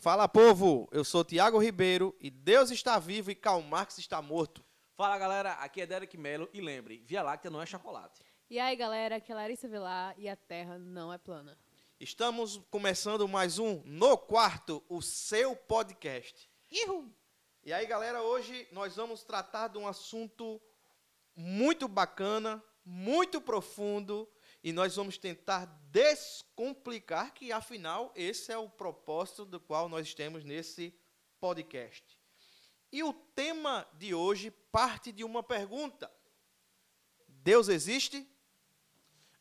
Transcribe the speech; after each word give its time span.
Fala 0.00 0.26
povo, 0.26 0.88
eu 0.92 1.04
sou 1.04 1.22
Tiago 1.22 1.58
Ribeiro 1.58 2.16
e 2.18 2.30
Deus 2.30 2.70
está 2.70 2.98
vivo 2.98 3.30
e 3.30 3.34
Karl 3.34 3.60
Marx 3.60 3.98
está 3.98 4.22
morto. 4.22 4.64
Fala 4.96 5.18
galera, 5.18 5.52
aqui 5.56 5.82
é 5.82 5.86
Derek 5.86 6.16
Melo 6.16 6.48
e 6.54 6.60
lembre, 6.62 7.04
Via 7.04 7.22
Láctea 7.22 7.50
não 7.50 7.60
é 7.60 7.66
chocolate. 7.66 8.24
E 8.48 8.58
aí 8.58 8.74
galera, 8.76 9.16
aqui 9.16 9.30
é 9.30 9.34
Larissa 9.34 9.68
Velar 9.68 10.14
e 10.16 10.26
a 10.26 10.34
Terra 10.34 10.78
não 10.78 11.12
é 11.12 11.18
plana. 11.18 11.54
Estamos 12.00 12.56
começando 12.70 13.28
mais 13.28 13.58
um 13.58 13.82
No 13.84 14.16
Quarto, 14.16 14.82
o 14.88 15.02
seu 15.02 15.54
podcast. 15.54 16.50
Ihu. 16.70 17.14
E 17.62 17.70
aí 17.70 17.84
galera, 17.84 18.22
hoje 18.22 18.66
nós 18.72 18.96
vamos 18.96 19.22
tratar 19.22 19.68
de 19.68 19.76
um 19.76 19.86
assunto 19.86 20.58
muito 21.36 21.86
bacana, 21.86 22.64
muito 22.86 23.38
profundo 23.38 24.26
e 24.64 24.72
nós 24.72 24.96
vamos 24.96 25.18
tentar 25.18 25.66
descomplicar 25.92 27.34
que 27.34 27.52
afinal 27.52 28.12
esse 28.14 28.52
é 28.52 28.56
o 28.56 28.68
propósito 28.68 29.44
do 29.44 29.58
qual 29.58 29.88
nós 29.88 30.14
temos 30.14 30.44
nesse 30.44 30.94
podcast. 31.40 32.18
E 32.92 33.02
o 33.02 33.12
tema 33.12 33.88
de 33.94 34.14
hoje 34.14 34.50
parte 34.50 35.12
de 35.12 35.24
uma 35.24 35.42
pergunta: 35.42 36.10
Deus 37.28 37.68
existe? 37.68 38.28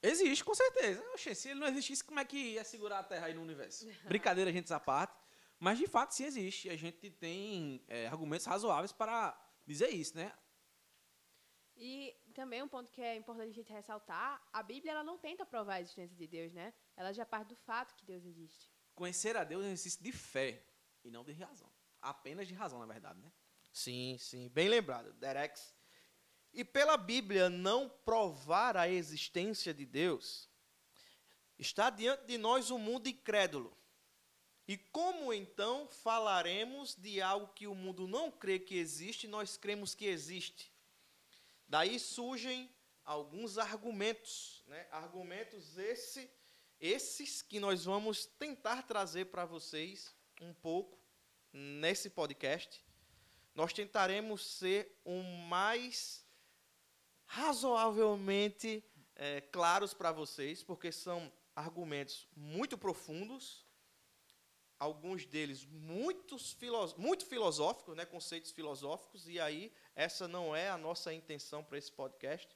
Existe, 0.02 0.44
com 0.46 0.56
certeza. 0.56 1.04
Oxe, 1.14 1.36
se 1.36 1.50
ele 1.50 1.60
não 1.60 1.68
existisse, 1.68 2.04
como 2.04 2.20
é 2.20 2.26
que 2.26 2.38
ia 2.38 2.64
segurar 2.64 3.00
a 3.00 3.04
Terra 3.04 3.28
aí 3.28 3.34
no 3.34 3.42
universo? 3.42 3.88
Brincadeira, 4.08 4.50
a 4.50 4.54
gente 4.54 4.66
essa 4.66 4.80
parte. 4.80 5.14
Mas 5.60 5.78
de 5.78 5.88
fato 5.88 6.16
sim 6.16 6.24
existe. 6.24 6.70
A 6.70 6.78
gente 6.78 7.12
tem 7.12 7.84
é, 7.88 8.08
argumentos 8.08 8.46
razoáveis 8.46 8.94
para 8.94 9.38
dizer 9.68 9.90
isso, 9.90 10.16
né? 10.16 10.32
E 11.76 12.16
também 12.40 12.64
um 12.64 12.70
ponto 12.70 12.90
que 12.90 13.02
é 13.02 13.18
importante 13.18 13.50
a 13.50 13.54
gente 13.54 13.74
ressaltar, 13.74 14.42
a 14.54 14.64
Bíblia 14.64 14.94
ela 14.94 15.04
não 15.04 15.18
tenta 15.18 15.46
provar 15.46 15.74
a 15.74 15.82
existência 15.82 16.16
de 16.16 16.26
Deus, 16.26 16.54
né? 16.54 16.74
Ela 16.96 17.12
já 17.12 17.26
parte 17.26 17.50
do 17.50 17.56
fato 17.58 17.94
que 17.96 18.06
Deus 18.06 18.24
existe. 18.24 18.72
Conhecer 18.96 19.36
a 19.36 19.44
Deus 19.44 19.62
é 19.62 19.68
um 19.68 19.72
exercício 19.72 20.02
de 20.02 20.14
fé 20.14 20.64
e 21.04 21.12
não 21.12 21.26
de 21.26 21.34
razão. 21.34 21.70
Apenas 22.02 22.48
de 22.48 22.54
razão, 22.54 22.80
na 22.80 22.86
verdade, 22.86 23.20
né? 23.20 23.30
Sim, 23.74 24.18
sim, 24.18 24.48
bem 24.48 24.70
lembrado, 24.70 25.12
Derex. 25.16 25.76
E 26.54 26.64
pela 26.64 26.96
Bíblia 26.96 27.50
não 27.50 27.90
provar 27.90 28.78
a 28.78 28.88
existência 28.88 29.74
de 29.74 29.86
Deus, 29.86 30.50
está 31.58 31.90
diante 31.90 32.26
de 32.26 32.38
nós 32.38 32.72
um 32.72 32.80
mundo 32.80 33.10
incrédulo. 33.10 33.78
E 34.66 34.78
como 34.78 35.34
então 35.34 35.90
falaremos 35.90 36.96
de 36.96 37.22
algo 37.22 37.54
que 37.54 37.68
o 37.68 37.76
mundo 37.76 38.08
não 38.08 38.32
crê 38.32 38.58
que 38.60 38.76
existe 38.78 39.26
e 39.26 39.30
nós 39.30 39.58
cremos 39.58 39.94
que 39.94 40.06
existe? 40.06 40.72
Daí 41.70 42.00
surgem 42.00 42.68
alguns 43.06 43.60
argumentos, 43.60 44.64
né? 44.66 44.88
argumentos 44.92 45.78
esse, 45.78 46.28
esses 46.80 47.44
que 47.44 47.60
nós 47.60 47.86
vamos 47.86 48.26
tentar 48.26 48.82
trazer 48.84 49.26
para 49.26 49.46
vocês 49.46 50.16
um 50.42 50.52
pouco 50.52 51.00
nesse 51.54 52.10
podcast. 52.10 52.84
Nós 53.54 53.72
tentaremos 53.72 54.58
ser 54.58 55.00
o 55.06 55.22
mais 55.22 56.26
razoavelmente 57.28 58.84
é, 59.16 59.42
claros 59.42 59.94
para 59.94 60.12
vocês, 60.12 60.64
porque 60.64 60.92
são 60.92 61.32
argumentos 61.56 62.28
muito 62.36 62.80
profundos, 62.80 63.64
alguns 64.80 65.26
deles 65.26 65.66
muitos 65.66 66.56
muito 66.98 67.26
filosóficos, 67.26 67.96
né, 67.96 68.06
conceitos 68.06 68.52
filosóficos, 68.52 69.28
e 69.28 69.40
aí 69.40 69.72
essa 69.96 70.28
não 70.28 70.56
é 70.56 70.70
a 70.70 70.78
nossa 70.78 71.14
intenção 71.14 71.64
para 71.64 71.78
esse 71.78 71.92
podcast. 71.92 72.48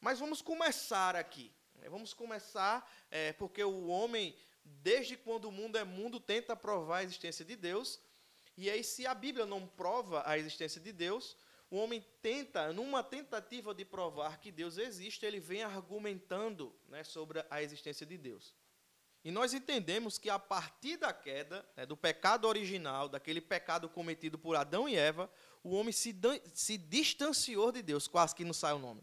Mas 0.00 0.18
vamos 0.18 0.42
começar 0.42 1.14
aqui. 1.14 1.52
Né, 1.76 1.88
vamos 1.88 2.12
começar 2.12 2.90
é, 3.10 3.32
porque 3.34 3.62
o 3.62 3.86
homem, 3.86 4.36
desde 4.64 5.16
quando 5.16 5.44
o 5.44 5.52
mundo 5.52 5.78
é 5.78 5.84
mundo, 5.84 6.18
tenta 6.18 6.56
provar 6.56 6.98
a 6.98 7.04
existência 7.04 7.44
de 7.44 7.54
Deus. 7.54 8.00
E 8.56 8.68
aí, 8.68 8.82
se 8.82 9.06
a 9.06 9.14
Bíblia 9.14 9.46
não 9.46 9.66
prova 9.66 10.22
a 10.26 10.36
existência 10.36 10.80
de 10.80 10.92
Deus, 10.92 11.36
o 11.70 11.76
homem 11.76 12.04
tenta, 12.20 12.72
numa 12.72 13.02
tentativa 13.02 13.72
de 13.72 13.84
provar 13.84 14.40
que 14.40 14.50
Deus 14.50 14.76
existe, 14.76 15.24
ele 15.24 15.38
vem 15.38 15.62
argumentando 15.62 16.74
né, 16.88 17.04
sobre 17.04 17.44
a 17.48 17.62
existência 17.62 18.04
de 18.04 18.18
Deus. 18.18 18.54
E 19.22 19.30
nós 19.30 19.52
entendemos 19.52 20.18
que 20.18 20.30
a 20.30 20.38
partir 20.38 20.96
da 20.96 21.12
queda, 21.12 21.66
né, 21.76 21.84
do 21.84 21.96
pecado 21.96 22.48
original, 22.48 23.08
daquele 23.08 23.40
pecado 23.40 23.88
cometido 23.88 24.38
por 24.38 24.56
Adão 24.56 24.88
e 24.88 24.96
Eva, 24.96 25.30
o 25.62 25.74
homem 25.74 25.92
se, 25.92 26.16
se 26.54 26.78
distanciou 26.78 27.70
de 27.70 27.82
Deus, 27.82 28.08
quase 28.08 28.34
que 28.34 28.44
não 28.44 28.54
sai 28.54 28.72
o 28.72 28.78
nome. 28.78 29.02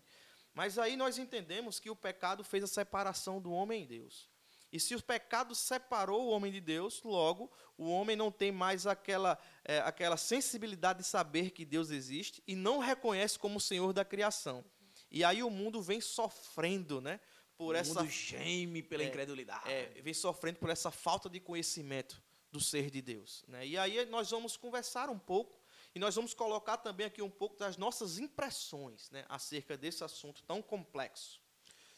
Mas 0.55 0.79
aí 0.79 0.95
nós 0.95 1.19
entendemos 1.19 1.79
que 1.79 1.89
o 1.89 1.95
pecado 1.95 2.43
fez 2.43 2.63
a 2.63 2.67
separação 2.67 3.39
do 3.39 3.51
homem 3.51 3.83
e 3.83 3.85
Deus. 3.85 4.27
E 4.71 4.79
se 4.79 4.95
o 4.95 5.01
pecado 5.01 5.53
separou 5.53 6.25
o 6.25 6.29
homem 6.29 6.51
de 6.51 6.59
Deus, 6.59 7.01
logo 7.03 7.51
o 7.77 7.89
homem 7.89 8.15
não 8.15 8.31
tem 8.31 8.51
mais 8.51 8.87
aquela, 8.87 9.37
é, 9.63 9.79
aquela 9.79 10.17
sensibilidade 10.17 10.99
de 10.99 11.05
saber 11.05 11.51
que 11.51 11.63
Deus 11.63 11.91
existe 11.91 12.43
e 12.47 12.55
não 12.55 12.79
reconhece 12.79 13.37
como 13.37 13.57
o 13.57 13.61
Senhor 13.61 13.93
da 13.93 14.03
criação. 14.03 14.65
E 15.09 15.23
aí 15.23 15.41
o 15.41 15.49
mundo 15.49 15.81
vem 15.81 16.01
sofrendo, 16.01 16.99
né? 16.99 17.19
Por 17.57 17.75
o 17.75 17.77
essa 17.77 18.01
mundo 18.01 18.11
geme 18.11 18.83
pela 18.83 19.03
é, 19.03 19.07
incredulidade. 19.07 19.69
É, 19.69 20.01
vem 20.01 20.13
sofrendo 20.13 20.59
por 20.59 20.69
essa 20.69 20.91
falta 20.91 21.29
de 21.29 21.39
conhecimento 21.39 22.21
do 22.51 22.61
ser 22.61 22.89
de 22.89 23.01
Deus. 23.01 23.43
Né? 23.47 23.67
E 23.67 23.77
aí 23.77 24.05
nós 24.05 24.29
vamos 24.29 24.55
conversar 24.55 25.09
um 25.09 25.19
pouco 25.19 25.59
e 25.93 25.99
nós 25.99 26.15
vamos 26.15 26.33
colocar 26.33 26.77
também 26.77 27.07
aqui 27.07 27.21
um 27.21 27.29
pouco 27.29 27.57
das 27.57 27.75
nossas 27.75 28.19
impressões 28.19 29.09
né, 29.09 29.25
acerca 29.27 29.75
desse 29.75 30.03
assunto 30.03 30.43
tão 30.43 30.61
complexo. 30.61 31.41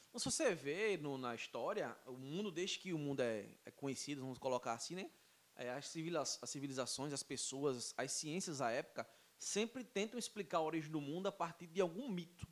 Então, 0.09 0.19
se 0.19 0.31
você 0.31 0.55
vê 0.55 0.97
no, 0.97 1.17
na 1.17 1.35
história, 1.35 1.95
o 2.07 2.13
mundo, 2.13 2.49
desde 2.49 2.79
que 2.79 2.93
o 2.93 2.97
mundo 2.97 3.21
é, 3.21 3.45
é 3.65 3.71
conhecido, 3.71 4.21
vamos 4.21 4.39
colocar 4.39 4.73
assim, 4.73 4.95
né? 4.95 5.11
É, 5.55 5.69
as, 5.69 5.95
as 6.41 6.49
civilizações, 6.49 7.13
as 7.13 7.21
pessoas, 7.21 7.93
as 7.95 8.11
ciências 8.13 8.57
da 8.57 8.71
época, 8.71 9.07
sempre 9.37 9.83
tentam 9.83 10.17
explicar 10.17 10.59
a 10.59 10.61
origem 10.61 10.89
do 10.89 10.99
mundo 10.99 11.27
a 11.27 11.31
partir 11.31 11.67
de 11.67 11.79
algum 11.79 12.09
mito 12.09 12.47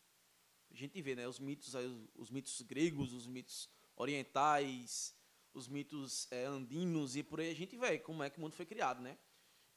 gente 0.78 1.02
vê 1.02 1.16
né, 1.16 1.28
os 1.28 1.40
mitos, 1.40 1.74
os 2.16 2.30
mitos 2.30 2.62
gregos, 2.62 3.14
os 3.14 3.28
mitos 3.28 3.70
orientais, 3.96 5.16
os 5.54 5.68
mitos 5.68 6.32
é, 6.32 6.46
andinos 6.46 7.16
e 7.16 7.24
por 7.24 7.40
aí 7.40 7.52
a 7.52 7.56
gente 7.56 7.76
vê 7.76 7.98
como 7.98 8.24
é 8.24 8.30
que 8.30 8.38
o 8.38 8.42
mundo 8.42 8.54
foi 8.54 8.66
criado, 8.66 9.02
né? 9.02 9.18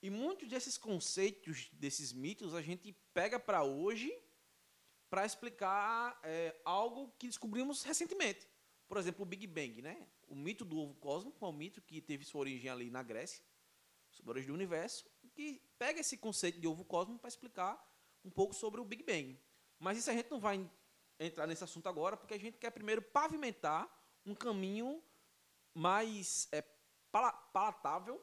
E 0.03 0.09
muitos 0.09 0.49
desses 0.49 0.78
conceitos, 0.78 1.69
desses 1.72 2.12
mitos, 2.12 2.55
a 2.55 2.62
gente 2.62 2.93
pega 3.12 3.39
para 3.39 3.62
hoje 3.62 4.12
para 5.10 5.27
explicar 5.27 6.19
é, 6.22 6.59
algo 6.65 7.12
que 7.19 7.27
descobrimos 7.27 7.83
recentemente. 7.83 8.49
Por 8.89 8.97
exemplo, 8.97 9.22
o 9.22 9.27
Big 9.27 9.47
Bang, 9.47 9.83
né? 9.83 10.09
O 10.28 10.34
mito 10.34 10.65
do 10.65 10.78
ovo 10.78 10.94
cósmico 10.94 11.44
é 11.44 11.49
um 11.49 11.53
mito 11.53 11.83
que 11.83 12.00
teve 12.00 12.25
sua 12.25 12.41
origem 12.41 12.71
ali 12.71 12.91
na 12.91 13.03
Grécia, 13.03 13.44
sobre 14.10 14.31
a 14.31 14.33
origem 14.34 14.49
do 14.49 14.55
universo, 14.55 15.05
que 15.34 15.60
pega 15.78 16.00
esse 16.00 16.16
conceito 16.16 16.60
de 16.60 16.66
ovo 16.66 16.84
cósmico 16.84 17.21
para 17.21 17.28
explicar 17.28 17.78
um 18.25 18.31
pouco 18.31 18.55
sobre 18.55 18.81
o 18.81 18.84
Big 18.84 19.03
Bang. 19.03 19.39
Mas 19.78 19.99
isso 19.99 20.10
a 20.10 20.15
gente 20.15 20.31
não 20.31 20.41
vai 20.41 20.71
entrar 21.26 21.47
nesse 21.47 21.62
assunto 21.62 21.88
agora, 21.88 22.16
porque 22.16 22.34
a 22.34 22.38
gente 22.38 22.58
quer 22.58 22.70
primeiro 22.70 23.03
pavimentar 23.03 23.88
um 24.25 24.34
caminho 24.34 25.03
mais 25.75 26.48
é, 26.50 26.64
palatável 27.53 28.20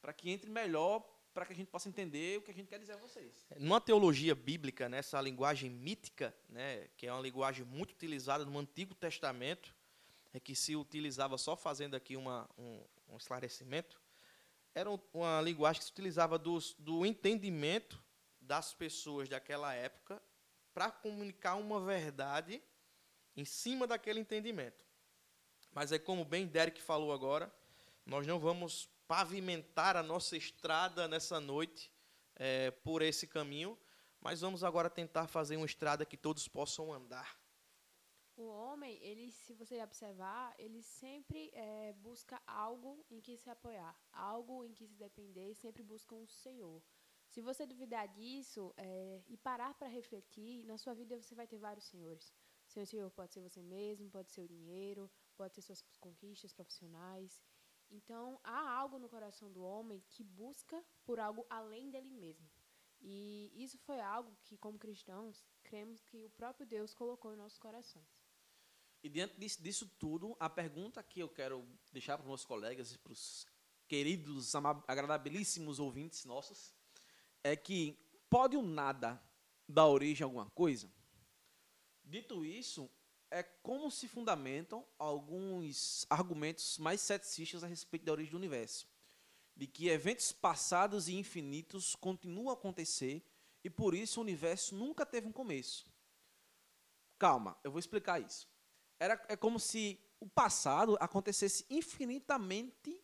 para 0.00 0.12
que 0.12 0.30
entre 0.30 0.48
melhor, 0.48 1.00
para 1.34 1.44
que 1.44 1.52
a 1.52 1.56
gente 1.56 1.68
possa 1.68 1.88
entender 1.88 2.38
o 2.38 2.42
que 2.42 2.50
a 2.50 2.54
gente 2.54 2.68
quer 2.68 2.78
dizer 2.78 2.94
a 2.94 2.96
vocês. 2.96 3.44
Numa 3.58 3.80
teologia 3.80 4.34
bíblica, 4.34 4.88
nessa 4.88 5.20
linguagem 5.20 5.68
mítica, 5.68 6.34
né, 6.48 6.88
que 6.96 7.06
é 7.06 7.12
uma 7.12 7.20
linguagem 7.20 7.64
muito 7.64 7.92
utilizada 7.92 8.44
no 8.44 8.58
Antigo 8.58 8.94
Testamento, 8.94 9.74
é 10.32 10.40
que 10.40 10.54
se 10.54 10.76
utilizava 10.76 11.36
só 11.36 11.56
fazendo 11.56 11.94
aqui 11.94 12.16
uma, 12.16 12.48
um, 12.56 12.82
um 13.08 13.16
esclarecimento, 13.16 14.00
era 14.74 14.88
uma 15.12 15.40
linguagem 15.40 15.80
que 15.80 15.86
se 15.86 15.92
utilizava 15.92 16.38
dos, 16.38 16.74
do 16.78 17.04
entendimento 17.04 18.02
das 18.40 18.72
pessoas 18.74 19.28
daquela 19.28 19.74
época 19.74 20.22
para 20.76 20.90
comunicar 20.90 21.54
uma 21.54 21.80
verdade 21.80 22.62
em 23.34 23.46
cima 23.46 23.86
daquele 23.86 24.20
entendimento. 24.20 24.84
Mas 25.72 25.90
é 25.90 25.98
como 25.98 26.22
bem 26.22 26.46
Derek 26.46 26.82
falou 26.82 27.14
agora, 27.14 27.50
nós 28.04 28.26
não 28.26 28.38
vamos 28.38 28.86
pavimentar 29.08 29.96
a 29.96 30.02
nossa 30.02 30.36
estrada 30.36 31.08
nessa 31.08 31.40
noite 31.40 31.90
é, 32.34 32.70
por 32.70 33.00
esse 33.00 33.26
caminho, 33.26 33.78
mas 34.20 34.42
vamos 34.42 34.62
agora 34.62 34.90
tentar 34.90 35.26
fazer 35.28 35.56
uma 35.56 35.64
estrada 35.64 36.04
que 36.04 36.14
todos 36.14 36.46
possam 36.46 36.92
andar. 36.92 37.40
O 38.36 38.46
homem, 38.46 38.98
ele, 39.00 39.32
se 39.32 39.54
você 39.54 39.82
observar, 39.82 40.54
ele 40.58 40.82
sempre 40.82 41.50
é, 41.54 41.94
busca 41.94 42.38
algo 42.46 43.02
em 43.10 43.18
que 43.18 43.38
se 43.38 43.48
apoiar, 43.48 43.98
algo 44.12 44.62
em 44.62 44.74
que 44.74 44.86
se 44.86 44.94
depender, 44.98 45.54
sempre 45.54 45.82
busca 45.82 46.14
um 46.14 46.26
Senhor. 46.26 46.82
Se 47.36 47.42
você 47.42 47.66
duvidar 47.66 48.08
disso 48.08 48.72
é, 48.78 49.20
e 49.28 49.36
parar 49.36 49.74
para 49.74 49.88
refletir, 49.88 50.64
na 50.64 50.78
sua 50.78 50.94
vida 50.94 51.20
você 51.20 51.34
vai 51.34 51.46
ter 51.46 51.58
vários 51.58 51.84
senhores. 51.84 52.32
Seu 52.66 52.86
senhor 52.86 53.10
pode 53.10 53.34
ser 53.34 53.42
você 53.42 53.62
mesmo, 53.62 54.08
pode 54.08 54.32
ser 54.32 54.40
o 54.40 54.48
dinheiro, 54.48 55.10
pode 55.36 55.54
ser 55.54 55.60
suas 55.60 55.82
conquistas 56.00 56.54
profissionais. 56.54 57.42
Então, 57.90 58.40
há 58.42 58.70
algo 58.78 58.98
no 58.98 59.06
coração 59.06 59.52
do 59.52 59.62
homem 59.62 60.02
que 60.08 60.24
busca 60.24 60.82
por 61.04 61.20
algo 61.20 61.44
além 61.50 61.90
dele 61.90 62.10
mesmo. 62.10 62.48
E 63.02 63.52
isso 63.54 63.76
foi 63.80 64.00
algo 64.00 64.34
que, 64.44 64.56
como 64.56 64.78
cristãos, 64.78 65.44
cremos 65.62 66.00
que 66.00 66.24
o 66.24 66.30
próprio 66.30 66.66
Deus 66.66 66.94
colocou 66.94 67.34
em 67.34 67.36
nossos 67.36 67.58
corações. 67.58 68.08
E 69.02 69.10
diante 69.10 69.38
disso, 69.38 69.62
disso 69.62 69.86
tudo, 69.98 70.34
a 70.40 70.48
pergunta 70.48 71.02
que 71.02 71.20
eu 71.20 71.28
quero 71.28 71.68
deixar 71.92 72.16
para 72.16 72.24
os 72.24 72.28
meus 72.28 72.46
colegas 72.46 72.94
e 72.94 72.98
para 72.98 73.12
os 73.12 73.46
queridos, 73.86 74.54
agradabilíssimos 74.88 75.78
ouvintes 75.78 76.24
nossos, 76.24 76.74
é 77.46 77.56
que 77.56 77.96
pode 78.28 78.56
o 78.56 78.62
nada 78.62 79.22
dar 79.68 79.86
origem 79.86 80.24
a 80.24 80.26
alguma 80.26 80.50
coisa? 80.50 80.90
Dito 82.04 82.44
isso, 82.44 82.90
é 83.30 83.42
como 83.42 83.90
se 83.90 84.08
fundamentam 84.08 84.84
alguns 84.98 86.06
argumentos 86.10 86.78
mais 86.78 87.00
ceticistas 87.00 87.62
a 87.62 87.66
respeito 87.66 88.04
da 88.04 88.12
origem 88.12 88.32
do 88.32 88.36
universo. 88.36 88.88
De 89.54 89.66
que 89.66 89.88
eventos 89.88 90.32
passados 90.32 91.08
e 91.08 91.14
infinitos 91.14 91.94
continuam 91.94 92.50
a 92.50 92.54
acontecer 92.54 93.24
e 93.62 93.70
por 93.70 93.94
isso 93.94 94.20
o 94.20 94.22
universo 94.22 94.74
nunca 94.74 95.06
teve 95.06 95.26
um 95.26 95.32
começo. 95.32 95.86
Calma, 97.18 97.56
eu 97.64 97.70
vou 97.70 97.78
explicar 97.78 98.20
isso. 98.20 98.48
Era, 98.98 99.24
é 99.28 99.36
como 99.36 99.58
se 99.58 99.98
o 100.20 100.28
passado 100.28 100.96
acontecesse 101.00 101.64
infinitamente. 101.70 103.00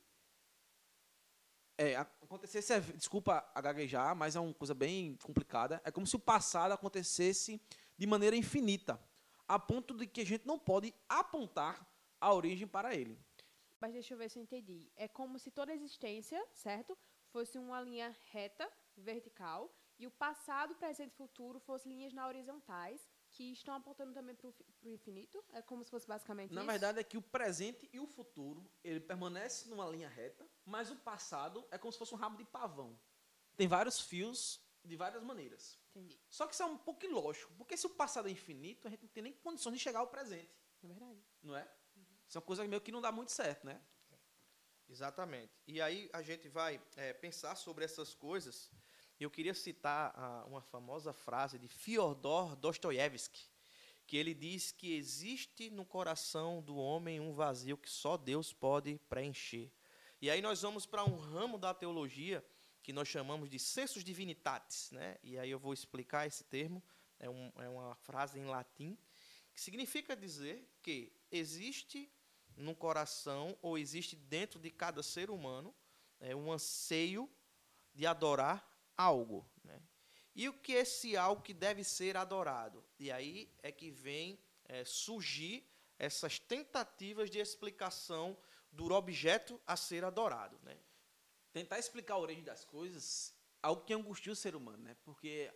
É, 1.82 1.96
acontecesse, 1.96 2.80
desculpa 2.92 3.44
a 3.52 3.60
gaguejar, 3.60 4.14
mas 4.14 4.36
é 4.36 4.40
uma 4.40 4.54
coisa 4.54 4.72
bem 4.72 5.16
complicada. 5.16 5.82
É 5.84 5.90
como 5.90 6.06
se 6.06 6.14
o 6.14 6.18
passado 6.20 6.70
acontecesse 6.70 7.60
de 7.98 8.06
maneira 8.06 8.36
infinita 8.36 9.02
a 9.48 9.58
ponto 9.58 9.92
de 9.92 10.06
que 10.06 10.20
a 10.20 10.24
gente 10.24 10.46
não 10.46 10.60
pode 10.60 10.94
apontar 11.08 11.84
a 12.20 12.32
origem 12.32 12.68
para 12.68 12.94
ele. 12.94 13.18
Mas 13.80 13.92
deixa 13.92 14.14
eu 14.14 14.18
ver 14.18 14.30
se 14.30 14.38
eu 14.38 14.42
entendi. 14.44 14.92
É 14.94 15.08
como 15.08 15.40
se 15.40 15.50
toda 15.50 15.72
a 15.72 15.74
existência, 15.74 16.40
certo, 16.54 16.96
fosse 17.32 17.58
uma 17.58 17.80
linha 17.80 18.16
reta, 18.30 18.70
vertical, 18.96 19.74
e 19.98 20.06
o 20.06 20.10
passado, 20.10 20.76
presente 20.76 21.12
e 21.14 21.16
futuro 21.16 21.58
fossem 21.58 21.92
linhas 21.92 22.12
na 22.12 22.28
horizontais, 22.28 23.00
que 23.32 23.52
estão 23.52 23.74
apontando 23.74 24.12
também 24.12 24.36
para 24.36 24.48
o 24.48 24.88
infinito? 24.88 25.42
É 25.52 25.60
como 25.62 25.82
se 25.82 25.90
fosse 25.90 26.06
basicamente 26.06 26.52
Na 26.52 26.60
isso? 26.60 26.70
verdade 26.70 27.00
é 27.00 27.02
que 27.02 27.18
o 27.18 27.22
presente 27.22 27.88
e 27.92 27.98
o 27.98 28.06
futuro, 28.06 28.70
ele 28.84 29.00
permanece 29.00 29.68
numa 29.68 29.86
linha 29.86 30.08
reta, 30.08 30.46
mas 30.72 30.90
o 30.90 30.96
passado 30.96 31.66
é 31.70 31.76
como 31.76 31.92
se 31.92 31.98
fosse 31.98 32.14
um 32.14 32.16
rabo 32.16 32.38
de 32.38 32.46
pavão. 32.46 32.98
Tem 33.58 33.68
vários 33.68 34.00
fios 34.00 34.58
de 34.82 34.96
várias 34.96 35.22
maneiras. 35.22 35.78
Entendi. 35.90 36.18
Só 36.30 36.46
que 36.46 36.54
isso 36.54 36.62
é 36.62 36.66
um 36.66 36.78
pouco 36.78 37.04
ilógico, 37.04 37.52
porque 37.58 37.76
se 37.76 37.86
o 37.86 37.90
passado 37.90 38.26
é 38.26 38.30
infinito, 38.30 38.88
a 38.88 38.90
gente 38.90 39.02
não 39.02 39.10
tem 39.10 39.22
nem 39.22 39.34
condições 39.34 39.74
de 39.74 39.80
chegar 39.80 39.98
ao 39.98 40.06
presente. 40.06 40.50
É 40.82 40.86
verdade. 40.86 41.22
Não 41.42 41.54
é? 41.54 41.70
Uhum. 41.94 42.04
Isso 42.26 42.38
é 42.38 42.40
uma 42.40 42.46
coisa 42.46 42.66
meio 42.66 42.80
que 42.80 42.90
não 42.90 43.02
dá 43.02 43.12
muito 43.12 43.32
certo, 43.32 43.66
né? 43.66 43.82
Exatamente. 44.88 45.52
E 45.66 45.78
aí 45.78 46.08
a 46.10 46.22
gente 46.22 46.48
vai 46.48 46.80
é, 46.96 47.12
pensar 47.12 47.54
sobre 47.54 47.84
essas 47.84 48.14
coisas. 48.14 48.70
Eu 49.20 49.30
queria 49.30 49.52
citar 49.52 50.18
a, 50.18 50.46
uma 50.46 50.62
famosa 50.62 51.12
frase 51.12 51.58
de 51.58 51.68
Fyodor 51.68 52.56
Dostoiévski, 52.56 53.42
que 54.06 54.16
ele 54.16 54.32
diz 54.32 54.72
que 54.72 54.94
existe 54.94 55.68
no 55.68 55.84
coração 55.84 56.62
do 56.62 56.76
homem 56.76 57.20
um 57.20 57.34
vazio 57.34 57.76
que 57.76 57.90
só 57.90 58.16
Deus 58.16 58.54
pode 58.54 58.98
preencher. 59.10 59.70
E 60.22 60.30
aí 60.30 60.40
nós 60.40 60.62
vamos 60.62 60.86
para 60.86 61.04
um 61.04 61.16
ramo 61.16 61.58
da 61.58 61.74
teologia 61.74 62.44
que 62.80 62.92
nós 62.92 63.08
chamamos 63.08 63.50
de 63.50 63.58
sensus 63.58 64.04
divinitatis, 64.04 64.92
né? 64.92 65.18
E 65.20 65.36
aí 65.36 65.50
eu 65.50 65.58
vou 65.58 65.72
explicar 65.72 66.28
esse 66.28 66.44
termo, 66.44 66.80
é, 67.18 67.28
um, 67.28 67.50
é 67.56 67.68
uma 67.68 67.96
frase 67.96 68.38
em 68.38 68.44
latim, 68.44 68.96
que 69.52 69.60
significa 69.60 70.14
dizer 70.14 70.64
que 70.80 71.12
existe 71.28 72.08
no 72.56 72.72
coração 72.72 73.58
ou 73.60 73.76
existe 73.76 74.14
dentro 74.14 74.60
de 74.60 74.70
cada 74.70 75.02
ser 75.02 75.28
humano 75.28 75.74
é, 76.20 76.36
um 76.36 76.52
anseio 76.52 77.28
de 77.92 78.06
adorar 78.06 78.64
algo, 78.96 79.44
né? 79.64 79.82
E 80.36 80.48
o 80.48 80.52
que 80.52 80.76
é 80.76 80.82
esse 80.82 81.16
algo 81.16 81.42
que 81.42 81.52
deve 81.52 81.82
ser 81.82 82.16
adorado? 82.16 82.84
E 82.96 83.10
aí 83.10 83.52
é 83.60 83.72
que 83.72 83.90
vem 83.90 84.38
é, 84.66 84.84
surgir 84.84 85.68
essas 85.98 86.38
tentativas 86.38 87.28
de 87.28 87.40
explicação 87.40 88.38
do 88.72 88.90
objeto 88.92 89.60
a 89.66 89.76
ser 89.76 90.04
adorado, 90.04 90.58
né? 90.62 90.76
tentar 91.52 91.78
explicar 91.78 92.14
a 92.14 92.18
origem 92.18 92.42
das 92.42 92.64
coisas, 92.64 93.34
algo 93.62 93.84
que 93.84 93.92
angustia 93.92 94.32
o 94.32 94.36
ser 94.36 94.56
humano, 94.56 94.82
né? 94.82 94.96
Porque, 95.04 95.52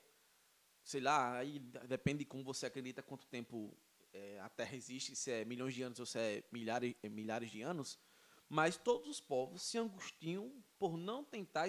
sei 0.84 1.00
lá, 1.00 1.38
aí 1.38 1.58
depende 1.58 2.20
de 2.20 2.24
como 2.26 2.44
você 2.44 2.66
acredita, 2.66 3.02
quanto 3.02 3.26
tempo 3.26 3.76
é, 4.12 4.38
a 4.40 4.48
Terra 4.48 4.76
existe, 4.76 5.16
se 5.16 5.30
é 5.30 5.44
milhões 5.44 5.74
de 5.74 5.82
anos 5.82 5.98
ou 5.98 6.06
se 6.06 6.18
é 6.18 6.44
milhares, 6.52 6.94
é 7.02 7.08
milhares 7.08 7.50
de 7.50 7.62
anos, 7.62 7.98
mas 8.48 8.76
todos 8.76 9.08
os 9.08 9.20
povos 9.20 9.62
se 9.62 9.76
angustiam 9.76 10.62
por 10.78 10.96
não 10.96 11.24
tentar 11.24 11.66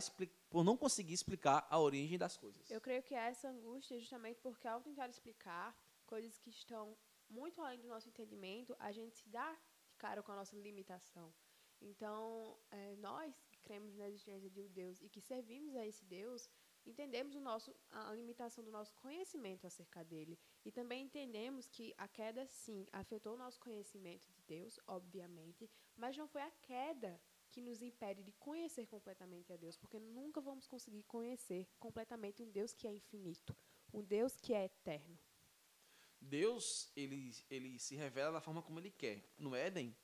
por 0.49 0.63
não 0.63 0.77
conseguir 0.77 1.13
explicar 1.13 1.65
a 1.69 1.79
origem 1.79 2.17
das 2.17 2.37
coisas. 2.37 2.69
Eu 2.69 2.79
creio 2.79 3.01
que 3.01 3.15
essa 3.15 3.49
angústia 3.49 3.95
é 3.95 3.99
justamente 3.99 4.39
porque 4.41 4.67
ao 4.67 4.79
tentar 4.81 5.09
explicar 5.09 5.75
coisas 6.05 6.37
que 6.37 6.51
estão 6.51 6.95
muito 7.27 7.59
além 7.61 7.79
do 7.79 7.87
nosso 7.87 8.07
entendimento, 8.07 8.75
a 8.79 8.91
gente 8.91 9.17
se 9.17 9.27
dá 9.29 9.57
de 9.97 10.03
cara 10.05 10.21
com 10.21 10.31
a 10.31 10.35
nossa 10.35 10.55
limitação. 10.55 11.33
Então, 11.81 12.57
é, 12.69 12.95
nós 12.97 13.33
cremos 13.63 13.95
na 13.95 14.07
existência 14.07 14.49
de 14.49 14.61
um 14.61 14.67
Deus 14.67 15.01
e 15.01 15.09
que 15.09 15.19
servimos 15.19 15.75
a 15.75 15.85
esse 15.85 16.05
Deus, 16.05 16.49
entendemos 16.85 17.35
o 17.35 17.39
nosso, 17.39 17.75
a 17.89 18.13
limitação 18.13 18.63
do 18.63 18.71
nosso 18.71 18.93
conhecimento 18.95 19.65
acerca 19.65 20.03
dele. 20.03 20.39
E 20.63 20.71
também 20.71 21.05
entendemos 21.05 21.67
que 21.67 21.93
a 21.97 22.07
queda, 22.07 22.45
sim, 22.45 22.87
afetou 22.91 23.33
o 23.33 23.37
nosso 23.37 23.59
conhecimento 23.59 24.31
de 24.31 24.41
Deus, 24.43 24.79
obviamente, 24.87 25.69
mas 25.95 26.15
não 26.15 26.27
foi 26.27 26.43
a 26.43 26.51
queda 26.61 27.19
que 27.49 27.61
nos 27.61 27.81
impede 27.81 28.23
de 28.23 28.31
conhecer 28.33 28.85
completamente 28.85 29.51
a 29.51 29.57
Deus, 29.57 29.77
porque 29.77 29.99
nunca 29.99 30.39
vamos 30.39 30.67
conseguir 30.67 31.03
conhecer 31.03 31.67
completamente 31.79 32.43
um 32.43 32.51
Deus 32.51 32.73
que 32.73 32.87
é 32.87 32.93
infinito, 32.93 33.55
um 33.91 34.03
Deus 34.03 34.39
que 34.39 34.53
é 34.53 34.65
eterno. 34.65 35.17
Deus, 36.19 36.91
ele, 36.95 37.33
ele 37.49 37.79
se 37.79 37.95
revela 37.95 38.33
da 38.33 38.41
forma 38.41 38.61
como 38.61 38.79
ele 38.79 38.91
quer. 38.91 39.23
No 39.37 39.55
Éden, 39.55 39.95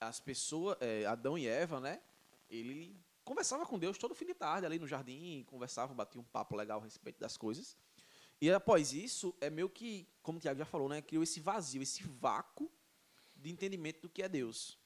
as 0.00 0.20
pessoas, 0.20 0.76
é, 0.80 1.06
Adão 1.06 1.36
e 1.38 1.46
Eva, 1.46 1.80
né? 1.80 2.00
ele 2.48 3.00
conversava 3.24 3.64
com 3.66 3.78
Deus 3.78 3.98
todo 3.98 4.14
fim 4.14 4.26
de 4.26 4.34
tarde 4.34 4.66
ali 4.66 4.78
no 4.78 4.86
jardim, 4.86 5.44
conversava, 5.44 5.94
batia 5.94 6.20
um 6.20 6.24
papo 6.24 6.56
legal 6.56 6.80
a 6.80 6.84
respeito 6.84 7.18
das 7.18 7.36
coisas. 7.36 7.76
E 8.40 8.50
após 8.50 8.92
isso, 8.92 9.34
é 9.40 9.48
meio 9.48 9.68
que, 9.68 10.08
como 10.22 10.38
o 10.38 10.40
Tiago 10.40 10.58
já 10.58 10.64
falou, 10.64 10.88
né, 10.88 11.00
criou 11.00 11.22
esse 11.22 11.40
vazio, 11.40 11.82
esse 11.82 12.02
vácuo 12.02 12.70
de 13.34 13.50
entendimento 13.50 14.02
do 14.02 14.08
que 14.08 14.22
é 14.22 14.28
Deus. 14.28 14.78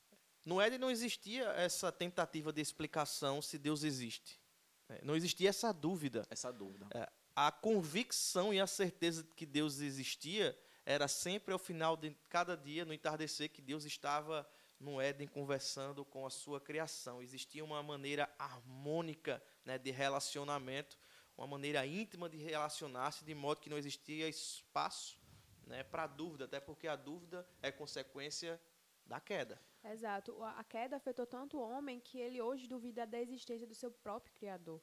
No 0.44 0.60
Éden 0.60 0.78
não 0.78 0.90
existia 0.90 1.44
essa 1.50 1.90
tentativa 1.90 2.52
de 2.52 2.60
explicação 2.60 3.42
se 3.42 3.58
Deus 3.58 3.82
existe. 3.82 4.40
É, 4.88 5.04
não 5.04 5.16
existia 5.16 5.48
essa 5.48 5.72
dúvida. 5.72 6.26
Essa 6.30 6.52
dúvida. 6.52 6.86
É, 6.94 7.10
a 7.34 7.50
convicção 7.50 8.54
e 8.54 8.60
a 8.60 8.66
certeza 8.66 9.22
de 9.22 9.34
que 9.34 9.44
Deus 9.44 9.80
existia 9.80 10.58
era 10.90 11.06
sempre 11.06 11.52
ao 11.52 11.58
final 11.58 11.98
de 11.98 12.16
cada 12.30 12.56
dia, 12.56 12.82
no 12.82 12.94
entardecer, 12.94 13.50
que 13.50 13.60
Deus 13.60 13.84
estava 13.84 14.48
no 14.80 14.98
Éden 14.98 15.28
conversando 15.28 16.02
com 16.02 16.24
a 16.24 16.30
sua 16.30 16.62
criação. 16.62 17.22
Existia 17.22 17.62
uma 17.62 17.82
maneira 17.82 18.26
harmônica 18.38 19.42
né, 19.66 19.76
de 19.76 19.90
relacionamento, 19.90 20.98
uma 21.36 21.46
maneira 21.46 21.84
íntima 21.84 22.26
de 22.26 22.38
relacionar-se, 22.38 23.22
de 23.22 23.34
modo 23.34 23.60
que 23.60 23.68
não 23.68 23.76
existia 23.76 24.30
espaço 24.30 25.20
né, 25.66 25.82
para 25.82 26.06
dúvida, 26.06 26.46
até 26.46 26.58
porque 26.58 26.88
a 26.88 26.96
dúvida 26.96 27.46
é 27.60 27.70
consequência 27.70 28.58
da 29.04 29.20
queda. 29.20 29.60
Exato. 29.84 30.42
A 30.42 30.64
queda 30.64 30.96
afetou 30.96 31.26
tanto 31.26 31.58
o 31.58 31.60
homem 31.60 32.00
que 32.00 32.18
ele 32.18 32.40
hoje 32.40 32.66
duvida 32.66 33.06
da 33.06 33.20
existência 33.20 33.66
do 33.66 33.74
seu 33.74 33.90
próprio 33.90 34.32
Criador. 34.32 34.80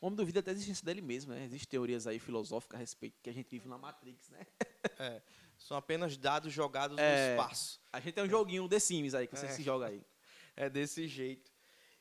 O 0.00 0.06
homem 0.08 0.16
duvida 0.16 0.42
da 0.42 0.50
existência 0.50 0.84
dele 0.84 1.00
mesmo, 1.00 1.32
né? 1.32 1.44
Existem 1.44 1.68
teorias 1.68 2.08
aí 2.08 2.18
filosóficas 2.18 2.78
a 2.78 2.80
respeito 2.80 3.20
que 3.22 3.30
a 3.30 3.32
gente 3.32 3.48
vive 3.48 3.68
na 3.68 3.78
Matrix, 3.78 4.28
né? 4.28 4.44
É. 4.98 5.22
São 5.58 5.76
apenas 5.76 6.16
dados 6.16 6.52
jogados 6.52 6.96
é, 6.98 7.28
no 7.28 7.32
espaço. 7.32 7.80
A 7.92 8.00
gente 8.00 8.14
tem 8.14 8.24
um 8.24 8.28
joguinho 8.28 8.68
The 8.68 8.78
Sims 8.78 9.14
aí, 9.14 9.26
que 9.26 9.36
você 9.36 9.46
é. 9.46 9.50
se 9.50 9.62
joga 9.62 9.86
aí. 9.86 10.02
É 10.56 10.70
desse 10.70 11.06
jeito. 11.06 11.52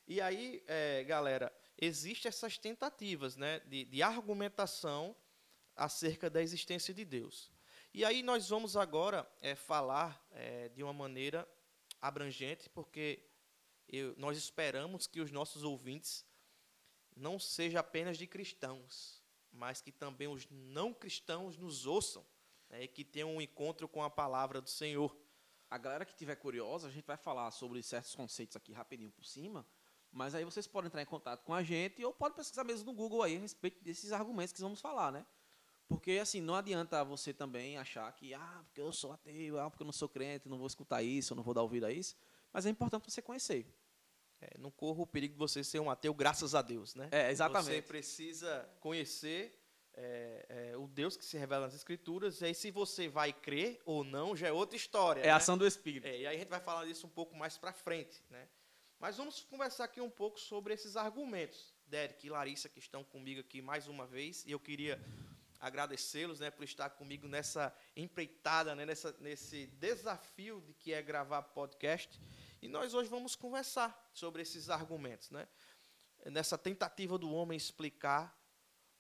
E 0.08 0.22
aí, 0.22 0.64
é, 0.66 1.04
galera, 1.04 1.54
existem 1.78 2.30
essas 2.30 2.58
tentativas 2.58 3.36
né, 3.36 3.60
de, 3.62 3.86
de 3.86 4.02
argumentação 4.02 5.16
acerca 5.76 6.30
da 6.30 6.42
existência 6.42 6.94
de 6.94 7.06
Deus. 7.06 7.52
E 7.94 8.06
aí 8.06 8.24
nós 8.24 8.50
vamos 8.50 8.78
agora 8.78 9.30
é, 9.42 9.56
falar 9.56 10.26
é, 10.32 10.70
de 10.70 10.84
uma 10.84 10.94
maneira 10.94 11.48
abrangente, 12.02 12.70
porque 12.70 13.24
eu, 13.88 14.14
nós 14.18 14.38
esperamos 14.38 15.08
que 15.08 15.22
os 15.22 15.32
nossos 15.32 15.64
ouvintes 15.64 16.26
não 17.16 17.40
sejam 17.40 17.80
apenas 17.80 18.18
de 18.18 18.28
cristãos, 18.28 19.24
mas 19.52 19.82
que 19.82 19.92
também 19.92 20.28
os 20.28 20.48
não 20.50 20.94
cristãos 20.94 21.58
nos 21.58 21.86
ouçam 21.86 22.26
né, 22.70 22.88
que 22.88 23.04
tenham 23.04 23.36
um 23.36 23.42
encontro 23.42 23.88
com 23.88 24.04
a 24.04 24.10
palavra 24.10 24.62
do 24.62 24.70
Senhor. 24.70 25.16
A 25.70 25.78
galera 25.78 26.06
que 26.06 26.16
tiver 26.16 26.36
curiosa, 26.36 26.88
a 26.88 26.92
gente 26.92 27.06
vai 27.06 27.18
falar 27.18 27.52
sobre 27.52 27.82
certos 27.84 28.16
conceitos 28.16 28.56
aqui 28.56 28.74
rapidinho 28.74 29.12
por 29.12 29.24
cima, 29.26 29.66
mas 30.12 30.34
aí 30.34 30.44
vocês 30.44 30.66
podem 30.66 30.88
entrar 30.88 31.02
em 31.02 31.06
contato 31.06 31.44
com 31.44 31.54
a 31.54 31.62
gente 31.62 32.04
ou 32.04 32.14
podem 32.14 32.36
pesquisar 32.36 32.64
mesmo 32.64 32.86
no 32.86 32.94
Google 32.94 33.22
aí 33.22 33.36
a 33.36 33.40
respeito 33.40 33.84
desses 33.84 34.12
argumentos 34.12 34.54
que 34.54 34.62
vamos 34.62 34.82
falar, 34.82 35.12
né? 35.12 35.26
Porque 35.88 36.12
assim, 36.14 36.42
não 36.42 36.56
adianta 36.56 37.04
você 37.04 37.34
também 37.34 37.78
achar 37.78 38.12
que, 38.14 38.34
ah, 38.34 38.62
porque 38.66 38.82
eu 38.82 38.92
sou 38.92 39.12
ateu, 39.12 39.60
ah, 39.60 39.70
porque 39.70 39.84
eu 39.84 39.86
não 39.86 39.92
sou 39.92 40.08
crente, 40.08 40.48
não 40.48 40.58
vou 40.58 40.68
escutar 40.68 41.02
isso, 41.02 41.36
não 41.36 41.44
vou 41.44 41.54
dar 41.54 41.64
ouvido 41.64 41.86
a 41.86 41.92
isso. 41.92 42.16
Mas 42.54 42.66
é 42.66 42.70
importante 42.70 43.12
você 43.12 43.22
conhecer. 43.22 43.66
É, 44.42 44.58
não 44.58 44.72
corra 44.72 45.02
o 45.02 45.08
perigo 45.08 45.34
de 45.34 45.40
você 45.40 45.64
ser 45.64 45.80
um 45.80 45.90
ateu, 45.90 46.14
graças 46.14 46.56
a 46.56 46.62
Deus, 46.62 46.96
né? 46.96 47.10
É, 47.12 47.30
exatamente. 47.30 47.76
Você 47.76 47.82
precisa 47.82 48.70
conhecer 48.80 49.59
é, 50.02 50.46
é, 50.72 50.78
o 50.78 50.88
Deus 50.88 51.18
que 51.18 51.26
se 51.26 51.38
revela 51.38 51.66
nas 51.66 51.76
Escrituras, 51.76 52.40
e 52.40 52.46
aí 52.46 52.56
se 52.56 52.72
você 52.72 53.10
vai 53.10 53.34
crer 53.34 53.82
ou 53.86 54.02
não, 54.02 54.34
já 54.34 54.48
é 54.48 54.52
outra 54.52 54.78
história. 54.78 55.20
É 55.20 55.26
né? 55.26 55.32
ação 55.32 55.58
do 55.58 55.68
Espírito. 55.68 56.08
É, 56.08 56.22
e 56.22 56.26
aí 56.26 56.36
a 56.38 56.40
gente 56.40 56.48
vai 56.48 56.62
falar 56.62 56.86
disso 56.86 57.06
um 57.06 57.10
pouco 57.10 57.36
mais 57.36 57.58
para 57.58 57.74
frente. 57.74 58.24
Né? 58.30 58.48
Mas 58.98 59.18
vamos 59.18 59.44
conversar 59.44 59.84
aqui 59.84 60.00
um 60.00 60.10
pouco 60.10 60.40
sobre 60.40 60.74
esses 60.74 60.96
argumentos. 60.96 61.74
Derek 61.86 62.26
e 62.26 62.30
Larissa, 62.30 62.70
que 62.70 62.80
estão 62.80 63.04
comigo 63.04 63.42
aqui 63.42 63.62
mais 63.62 63.90
uma 63.90 64.08
vez, 64.08 64.46
e 64.46 64.52
eu 64.52 64.60
queria 64.60 65.04
agradecê-los 65.60 66.40
né, 66.40 66.50
por 66.50 66.64
estar 66.64 66.92
comigo 66.92 67.28
nessa 67.28 67.76
empreitada, 67.94 68.74
né, 68.76 68.86
nessa, 68.86 69.14
nesse 69.20 69.68
desafio 69.68 70.62
de 70.62 70.74
que 70.74 70.94
é 70.94 71.02
gravar 71.02 71.42
podcast. 71.42 72.18
E 72.62 72.70
nós 72.70 72.94
hoje 72.94 73.10
vamos 73.10 73.36
conversar 73.36 74.10
sobre 74.14 74.42
esses 74.42 74.70
argumentos, 74.70 75.30
né? 75.30 75.46
nessa 76.26 76.58
tentativa 76.58 77.18
do 77.18 77.32
homem 77.32 77.58
explicar 77.58 78.39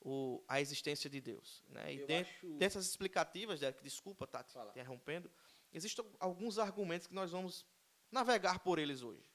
o, 0.01 0.44
a 0.48 0.62
existência 0.62 1.10
de 1.10 1.20
Deus. 1.20 1.63
Né? 1.70 1.94
E 1.94 2.06
dentro 2.06 2.32
acho... 2.32 2.58
dessas 2.58 2.86
explicativas, 2.88 3.60
Derek, 3.60 3.84
desculpa 3.84 4.25
estar 4.25 4.44
tá 4.44 4.63
te 4.63 4.70
interrompendo, 4.70 5.32
existem 5.72 6.06
alguns 6.20 6.58
argumentos 6.58 7.08
que 7.08 7.13
nós 7.13 7.32
vamos 7.32 7.65
navegar 8.12 8.60
por 8.60 8.79
eles 8.79 9.01
hoje. 9.01 9.29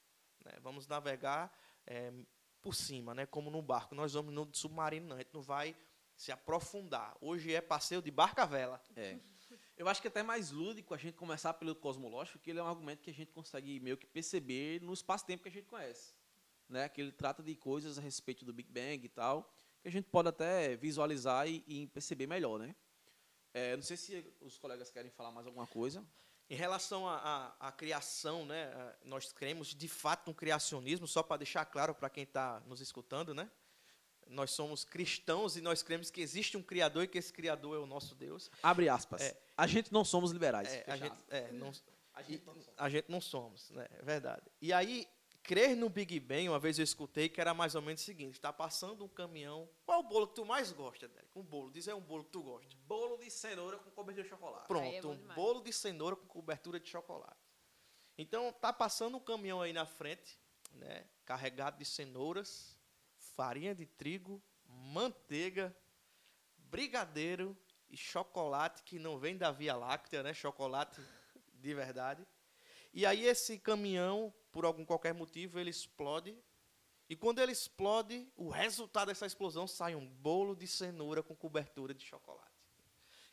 Né? 0.45 0.53
Vamos 0.61 0.87
navegar 0.87 1.53
é, 1.87 2.13
por 2.61 2.75
cima, 2.75 3.15
né? 3.15 3.27
como 3.27 3.51
no 3.51 3.63
barco. 3.63 3.95
Nós 3.95 4.15
vamos 4.15 4.33
no 4.33 4.49
submarino, 4.53 5.09
não. 5.09 5.17
A 5.17 5.19
gente 5.21 5.35
não 5.35 5.43
vai 5.43 5.77
se 6.17 6.33
aprofundar. 6.33 7.17
Hoje 7.21 7.53
é 7.53 7.61
passeio 7.61 8.01
de 8.01 8.11
barca 8.11 8.47
vela. 8.47 8.81
É. 8.97 9.19
Eu 9.77 9.89
acho 9.89 10.01
que 10.01 10.07
é 10.07 10.11
até 10.11 10.23
mais 10.23 10.51
lúdico 10.51 10.95
a 10.95 10.97
gente 10.97 11.15
começar 11.17 11.53
pelo 11.55 11.75
cosmológico, 11.75 12.39
que 12.39 12.51
ele 12.51 12.61
é 12.61 12.63
um 12.63 12.69
argumento 12.69 13.03
que 13.03 13.11
a 13.11 13.15
gente 13.15 13.33
consegue 13.33 13.81
meio 13.81 13.97
que 13.97 14.07
perceber 14.07 14.81
no 14.81 14.93
espaço-tempo 14.93 15.43
que 15.43 15.49
a 15.49 15.53
gente 15.53 15.67
conhece. 15.67 16.15
Né? 16.69 16.89
Que 16.89 17.01
ele 17.01 17.13
trata 17.13 17.43
de 17.43 17.55
coisas 17.57 17.99
a 17.99 18.01
respeito 18.01 18.45
do 18.45 18.53
Big 18.53 18.71
Bang 18.71 19.05
e 19.05 19.09
tal, 19.09 19.53
que 19.85 19.89
a 19.89 19.93
gente 19.93 20.09
pode 20.09 20.31
até 20.31 20.77
visualizar 20.77 21.47
e, 21.47 21.63
e 21.67 21.87
perceber 21.89 22.27
melhor, 22.27 22.59
né? 22.59 22.75
É, 23.53 23.77
não 23.77 23.83
sei 23.83 23.99
se 23.99 24.35
os 24.41 24.57
colegas 24.57 24.91
querem 24.91 25.11
falar 25.11 25.31
mais 25.31 25.47
alguma 25.47 25.67
coisa. 25.67 26.03
Em 26.49 26.55
relação 26.55 27.07
à 27.07 27.73
criação, 27.77 28.47
né, 28.47 28.73
nós 29.05 29.31
cremos 29.31 29.75
de 29.75 29.89
fato 29.89 30.29
no 30.29 30.35
criacionismo, 30.35 31.07
só 31.07 31.23
para 31.23 31.39
deixar 31.39 31.65
claro 31.67 31.95
para 31.95 32.09
quem 32.09 32.25
está 32.25 32.61
nos 32.67 32.81
escutando, 32.81 33.35
né? 33.35 33.51
Nós 34.27 34.53
somos 34.53 34.85
cristãos 34.85 35.57
e 35.57 35.61
nós 35.61 35.83
cremos 35.83 36.11
que 36.11 36.23
existe 36.23 36.57
um 36.57 36.63
Criador 36.63 37.05
e 37.05 37.09
que 37.09 37.19
esse 37.19 37.33
Criador 37.33 37.77
é 37.77 37.79
o 37.79 37.87
nosso 37.87 38.15
Deus. 38.15 38.51
Abre 38.63 38.89
aspas. 38.89 39.21
É, 39.21 39.39
a 39.55 39.67
gente 39.67 39.93
não 39.93 40.03
somos 40.03 40.31
liberais. 40.31 40.73
É, 40.73 40.85
a, 40.87 40.97
gente, 40.97 41.17
é, 41.29 41.53
não, 41.53 41.73
a, 42.15 42.23
gente, 42.23 42.47
não 42.47 42.57
a 42.79 42.89
gente 42.89 43.11
não 43.11 43.21
somos, 43.21 43.71
né? 43.71 43.87
É 43.91 44.03
verdade. 44.03 44.51
E 44.63 44.73
aí, 44.73 45.07
crer 45.45 45.77
no 45.77 45.89
Big 45.89 46.19
Bang, 46.19 46.49
uma 46.49 46.59
vez 46.59 46.79
eu 46.79 46.83
escutei 46.83 47.29
que 47.29 47.41
era 47.41 47.55
mais 47.55 47.75
ou 47.75 47.83
menos 47.83 48.01
o 48.01 48.05
seguinte: 48.05 48.35
está 48.35 48.53
passando 48.53 49.05
um 49.05 49.09
caminhão. 49.09 49.69
Qual 49.85 50.01
é 50.01 50.05
o 50.05 50.09
bolo 50.09 50.27
que 50.27 50.35
tu 50.35 50.45
mais 50.45 50.73
gosta, 50.73 51.07
Derek? 51.07 51.31
Um 51.37 51.43
bolo. 51.43 51.71
Diz 51.71 51.87
aí 51.87 51.95
um 51.95 52.01
bolo 52.01 52.25
que 52.25 52.31
tu 52.31 52.43
gosta. 52.43 52.75
Bolo 52.87 53.19
de 53.19 53.31
cenoura 53.31 53.77
com 53.77 53.91
cobertura 53.91 54.25
de 54.25 54.31
chocolate. 54.31 54.67
Pronto, 54.67 55.07
é 55.07 55.07
um 55.07 55.35
bolo 55.35 55.61
de 55.61 55.73
cenoura 55.73 56.17
com 56.17 56.27
cobertura 56.27 56.81
de 56.81 56.89
chocolate. 56.89 57.39
Então, 58.17 58.49
está 58.49 58.73
passando 58.73 59.17
um 59.17 59.21
caminhão 59.21 59.61
aí 59.61 59.73
na 59.73 59.85
frente, 59.85 60.39
né, 60.73 61.05
carregado 61.25 61.79
de 61.79 61.85
cenouras, 61.85 62.79
farinha 63.17 63.75
de 63.75 63.87
trigo, 63.87 64.43
manteiga, 64.67 65.77
brigadeiro 66.57 67.57
e 67.89 67.97
chocolate 67.97 68.83
que 68.83 68.99
não 68.99 69.19
vem 69.19 69.37
da 69.37 69.51
Via 69.51 69.77
Láctea, 69.77 70.23
né? 70.23 70.33
Chocolate 70.33 71.01
de 71.53 71.75
verdade. 71.75 72.27
E 72.93 73.05
aí 73.05 73.27
esse 73.27 73.59
caminhão, 73.59 74.33
por 74.55 74.65
algum 74.65 74.85
qualquer 74.85 75.13
motivo, 75.13 75.59
ele 75.59 75.69
explode. 75.69 76.33
E 77.09 77.17
quando 77.17 77.41
ele 77.41 77.51
explode, 77.51 78.31
o 78.37 78.49
resultado 78.49 79.09
dessa 79.09 79.27
explosão 79.27 79.67
sai 79.67 79.97
um 79.97 80.07
bolo 80.07 80.55
de 80.55 80.69
cenoura 80.69 81.25
com 81.25 81.35
cobertura 81.35 81.93
de 81.93 82.05
chocolate. 82.05 82.55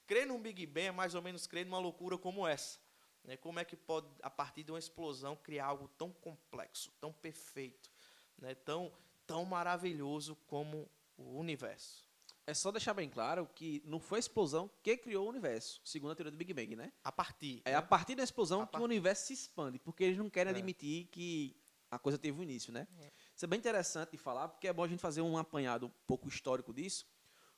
Crer 0.07 0.25
num 0.25 0.41
Big 0.41 0.65
Bang 0.65 0.87
é 0.87 0.91
mais 0.91 1.13
ou 1.13 1.21
menos 1.21 1.45
crer 1.45 1.63
numa 1.63 1.77
loucura 1.77 2.17
como 2.17 2.47
essa. 2.47 2.79
Né? 3.23 3.37
Como 3.37 3.59
é 3.59 3.63
que 3.63 3.75
pode, 3.77 4.07
a 4.23 4.31
partir 4.31 4.63
de 4.63 4.71
uma 4.71 4.79
explosão, 4.79 5.35
criar 5.35 5.67
algo 5.67 5.87
tão 5.89 6.11
complexo, 6.11 6.91
tão 6.99 7.13
perfeito, 7.13 7.91
né? 8.39 8.55
tão, 8.55 8.91
tão 9.27 9.45
maravilhoso 9.45 10.35
como 10.47 10.89
o 11.15 11.37
universo? 11.37 12.03
É 12.47 12.53
só 12.53 12.71
deixar 12.71 12.93
bem 12.93 13.09
claro 13.09 13.47
que 13.55 13.81
não 13.85 13.99
foi 13.99 14.17
a 14.17 14.19
explosão 14.19 14.69
que 14.81 14.97
criou 14.97 15.25
o 15.25 15.29
universo, 15.29 15.79
segundo 15.85 16.11
a 16.11 16.15
teoria 16.15 16.31
do 16.31 16.37
Big 16.37 16.53
Bang, 16.53 16.75
né? 16.75 16.91
A 17.03 17.11
partir. 17.11 17.61
É 17.65 17.71
né? 17.71 17.77
a 17.77 17.81
partir 17.81 18.15
da 18.15 18.23
explosão 18.23 18.61
a 18.61 18.65
que 18.65 18.71
part... 18.73 18.81
o 18.81 18.85
universo 18.85 19.27
se 19.27 19.33
expande, 19.33 19.77
porque 19.79 20.03
eles 20.03 20.17
não 20.17 20.29
querem 20.29 20.51
é. 20.51 20.55
admitir 20.55 21.05
que 21.05 21.55
a 21.89 21.99
coisa 21.99 22.17
teve 22.17 22.39
um 22.39 22.43
início, 22.43 22.71
né? 22.73 22.87
É. 22.99 23.11
Isso 23.35 23.45
é 23.45 23.47
bem 23.47 23.59
interessante 23.59 24.11
de 24.11 24.17
falar, 24.17 24.47
porque 24.47 24.67
é 24.67 24.73
bom 24.73 24.83
a 24.83 24.87
gente 24.87 24.99
fazer 24.99 25.21
um 25.21 25.37
apanhado 25.37 25.85
um 25.87 25.91
pouco 26.07 26.27
histórico 26.27 26.73
disso, 26.73 27.05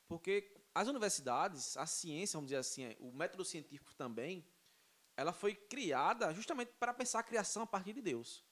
porque 0.08 0.54
as 0.76 0.88
universidades, 0.88 1.78
a 1.78 1.86
ciência, 1.86 2.38
vamos 2.38 2.50
dizer 2.50 2.58
assim, 2.58 2.96
o 3.00 3.12
método 3.12 3.46
científico 3.46 3.94
também, 3.96 4.46
ela 5.16 5.32
foi 5.32 5.54
criada 5.54 6.34
justamente 6.34 6.74
para 6.80 6.94
pensar 6.94 7.20
a 7.20 7.24
criação 7.24 7.64
a 7.64 7.68
partir 7.68 7.94
de 7.94 8.02
Deus. 8.02 8.44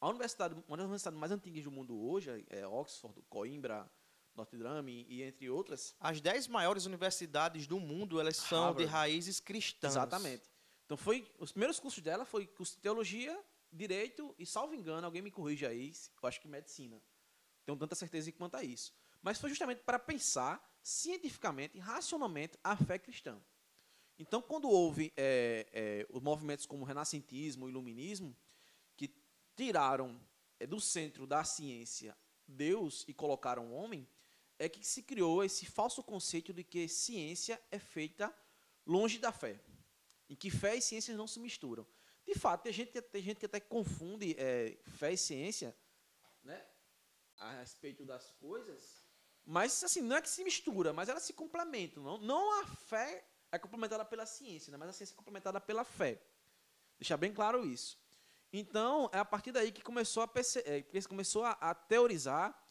A 0.00 0.08
universidade, 0.08 0.54
uma 0.66 0.76
das 0.76 0.84
universidades 0.84 1.18
mais 1.18 1.32
antigas 1.32 1.64
do 1.64 1.70
mundo 1.70 1.98
hoje 1.98 2.44
é 2.48 2.66
Oxford, 2.66 3.22
Coimbra, 3.28 3.90
Notre 4.36 4.58
Dame 4.58 5.06
e 5.08 5.22
entre 5.22 5.48
outras. 5.48 5.94
As 5.98 6.20
dez 6.20 6.46
maiores 6.46 6.84
universidades 6.84 7.66
do 7.66 7.80
mundo, 7.80 8.20
elas 8.20 8.36
são 8.36 8.64
Harvard. 8.64 8.84
de 8.84 8.90
raízes 8.90 9.40
cristãs. 9.40 9.92
Exatamente. 9.92 10.50
Então 10.84 10.96
foi 10.96 11.26
os 11.38 11.52
primeiros 11.52 11.80
cursos 11.80 12.02
dela 12.02 12.24
foi 12.24 12.46
curso 12.46 12.76
de 12.76 12.82
teologia, 12.82 13.38
direito 13.72 14.34
e 14.38 14.46
salvo 14.46 14.74
engano, 14.74 15.04
alguém 15.04 15.22
me 15.22 15.30
corrija 15.30 15.68
aí, 15.68 15.92
eu 16.22 16.28
acho 16.28 16.40
que 16.40 16.48
medicina. 16.48 17.02
Tenho 17.64 17.76
tanta 17.76 17.94
certeza 17.94 18.30
quanto 18.32 18.56
a 18.56 18.62
isso. 18.62 18.94
Mas 19.20 19.40
foi 19.40 19.50
justamente 19.50 19.82
para 19.82 19.98
pensar 19.98 20.64
cientificamente, 20.82 21.78
racionalmente 21.78 22.56
a 22.62 22.76
fé 22.76 22.96
cristã. 22.96 23.40
Então, 24.18 24.40
quando 24.40 24.70
houve 24.70 25.12
é, 25.16 25.66
é, 25.72 26.06
os 26.08 26.22
movimentos 26.22 26.64
como 26.64 26.84
o 26.84 26.86
renascentismo, 26.86 27.66
o 27.66 27.68
iluminismo, 27.68 28.34
que 28.96 29.12
tiraram 29.56 30.18
é, 30.58 30.66
do 30.66 30.80
centro 30.80 31.26
da 31.26 31.44
ciência 31.44 32.16
Deus 32.46 33.04
e 33.08 33.12
colocaram 33.12 33.66
o 33.66 33.74
homem, 33.74 34.08
é 34.58 34.68
que 34.68 34.84
se 34.84 35.02
criou 35.02 35.44
esse 35.44 35.66
falso 35.66 36.02
conceito 36.02 36.52
de 36.52 36.64
que 36.64 36.88
ciência 36.88 37.60
é 37.70 37.78
feita 37.78 38.34
longe 38.86 39.18
da 39.18 39.32
fé, 39.32 39.60
em 40.28 40.34
que 40.34 40.50
fé 40.50 40.76
e 40.76 40.82
ciências 40.82 41.16
não 41.16 41.26
se 41.26 41.38
misturam. 41.40 41.86
De 42.26 42.34
fato, 42.34 42.62
tem 42.62 42.72
gente, 42.72 43.00
tem 43.00 43.22
gente 43.22 43.38
que 43.38 43.46
até 43.46 43.60
confunde 43.60 44.34
é, 44.38 44.78
fé 44.98 45.12
e 45.12 45.16
ciência 45.16 45.76
né, 46.42 46.64
a 47.38 47.60
respeito 47.60 48.04
das 48.04 48.30
coisas, 48.32 49.04
mas 49.44 49.82
assim, 49.84 50.00
não 50.00 50.16
é 50.16 50.22
que 50.22 50.28
se 50.28 50.42
mistura, 50.42 50.92
mas 50.92 51.08
elas 51.08 51.22
se 51.22 51.32
complementam. 51.32 52.02
Não, 52.02 52.18
não 52.18 52.60
a 52.60 52.66
fé 52.66 53.24
é 53.52 53.58
complementada 53.58 54.04
pela 54.04 54.26
ciência, 54.26 54.72
né, 54.72 54.76
mas 54.76 54.88
a 54.88 54.92
ciência 54.92 55.14
é 55.14 55.16
complementada 55.16 55.60
pela 55.60 55.84
fé. 55.84 56.20
Deixar 56.98 57.16
bem 57.16 57.32
claro 57.32 57.64
isso. 57.64 57.96
Então, 58.52 59.08
é 59.12 59.18
a 59.18 59.24
partir 59.24 59.52
daí 59.52 59.70
que 59.70 59.82
começou 59.82 60.22
a, 60.22 60.30
é, 60.64 60.82
começou 61.06 61.44
a, 61.44 61.52
a 61.52 61.74
teorizar 61.74 62.65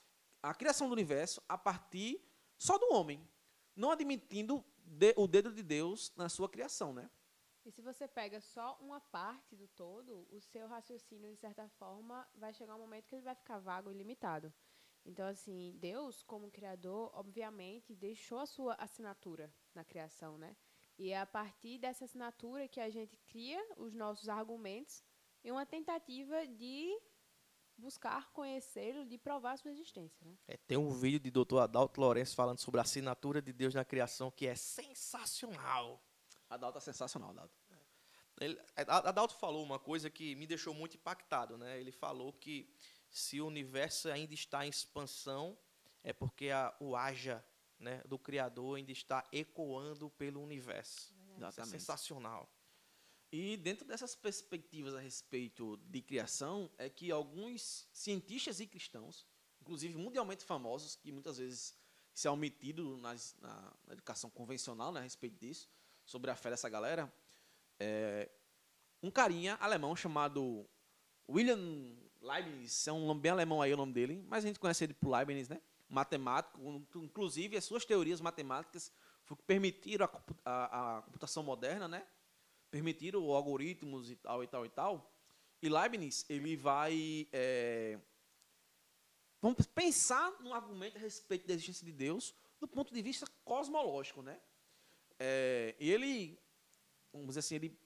a 0.49 0.53
criação 0.53 0.87
do 0.87 0.93
universo 0.93 1.41
a 1.49 1.57
partir 1.57 2.23
só 2.57 2.77
do 2.77 2.93
homem, 2.93 3.27
não 3.75 3.91
admitindo 3.91 4.63
de, 4.77 5.13
o 5.17 5.27
dedo 5.27 5.51
de 5.51 5.63
Deus 5.63 6.13
na 6.15 6.29
sua 6.29 6.47
criação, 6.47 6.93
né? 6.93 7.09
E 7.65 7.71
se 7.71 7.81
você 7.81 8.07
pega 8.07 8.39
só 8.39 8.77
uma 8.79 8.99
parte 8.99 9.55
do 9.55 9.67
todo, 9.69 10.27
o 10.29 10.39
seu 10.39 10.67
raciocínio, 10.67 11.33
de 11.33 11.39
certa 11.39 11.67
forma, 11.79 12.27
vai 12.35 12.53
chegar 12.53 12.75
um 12.75 12.79
momento 12.79 13.07
que 13.07 13.15
ele 13.15 13.23
vai 13.23 13.33
ficar 13.33 13.57
vago 13.57 13.89
e 13.89 13.95
limitado. 13.95 14.53
Então, 15.03 15.27
assim, 15.27 15.75
Deus, 15.79 16.21
como 16.21 16.51
criador, 16.51 17.09
obviamente, 17.13 17.95
deixou 17.95 18.37
a 18.39 18.45
sua 18.45 18.75
assinatura 18.75 19.51
na 19.73 19.83
criação, 19.83 20.37
né? 20.37 20.55
E 20.97 21.11
é 21.11 21.19
a 21.19 21.25
partir 21.25 21.79
dessa 21.79 22.05
assinatura 22.05 22.67
que 22.67 22.79
a 22.79 22.89
gente 22.89 23.17
cria 23.27 23.59
os 23.77 23.95
nossos 23.95 24.29
argumentos 24.29 25.03
em 25.43 25.51
uma 25.51 25.65
tentativa 25.65 26.45
de 26.47 26.95
buscar 27.77 28.31
conhecê-lo, 28.31 29.05
de 29.05 29.17
provar 29.17 29.57
sua 29.57 29.71
existência. 29.71 30.25
Né? 30.25 30.35
É, 30.47 30.57
tem 30.57 30.77
um 30.77 30.89
vídeo 30.89 31.19
de 31.19 31.31
Dr. 31.31 31.59
Adalto 31.59 31.99
Lourenço 31.99 32.35
falando 32.35 32.59
sobre 32.59 32.79
a 32.79 32.83
assinatura 32.83 33.41
de 33.41 33.51
Deus 33.51 33.73
na 33.73 33.85
criação 33.85 34.31
que 34.31 34.47
é 34.47 34.55
sensacional. 34.55 36.01
Adalto 36.49 36.77
é 36.77 36.81
sensacional, 36.81 37.31
Adalto. 37.31 37.55
Ele, 38.39 38.59
Adalto 38.75 39.35
falou 39.35 39.63
uma 39.63 39.79
coisa 39.79 40.09
que 40.09 40.35
me 40.35 40.45
deixou 40.45 40.73
muito 40.73 40.97
impactado. 40.97 41.57
Né? 41.57 41.79
Ele 41.79 41.91
falou 41.91 42.33
que 42.33 42.69
se 43.09 43.39
o 43.39 43.47
universo 43.47 44.09
ainda 44.09 44.33
está 44.33 44.65
em 44.65 44.69
expansão, 44.69 45.57
é 46.03 46.11
porque 46.11 46.49
a, 46.49 46.75
o 46.79 46.95
haja 46.95 47.43
né, 47.79 48.01
do 48.05 48.19
Criador 48.19 48.77
ainda 48.77 48.91
está 48.91 49.23
ecoando 49.31 50.09
pelo 50.09 50.41
universo. 50.41 51.15
Isso 51.49 51.61
é 51.61 51.65
sensacional. 51.65 52.49
E 53.37 53.57
dentro 53.57 53.85
dessas 53.85 54.15
perspectivas 54.15 54.95
a 54.95 54.99
respeito 55.01 55.75
de 55.89 56.01
criação, 56.01 56.71
é 56.77 56.89
que 56.89 57.11
alguns 57.11 57.85
cientistas 57.91 58.61
e 58.61 58.65
cristãos, 58.65 59.25
inclusive 59.59 59.97
mundialmente 59.97 60.45
famosos, 60.45 60.95
que 60.95 61.11
muitas 61.11 61.37
vezes 61.37 61.75
se 62.13 62.29
é 62.29 62.31
omitido 62.31 62.95
nas, 62.95 63.35
na, 63.41 63.73
na, 63.85 63.91
educação 63.91 64.29
convencional 64.29 64.89
né, 64.93 65.01
a 65.01 65.03
respeito 65.03 65.37
disso, 65.37 65.67
sobre 66.05 66.31
a 66.31 66.35
fé 66.37 66.49
dessa 66.49 66.69
galera, 66.69 67.13
é, 67.77 68.31
um 69.03 69.11
carinha 69.11 69.55
alemão 69.55 69.97
chamado 69.97 70.65
William 71.27 71.93
Leibniz, 72.21 72.87
é 72.87 72.93
um 72.93 73.13
bem 73.19 73.33
alemão 73.33 73.61
aí 73.61 73.73
o 73.73 73.77
nome 73.77 73.91
dele, 73.91 74.23
mas 74.29 74.45
a 74.45 74.47
gente 74.47 74.61
conhece 74.61 74.85
ele 74.85 74.93
por 74.93 75.09
Leibniz, 75.09 75.49
né? 75.49 75.61
matemático, 75.89 76.61
inclusive 76.95 77.57
as 77.57 77.65
suas 77.65 77.83
teorias 77.83 78.21
matemáticas 78.21 78.93
permitiram 79.45 80.05
a, 80.45 80.51
a, 80.51 80.97
a 80.99 81.01
computação 81.01 81.43
moderna, 81.43 81.85
né? 81.85 82.07
Permitiram 82.75 83.23
algoritmos 83.31 84.11
e 84.11 84.17
tal 84.17 84.43
e 84.43 84.47
tal 84.47 84.65
e 84.65 84.69
tal, 84.69 85.13
E 85.61 85.69
Leibniz, 85.69 86.25
ele 86.29 86.57
vai 86.57 87.25
é, 87.31 87.97
vamos 89.41 89.65
pensar 89.65 90.29
num 90.41 90.53
argumento 90.53 90.97
a 90.97 90.99
respeito 90.99 91.47
da 91.47 91.53
existência 91.53 91.85
de 91.85 91.93
Deus 91.93 92.35
do 92.59 92.67
ponto 92.67 92.93
de 92.93 93.01
vista 93.01 93.25
cosmológico, 93.45 94.21
né? 94.21 94.41
É, 95.17 95.73
ele, 95.79 96.37
vamos 97.13 97.27
dizer 97.29 97.39
assim, 97.39 97.55
ele 97.55 97.79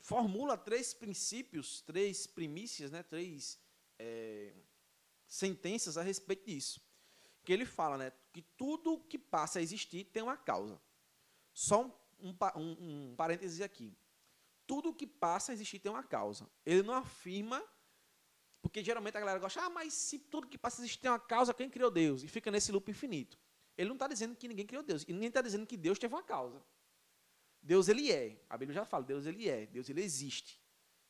formula 0.00 0.58
três 0.58 0.92
princípios, 0.92 1.80
três 1.82 2.26
primícias, 2.26 2.90
né? 2.90 3.04
Três 3.04 3.60
é, 3.96 4.52
sentenças 5.24 5.96
a 5.96 6.02
respeito 6.02 6.46
disso. 6.46 6.82
Que 7.44 7.52
ele 7.52 7.64
fala, 7.64 7.96
né? 7.96 8.12
Que 8.32 8.42
tudo 8.42 9.04
que 9.08 9.20
passa 9.20 9.60
a 9.60 9.62
existir 9.62 10.02
tem 10.06 10.24
uma 10.24 10.36
causa. 10.36 10.82
Só 11.54 11.84
um, 12.18 12.34
um, 12.56 13.10
um 13.10 13.14
parênteses 13.14 13.60
aqui. 13.60 13.96
Tudo 14.66 14.94
que 14.94 15.06
passa 15.06 15.52
a 15.52 15.54
existir 15.54 15.78
tem 15.78 15.90
uma 15.90 16.02
causa. 16.02 16.48
Ele 16.64 16.82
não 16.82 16.94
afirma 16.94 17.62
porque 18.62 18.82
geralmente 18.82 19.16
a 19.16 19.20
galera 19.20 19.40
gosta, 19.40 19.60
ah, 19.60 19.68
mas 19.68 19.92
se 19.92 20.20
tudo 20.20 20.46
que 20.46 20.56
passa 20.56 20.80
a 20.80 20.82
existir 20.82 21.00
tem 21.00 21.10
uma 21.10 21.18
causa, 21.18 21.52
quem 21.52 21.68
criou 21.68 21.90
Deus? 21.90 22.22
E 22.22 22.28
fica 22.28 22.48
nesse 22.48 22.70
loop 22.70 22.88
infinito. 22.88 23.36
Ele 23.76 23.88
não 23.88 23.96
está 23.96 24.06
dizendo 24.06 24.36
que 24.36 24.46
ninguém 24.46 24.64
criou 24.64 24.84
Deus. 24.84 25.04
E 25.08 25.12
nem 25.12 25.26
está 25.26 25.42
dizendo 25.42 25.66
que 25.66 25.76
Deus 25.76 25.98
teve 25.98 26.14
uma 26.14 26.22
causa. 26.22 26.62
Deus, 27.60 27.88
ele 27.88 28.12
é. 28.12 28.40
A 28.48 28.56
Bíblia 28.56 28.76
já 28.76 28.84
fala, 28.84 29.04
Deus, 29.04 29.26
ele 29.26 29.48
é. 29.48 29.66
Deus, 29.66 29.88
ele 29.88 30.00
existe. 30.00 30.62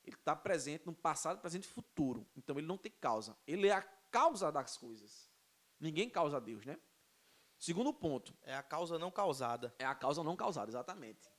Ele 0.03 0.17
está 0.17 0.35
presente 0.35 0.87
no 0.87 0.95
passado, 0.95 1.41
presente 1.41 1.65
e 1.65 1.69
futuro. 1.69 2.27
Então, 2.35 2.57
ele 2.59 2.67
não 2.67 2.79
tem 2.79 2.91
causa. 2.91 3.37
Ele 3.47 3.69
é 3.69 3.73
a 3.73 3.83
causa 3.83 4.51
das 4.51 4.79
coisas. 4.79 5.31
Ninguém 5.79 6.09
causa 6.09 6.41
Deus, 6.41 6.65
né? 6.65 6.79
Segundo 7.59 7.93
ponto. 7.93 8.35
É 8.43 8.55
a 8.55 8.63
causa 8.63 8.99
não 8.99 9.11
causada. 9.11 9.75
É 9.79 9.85
a 9.85 9.95
causa 9.95 10.23
não 10.23 10.37
causada, 10.37 10.71
exatamente. 10.71 11.31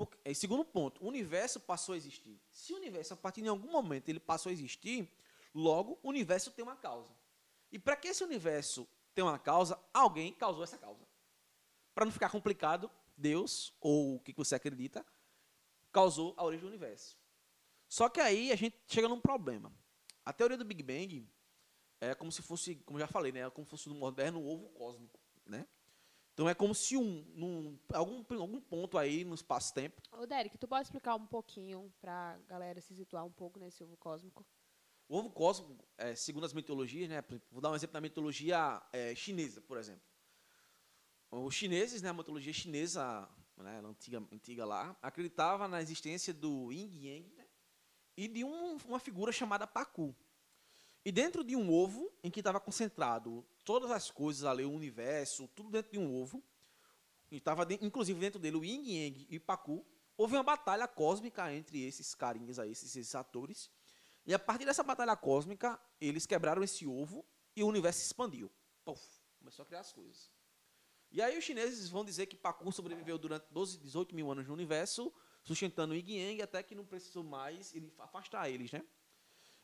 Porque, 0.00 0.16
é, 0.24 0.32
segundo 0.32 0.64
ponto, 0.64 1.04
o 1.04 1.08
universo 1.08 1.60
passou 1.60 1.92
a 1.92 1.96
existir. 1.98 2.40
Se 2.50 2.72
o 2.72 2.76
universo, 2.76 3.12
a 3.12 3.16
partir 3.18 3.42
de 3.42 3.48
algum 3.48 3.70
momento, 3.70 4.08
ele 4.08 4.18
passou 4.18 4.48
a 4.48 4.52
existir, 4.52 5.06
Logo, 5.54 5.98
o 6.02 6.08
universo 6.08 6.50
tem 6.50 6.62
uma 6.62 6.76
causa. 6.76 7.12
E 7.72 7.78
para 7.78 7.96
que 7.96 8.08
esse 8.08 8.22
universo 8.22 8.88
tenha 9.14 9.26
uma 9.26 9.38
causa, 9.38 9.78
alguém 9.92 10.32
causou 10.32 10.62
essa 10.62 10.78
causa. 10.78 11.04
Para 11.94 12.04
não 12.04 12.12
ficar 12.12 12.30
complicado, 12.30 12.90
Deus, 13.16 13.74
ou 13.80 14.16
o 14.16 14.20
que 14.20 14.32
você 14.32 14.54
acredita, 14.54 15.04
causou 15.92 16.34
a 16.36 16.44
origem 16.44 16.62
do 16.62 16.68
universo. 16.68 17.18
Só 17.88 18.08
que 18.08 18.20
aí 18.20 18.52
a 18.52 18.56
gente 18.56 18.76
chega 18.86 19.08
num 19.08 19.20
problema. 19.20 19.72
A 20.24 20.32
teoria 20.32 20.56
do 20.56 20.64
Big 20.64 20.82
Bang 20.82 21.28
é 22.00 22.14
como 22.14 22.30
se 22.30 22.42
fosse, 22.42 22.76
como 22.86 22.98
já 22.98 23.08
falei, 23.08 23.32
né, 23.32 23.40
é 23.40 23.50
como 23.50 23.66
se 23.66 23.70
fosse 23.70 23.88
no 23.88 23.96
moderno 23.96 24.44
ovo 24.44 24.68
cósmico, 24.70 25.18
né? 25.44 25.66
Então 26.40 26.48
é 26.48 26.54
como 26.54 26.74
se 26.74 26.96
um, 26.96 27.22
num, 27.34 27.78
algum, 27.92 28.24
algum 28.40 28.58
ponto 28.62 28.96
aí 28.96 29.26
no 29.26 29.34
espaço-tempo. 29.34 30.00
Ô, 30.10 30.24
Derek, 30.24 30.56
tu 30.56 30.66
pode 30.66 30.84
explicar 30.84 31.14
um 31.14 31.26
pouquinho 31.26 31.92
para 32.00 32.32
a 32.32 32.38
galera 32.48 32.80
se 32.80 32.94
situar 32.94 33.26
um 33.26 33.30
pouco 33.30 33.58
nesse 33.58 33.84
ovo 33.84 33.94
cósmico? 33.98 34.42
O 35.06 35.18
ovo 35.18 35.28
cósmico, 35.28 35.84
é, 35.98 36.14
segundo 36.14 36.46
as 36.46 36.54
mitologias, 36.54 37.10
né, 37.10 37.22
vou 37.52 37.60
dar 37.60 37.70
um 37.70 37.74
exemplo 37.74 37.92
da 37.92 38.00
mitologia 38.00 38.82
é, 38.90 39.14
chinesa, 39.14 39.60
por 39.60 39.76
exemplo. 39.76 40.00
Os 41.30 41.54
chineses, 41.54 42.00
né, 42.00 42.08
a 42.08 42.14
mitologia 42.14 42.54
chinesa, 42.54 43.28
né, 43.58 43.78
antiga, 43.84 44.26
antiga 44.32 44.64
lá, 44.64 44.96
acreditava 45.02 45.68
na 45.68 45.82
existência 45.82 46.32
do 46.32 46.72
Yin 46.72 47.04
Yang 47.04 47.34
né, 47.36 47.46
e 48.16 48.26
de 48.26 48.44
um, 48.44 48.78
uma 48.86 48.98
figura 48.98 49.30
chamada 49.30 49.66
Pacu. 49.66 50.16
E 51.04 51.12
dentro 51.12 51.44
de 51.44 51.54
um 51.54 51.70
ovo, 51.70 52.10
em 52.24 52.30
que 52.30 52.40
estava 52.40 52.58
concentrado 52.58 53.46
todas 53.70 53.92
as 53.92 54.10
coisas 54.10 54.42
ali, 54.42 54.64
o 54.64 54.72
universo, 54.72 55.46
tudo 55.54 55.70
dentro 55.70 55.92
de 55.92 55.98
um 55.98 56.12
ovo, 56.12 56.42
e 57.30 57.36
estava 57.36 57.64
inclusive 57.80 58.18
dentro 58.18 58.40
dele 58.40 58.56
o 58.56 58.64
Yin 58.64 58.82
Yang 58.84 59.26
e 59.30 59.38
Pacu, 59.38 59.86
houve 60.16 60.34
uma 60.34 60.42
batalha 60.42 60.88
cósmica 60.88 61.54
entre 61.54 61.80
esses 61.84 62.12
carinhas 62.12 62.58
aí, 62.58 62.72
esses, 62.72 62.96
esses 62.96 63.14
atores, 63.14 63.70
e 64.26 64.34
a 64.34 64.40
partir 64.40 64.64
dessa 64.64 64.82
batalha 64.82 65.14
cósmica, 65.14 65.80
eles 66.00 66.26
quebraram 66.26 66.64
esse 66.64 66.84
ovo 66.84 67.24
e 67.54 67.62
o 67.62 67.68
universo 67.68 68.00
se 68.00 68.06
expandiu. 68.06 68.50
Puf, 68.84 69.00
começou 69.38 69.62
a 69.62 69.66
criar 69.66 69.80
as 69.80 69.92
coisas. 69.92 70.32
E 71.12 71.22
aí 71.22 71.38
os 71.38 71.44
chineses 71.44 71.88
vão 71.88 72.04
dizer 72.04 72.26
que 72.26 72.36
Pacu 72.36 72.72
sobreviveu 72.72 73.18
durante 73.18 73.46
12, 73.52 73.78
18 73.78 74.16
mil 74.16 74.32
anos 74.32 74.48
no 74.48 74.52
universo, 74.52 75.14
sustentando 75.44 75.94
o 75.94 75.96
Yin 75.96 76.16
Yang, 76.16 76.42
até 76.42 76.60
que 76.60 76.74
não 76.74 76.84
precisou 76.84 77.22
mais 77.22 77.72
ele 77.72 77.94
afastar 77.98 78.50
eles, 78.50 78.72
né? 78.72 78.84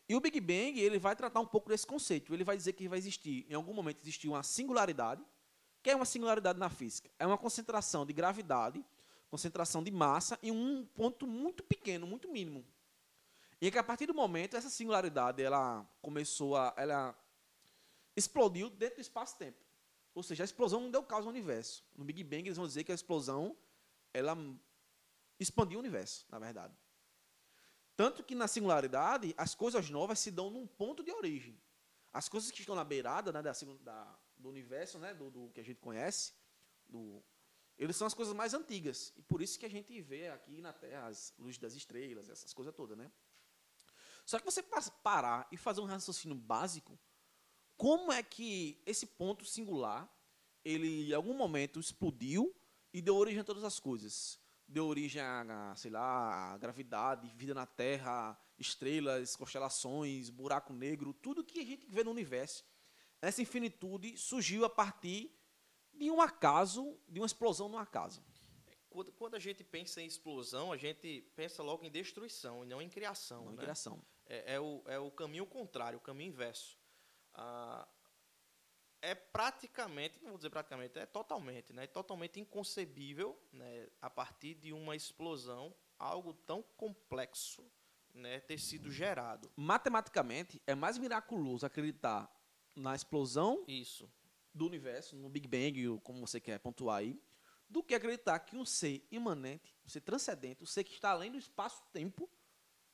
E 0.09 0.15
o 0.15 0.21
Big 0.21 0.41
Bang, 0.41 0.79
ele 0.79 0.99
vai 0.99 1.17
tratar 1.17 1.41
um 1.41 1.47
pouco 1.47 1.69
desse 1.69 1.87
conceito. 1.87 2.33
Ele 2.33 2.45
vai 2.45 2.57
dizer 2.57 2.73
que 2.75 2.89
vai 2.89 2.99
existir, 2.99 3.45
em 3.49 3.55
algum 3.55 3.73
momento, 3.73 4.01
existir 4.03 4.29
uma 4.29 4.43
singularidade. 4.43 5.25
que 5.83 5.91
é 5.91 5.97
uma 5.97 6.05
singularidade 6.05 6.59
na 6.59 6.69
física? 6.69 7.09
É 7.19 7.27
uma 7.27 7.39
concentração 7.39 8.05
de 8.05 8.13
gravidade, 8.13 8.85
concentração 9.31 9.83
de 9.83 9.91
massa 9.91 10.39
em 10.43 10.51
um 10.51 10.85
ponto 10.85 11.27
muito 11.27 11.63
pequeno, 11.63 12.07
muito 12.07 12.29
mínimo. 12.29 12.65
E 13.61 13.71
que 13.71 13.79
a 13.79 13.85
partir 13.85 14.07
do 14.07 14.15
momento 14.15 14.57
essa 14.57 14.69
singularidade 14.69 15.43
ela 15.43 15.89
começou 16.03 16.57
a 16.57 16.75
ela 16.77 17.17
explodiu 18.17 18.69
dentro 18.69 18.97
do 18.97 19.01
espaço-tempo. 19.01 19.65
Ou 20.15 20.23
seja, 20.23 20.43
a 20.43 20.47
explosão 20.47 20.81
não 20.81 20.91
deu 20.91 21.03
causa 21.03 21.27
ao 21.29 21.31
universo. 21.31 21.85
No 21.95 22.05
Big 22.05 22.25
Bang 22.25 22.43
eles 22.47 22.57
vão 22.57 22.67
dizer 22.67 22.83
que 22.83 22.93
a 22.93 22.95
explosão 22.95 23.57
ela 24.13 24.37
expandiu 25.39 25.79
o 25.79 25.81
universo, 25.81 26.27
na 26.31 26.39
verdade. 26.39 26.75
Tanto 27.97 28.23
que 28.23 28.35
na 28.35 28.47
singularidade 28.47 29.35
as 29.39 29.55
coisas 29.55 29.89
novas 29.89 30.19
se 30.19 30.31
dão 30.31 30.51
num 30.51 30.67
ponto 30.67 31.03
de 31.03 31.11
origem. 31.11 31.59
As 32.13 32.29
coisas 32.29 32.51
que 32.51 32.61
estão 32.61 32.75
na 32.75 32.85
beirada 32.85 33.33
né, 33.33 33.43
da, 33.43 33.53
da, 33.81 34.19
do 34.37 34.49
universo, 34.49 34.99
né, 34.99 35.15
do, 35.15 35.31
do, 35.31 35.51
que 35.51 35.61
a 35.61 35.65
gente 35.65 35.81
conhece, 35.81 36.35
do, 36.87 37.23
eles 37.79 37.97
são 37.97 38.07
as 38.07 38.15
coisas 38.15 38.35
mais 38.35 38.55
antigas. 38.55 39.13
E 39.17 39.23
por 39.23 39.41
isso 39.41 39.59
que 39.59 39.67
a 39.67 39.71
gente 39.71 40.01
vê 40.01 40.29
aqui 40.29 40.61
na 40.61 40.73
Terra 40.73 41.07
as 41.07 41.35
luzes 41.39 41.59
das 41.59 41.75
estrelas, 41.75 42.29
essas 42.29 42.53
coisas 42.53 42.75
todas, 42.75 42.97
né? 42.97 43.11
Só 44.25 44.39
que 44.39 44.45
você 44.45 44.63
parar 45.03 45.47
e 45.53 45.57
fazer 45.57 45.81
um 45.81 45.85
raciocínio 45.85 46.37
básico, 46.37 46.99
como 47.77 48.11
é 48.13 48.23
que 48.23 48.83
esse 48.85 49.07
ponto 49.07 49.45
singular, 49.45 50.11
ele 50.65 51.11
em 51.11 51.13
algum 51.13 51.35
momento 51.35 51.79
explodiu 51.79 52.55
e 52.93 53.01
deu 53.01 53.17
origem 53.17 53.41
a 53.41 53.45
todas 53.45 53.63
as 53.63 53.79
coisas? 53.79 54.41
Deu 54.69 54.87
origem 54.87 55.23
a, 55.23 55.75
sei 55.77 55.91
lá, 55.91 56.53
a 56.53 56.59
gravidade, 56.59 57.33
vida 57.37 57.55
na 57.55 57.67
Terra, 57.67 58.39
estrelas, 58.59 59.37
constelações, 59.37 60.29
buraco 60.29 60.73
negro, 60.73 61.15
tudo 61.15 61.45
que 61.45 61.61
a 61.61 61.65
gente 61.65 61.87
vê 61.87 62.03
no 62.03 62.11
universo. 62.11 62.65
Essa 63.21 63.43
infinitude 63.43 64.17
surgiu 64.17 64.65
a 64.65 64.71
partir 64.71 65.33
de 65.93 66.11
um 66.11 66.21
acaso, 66.21 66.99
de 67.09 67.21
uma 67.21 67.27
explosão 67.27 67.69
no 67.69 67.79
acaso. 67.79 68.23
Quando, 68.91 69.13
quando 69.13 69.35
a 69.35 69.39
gente 69.39 69.63
pensa 69.63 70.01
em 70.01 70.07
explosão, 70.07 70.73
a 70.73 70.77
gente 70.77 71.23
pensa 71.35 71.63
logo 71.63 71.85
em 71.85 71.91
destruição 71.91 72.65
e 72.65 72.67
não 72.67 72.81
em 72.81 72.89
criação. 72.89 73.45
Não 73.45 73.53
né? 73.53 73.55
em 73.55 73.59
criação. 73.59 74.03
É, 74.27 74.55
é, 74.55 74.61
o, 74.61 74.83
é 74.87 74.99
o 74.99 75.11
caminho 75.11 75.47
contrário, 75.47 75.99
o 75.99 76.03
caminho 76.03 76.29
inverso. 76.29 76.79
Ah, 77.35 77.87
é 79.03 79.15
praticamente, 79.15 80.19
não 80.21 80.31
vou 80.31 80.39
dizer 80.39 80.51
praticamente, 80.51 80.99
é 80.99 81.07
totalmente, 81.07 81.73
né, 81.73 81.87
totalmente 81.87 82.41
inconcebível, 82.41 83.39
né, 83.53 83.89
a 84.01 84.11
partir 84.11 84.55
de 84.55 84.73
uma 84.73 84.97
explosão, 84.97 85.75
algo 85.99 86.35
tão 86.35 86.63
complexo, 86.77 87.65
né, 88.15 88.41
ter 88.41 88.59
sido 88.59 88.91
gerado. 88.91 89.51
Matematicamente, 89.57 90.61
é 90.67 90.75
mais 90.75 90.99
miraculoso 90.99 91.67
acreditar 91.67 92.31
na 92.75 92.95
explosão 92.95 93.65
Isso. 93.67 94.11
do 94.53 94.67
universo, 94.67 95.17
no 95.17 95.29
Big 95.29 95.47
Bang, 95.47 96.01
como 96.03 96.27
você 96.27 96.41
quer 96.41 96.59
pontuar 96.59 96.99
aí, 96.99 97.21
do 97.69 97.83
que 97.83 97.95
acreditar 97.95 98.39
que 98.41 98.57
um 98.57 98.65
ser 98.65 99.07
imanente, 99.11 99.77
um 99.85 99.89
ser 99.89 100.01
transcendente, 100.01 100.63
um 100.63 100.67
ser 100.67 100.85
que 100.85 100.95
está 100.95 101.11
além 101.11 101.31
do 101.31 101.39
espaço-tempo, 101.39 102.31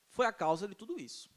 foi 0.08 0.26
a 0.26 0.32
causa 0.32 0.66
de 0.68 0.74
tudo 0.74 0.98
isso. 0.98 1.30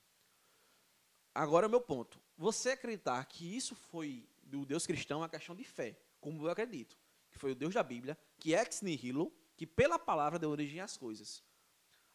Agora 1.33 1.65
é 1.65 1.67
o 1.67 1.69
meu 1.69 1.81
ponto. 1.81 2.21
Você 2.37 2.71
acreditar 2.71 3.23
que 3.25 3.55
isso 3.55 3.75
foi 3.75 4.27
do 4.45 4.65
Deus 4.65 4.85
cristão 4.85 5.19
é 5.19 5.21
uma 5.23 5.29
questão 5.29 5.55
de 5.55 5.63
fé, 5.63 5.97
como 6.21 6.45
eu 6.45 6.51
acredito. 6.51 6.97
Que 7.31 7.37
foi 7.37 7.51
o 7.51 7.55
Deus 7.55 7.73
da 7.73 7.83
Bíblia, 7.83 8.17
que 8.39 8.53
é 8.53 8.61
ex 8.61 8.81
nihilo, 8.81 9.33
que 9.57 9.65
pela 9.65 9.99
palavra 9.99 10.39
deu 10.39 10.49
origem 10.49 10.79
às 10.79 10.95
coisas. 10.95 11.43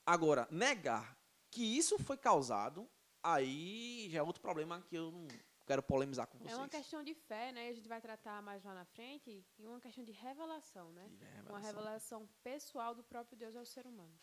Agora, 0.06 0.48
negar 0.50 1.18
que 1.50 1.62
isso 1.76 1.98
foi 1.98 2.16
causado, 2.16 2.88
aí 3.22 4.08
já 4.10 4.20
é 4.20 4.22
outro 4.22 4.40
problema 4.40 4.80
que 4.88 4.96
eu 4.96 5.10
não 5.10 5.28
quero 5.66 5.82
polemizar 5.82 6.26
com 6.26 6.38
vocês. 6.38 6.52
É 6.52 6.56
uma 6.56 6.68
questão 6.68 7.02
de 7.02 7.14
fé, 7.14 7.52
né? 7.52 7.68
A 7.68 7.72
gente 7.72 7.88
vai 7.88 8.00
tratar 8.00 8.40
mais 8.42 8.64
lá 8.64 8.74
na 8.74 8.84
frente, 8.84 9.44
e 9.58 9.66
uma 9.66 9.80
questão 9.80 10.04
de 10.04 10.12
revelação, 10.12 10.90
né? 10.92 11.06
De 11.08 11.24
revelação. 11.24 11.50
Uma 11.50 11.60
revelação 11.60 12.28
pessoal 12.42 12.94
do 12.94 13.04
próprio 13.04 13.36
Deus 13.36 13.54
ao 13.54 13.64
ser 13.64 13.86
humano. 13.86 14.18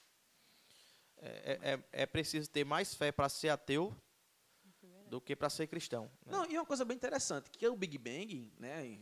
É, 1.17 1.27
é, 1.27 1.73
é, 1.73 1.83
é 2.03 2.05
preciso 2.05 2.49
ter 2.49 2.63
mais 2.63 2.93
fé 2.93 3.11
para 3.11 3.29
ser 3.29 3.49
ateu 3.49 3.95
do 5.09 5.21
que 5.21 5.35
para 5.35 5.49
ser 5.49 5.67
cristão. 5.67 6.11
Né? 6.25 6.31
Não, 6.31 6.45
e 6.45 6.57
uma 6.57 6.65
coisa 6.65 6.85
bem 6.85 6.95
interessante, 6.95 7.49
que 7.49 7.67
o 7.67 7.75
Big 7.75 7.97
Bang, 7.97 8.51
né, 8.57 8.99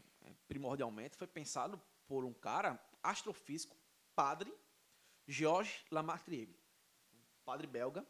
primordialmente, 0.48 1.18
foi 1.18 1.28
pensado 1.28 1.82
por 2.08 2.24
um 2.24 2.34
cara, 2.34 2.80
astrofísico, 3.02 3.76
padre, 4.16 4.54
Georges 5.28 5.84
Lamartine, 5.92 6.56
padre 7.44 7.68
belga, 7.68 8.06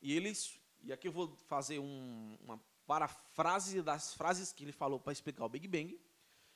e 0.00 0.16
eles, 0.16 0.60
e 0.80 0.92
aqui 0.92 1.08
eu 1.08 1.12
vou 1.12 1.36
fazer 1.46 1.78
um, 1.78 2.36
uma 2.40 2.60
parafrase 2.86 3.82
das 3.82 4.14
frases 4.14 4.52
que 4.52 4.64
ele 4.64 4.72
falou 4.72 4.98
para 4.98 5.12
explicar 5.12 5.44
o 5.44 5.48
Big 5.48 5.66
Bang, 5.66 6.00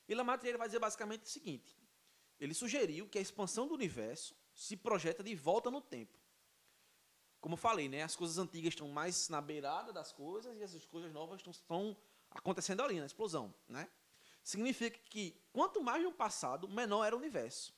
e 0.07 0.15
Lamartine 0.15 0.57
vai 0.57 0.67
dizer 0.67 0.79
basicamente 0.79 1.23
o 1.23 1.29
seguinte, 1.29 1.77
ele 2.39 2.53
sugeriu 2.53 3.07
que 3.07 3.17
a 3.17 3.21
expansão 3.21 3.67
do 3.67 3.73
universo 3.73 4.35
se 4.53 4.77
projeta 4.77 5.23
de 5.23 5.35
volta 5.35 5.69
no 5.69 5.81
tempo, 5.81 6.17
como 7.39 7.53
eu 7.53 7.57
falei, 7.57 7.87
né? 7.87 8.03
As 8.03 8.15
coisas 8.15 8.37
antigas 8.37 8.73
estão 8.73 8.87
mais 8.89 9.29
na 9.29 9.41
beirada 9.41 9.93
das 9.93 10.11
coisas 10.11 10.57
e 10.57 10.63
as 10.63 10.85
coisas 10.85 11.11
novas 11.11 11.37
estão, 11.39 11.51
estão 11.51 11.97
acontecendo 12.31 12.81
ali, 12.81 12.99
na 12.99 13.05
explosão, 13.05 13.53
né? 13.67 13.89
Significa 14.43 14.97
que 15.09 15.39
quanto 15.51 15.81
mais 15.81 16.03
no 16.03 16.11
passado, 16.11 16.67
menor 16.69 17.05
era 17.05 17.15
o 17.15 17.19
universo. 17.19 17.75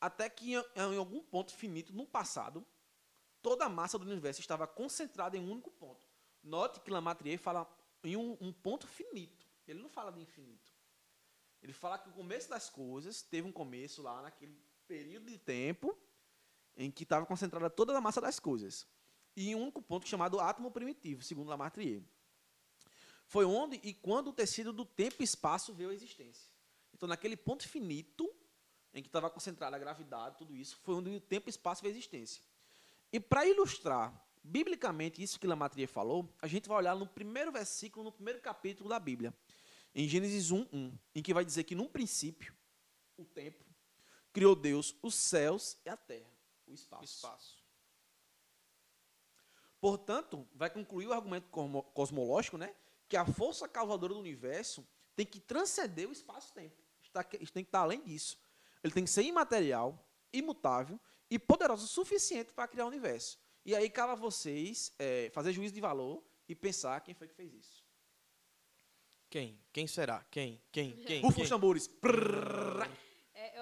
Até 0.00 0.28
que 0.28 0.54
em, 0.54 0.96
algum 0.96 1.22
ponto 1.22 1.52
finito 1.54 1.92
no 1.92 2.06
passado, 2.06 2.66
toda 3.42 3.64
a 3.64 3.68
massa 3.68 3.98
do 3.98 4.04
universo 4.04 4.40
estava 4.40 4.66
concentrada 4.66 5.36
em 5.36 5.40
um 5.40 5.52
único 5.52 5.70
ponto. 5.70 6.06
Note 6.42 6.80
que 6.80 6.90
Lamartine 6.90 7.36
fala 7.36 7.68
em 8.02 8.16
um, 8.16 8.36
um 8.40 8.52
ponto 8.52 8.86
finito. 8.86 9.46
Ele 9.66 9.80
não 9.80 9.88
fala 9.88 10.12
de 10.12 10.20
infinito. 10.20 10.72
Ele 11.62 11.72
fala 11.72 11.98
que 11.98 12.08
o 12.08 12.12
começo 12.12 12.48
das 12.48 12.70
coisas 12.70 13.22
teve 13.22 13.46
um 13.48 13.52
começo 13.52 14.02
lá 14.02 14.22
naquele 14.22 14.56
período 14.86 15.26
de 15.26 15.38
tempo 15.38 15.96
em 16.76 16.90
que 16.90 17.02
estava 17.02 17.24
concentrada 17.24 17.70
toda 17.70 17.96
a 17.96 18.00
massa 18.00 18.20
das 18.20 18.38
coisas. 18.38 18.86
E 19.36 19.50
em 19.50 19.54
um 19.54 19.62
único 19.62 19.82
ponto 19.82 20.06
chamado 20.08 20.40
átomo 20.40 20.70
primitivo, 20.70 21.22
segundo 21.22 21.48
Lamartine. 21.48 22.06
Foi 23.26 23.44
onde 23.44 23.80
e 23.82 23.92
quando 23.92 24.28
o 24.28 24.32
tecido 24.32 24.72
do 24.72 24.84
tempo 24.84 25.16
e 25.20 25.24
espaço 25.24 25.72
veio 25.72 25.90
à 25.90 25.94
existência. 25.94 26.50
Então, 26.94 27.08
naquele 27.08 27.36
ponto 27.36 27.68
finito, 27.68 28.32
em 28.94 29.02
que 29.02 29.08
estava 29.08 29.28
concentrada 29.28 29.76
a 29.76 29.78
gravidade, 29.78 30.38
tudo 30.38 30.56
isso, 30.56 30.78
foi 30.82 30.94
onde 30.94 31.10
o 31.10 31.20
tempo 31.20 31.48
e 31.48 31.50
espaço 31.50 31.82
veio 31.82 31.92
à 31.92 31.96
existência. 31.96 32.42
E 33.12 33.20
para 33.20 33.46
ilustrar 33.46 34.26
biblicamente 34.42 35.22
isso 35.22 35.40
que 35.40 35.46
Lamartine 35.46 35.86
falou, 35.86 36.32
a 36.40 36.46
gente 36.46 36.68
vai 36.68 36.78
olhar 36.78 36.94
no 36.94 37.06
primeiro 37.06 37.50
versículo, 37.50 38.04
no 38.04 38.12
primeiro 38.12 38.40
capítulo 38.40 38.88
da 38.88 38.98
Bíblia, 38.98 39.34
em 39.94 40.08
Gênesis 40.08 40.50
1, 40.50 40.68
1, 40.72 40.98
em 41.16 41.22
que 41.22 41.34
vai 41.34 41.44
dizer 41.44 41.64
que, 41.64 41.74
num 41.74 41.88
princípio, 41.88 42.54
o 43.16 43.24
tempo, 43.24 43.64
criou 44.32 44.54
Deus 44.54 44.94
os 45.02 45.14
céus 45.14 45.78
e 45.84 45.88
a 45.88 45.96
terra, 45.96 46.35
o 46.66 46.74
espaço. 46.74 47.04
Espaço. 47.04 47.66
Portanto, 49.80 50.48
vai 50.54 50.70
concluir 50.70 51.06
o 51.06 51.12
argumento 51.12 51.48
cosmológico, 51.94 52.56
né, 52.58 52.74
que 53.08 53.16
a 53.16 53.24
força 53.24 53.68
causadora 53.68 54.14
do 54.14 54.20
universo 54.20 54.86
tem 55.14 55.24
que 55.24 55.40
transcender 55.40 56.08
o 56.08 56.12
espaço-tempo. 56.12 56.76
Tem 57.52 57.62
que 57.62 57.68
estar 57.68 57.80
além 57.80 58.02
disso. 58.02 58.38
Ele 58.82 58.92
tem 58.92 59.04
que 59.04 59.10
ser 59.10 59.22
imaterial, 59.22 60.06
imutável 60.32 61.00
e 61.30 61.38
poderoso 61.38 61.84
o 61.84 61.88
suficiente 61.88 62.52
para 62.52 62.68
criar 62.68 62.84
o 62.84 62.88
universo. 62.88 63.38
E 63.64 63.74
aí 63.74 63.90
cabe 63.90 64.12
a 64.12 64.16
vocês 64.16 64.92
é, 64.98 65.30
fazer 65.32 65.52
juízo 65.52 65.74
de 65.74 65.80
valor 65.80 66.22
e 66.48 66.54
pensar 66.54 67.00
quem 67.00 67.14
foi 67.14 67.26
que 67.26 67.34
fez 67.34 67.52
isso. 67.54 67.84
Quem? 69.28 69.60
Quem 69.72 69.86
será? 69.86 70.24
Quem? 70.30 70.62
Quem? 70.70 70.96
Quem? 71.04 71.20
Bufa 71.20 71.42
os 71.42 71.48
tambores. 71.48 71.90
Eu 72.02 72.86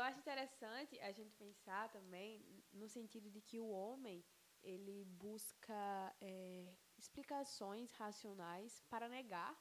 acho 0.05 0.19
interessante 0.19 0.99
a 1.01 1.13
gente 1.13 1.35
pensar 1.35 1.91
também 1.91 2.45
no 2.73 2.89
sentido 2.89 3.31
de 3.31 3.41
que 3.41 3.59
o 3.59 3.69
homem 3.69 4.25
ele 4.63 5.05
busca 5.05 6.15
é, 6.21 6.75
explicações 6.97 7.91
racionais 7.93 8.83
para 8.89 9.09
negar 9.09 9.57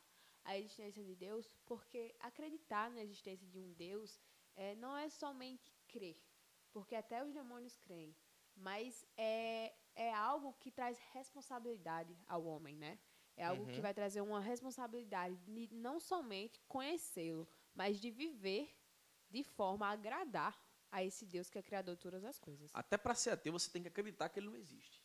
a 0.45 0.57
existência 0.57 1.03
de 1.03 1.15
Deus, 1.15 1.57
porque 1.65 2.15
acreditar 2.19 2.89
na 2.91 3.01
existência 3.01 3.47
de 3.47 3.59
um 3.59 3.73
Deus 3.73 4.19
é, 4.55 4.75
não 4.75 4.95
é 4.95 5.09
somente 5.09 5.73
crer, 5.87 6.21
porque 6.71 6.95
até 6.95 7.23
os 7.23 7.33
demônios 7.33 7.77
creem, 7.77 8.15
mas 8.55 9.05
é, 9.17 9.73
é 9.95 10.13
algo 10.13 10.53
que 10.53 10.71
traz 10.71 10.97
responsabilidade 11.13 12.17
ao 12.27 12.43
homem, 12.45 12.77
né? 12.77 12.99
É 13.35 13.45
algo 13.45 13.63
uhum. 13.63 13.71
que 13.71 13.81
vai 13.81 13.93
trazer 13.93 14.21
uma 14.21 14.39
responsabilidade 14.39 15.35
de 15.37 15.67
não 15.73 15.99
somente 15.99 16.61
conhecê-lo, 16.67 17.47
mas 17.73 17.99
de 17.99 18.11
viver 18.11 18.71
de 19.33 19.43
forma 19.43 19.87
a 19.87 19.89
agradar 19.89 20.55
a 20.91 21.03
esse 21.03 21.25
Deus 21.25 21.49
que 21.49 21.57
é 21.57 21.63
criador 21.63 21.95
de 21.95 22.01
todas 22.01 22.23
as 22.23 22.37
coisas. 22.37 22.69
Até 22.71 22.97
para 22.97 23.15
ser 23.15 23.31
ateu, 23.31 23.51
você 23.51 23.69
tem 23.69 23.81
que 23.81 23.87
acreditar 23.87 24.29
que 24.29 24.39
ele 24.39 24.45
não 24.45 24.55
existe. 24.55 25.03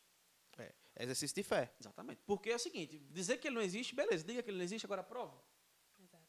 É, 0.59 0.73
exercício 1.03 1.33
de 1.35 1.41
fé. 1.41 1.73
Exatamente. 1.79 2.21
Porque 2.25 2.49
é 2.51 2.55
o 2.55 2.59
seguinte, 2.59 2.99
dizer 3.09 3.37
que 3.37 3.47
ele 3.47 3.55
não 3.55 3.61
existe, 3.61 3.95
beleza, 3.95 4.23
diga 4.23 4.43
que 4.43 4.49
ele 4.49 4.57
não 4.57 4.63
existe, 4.63 4.85
agora 4.85 5.01
prova. 5.01 5.41
Exato. 5.97 6.23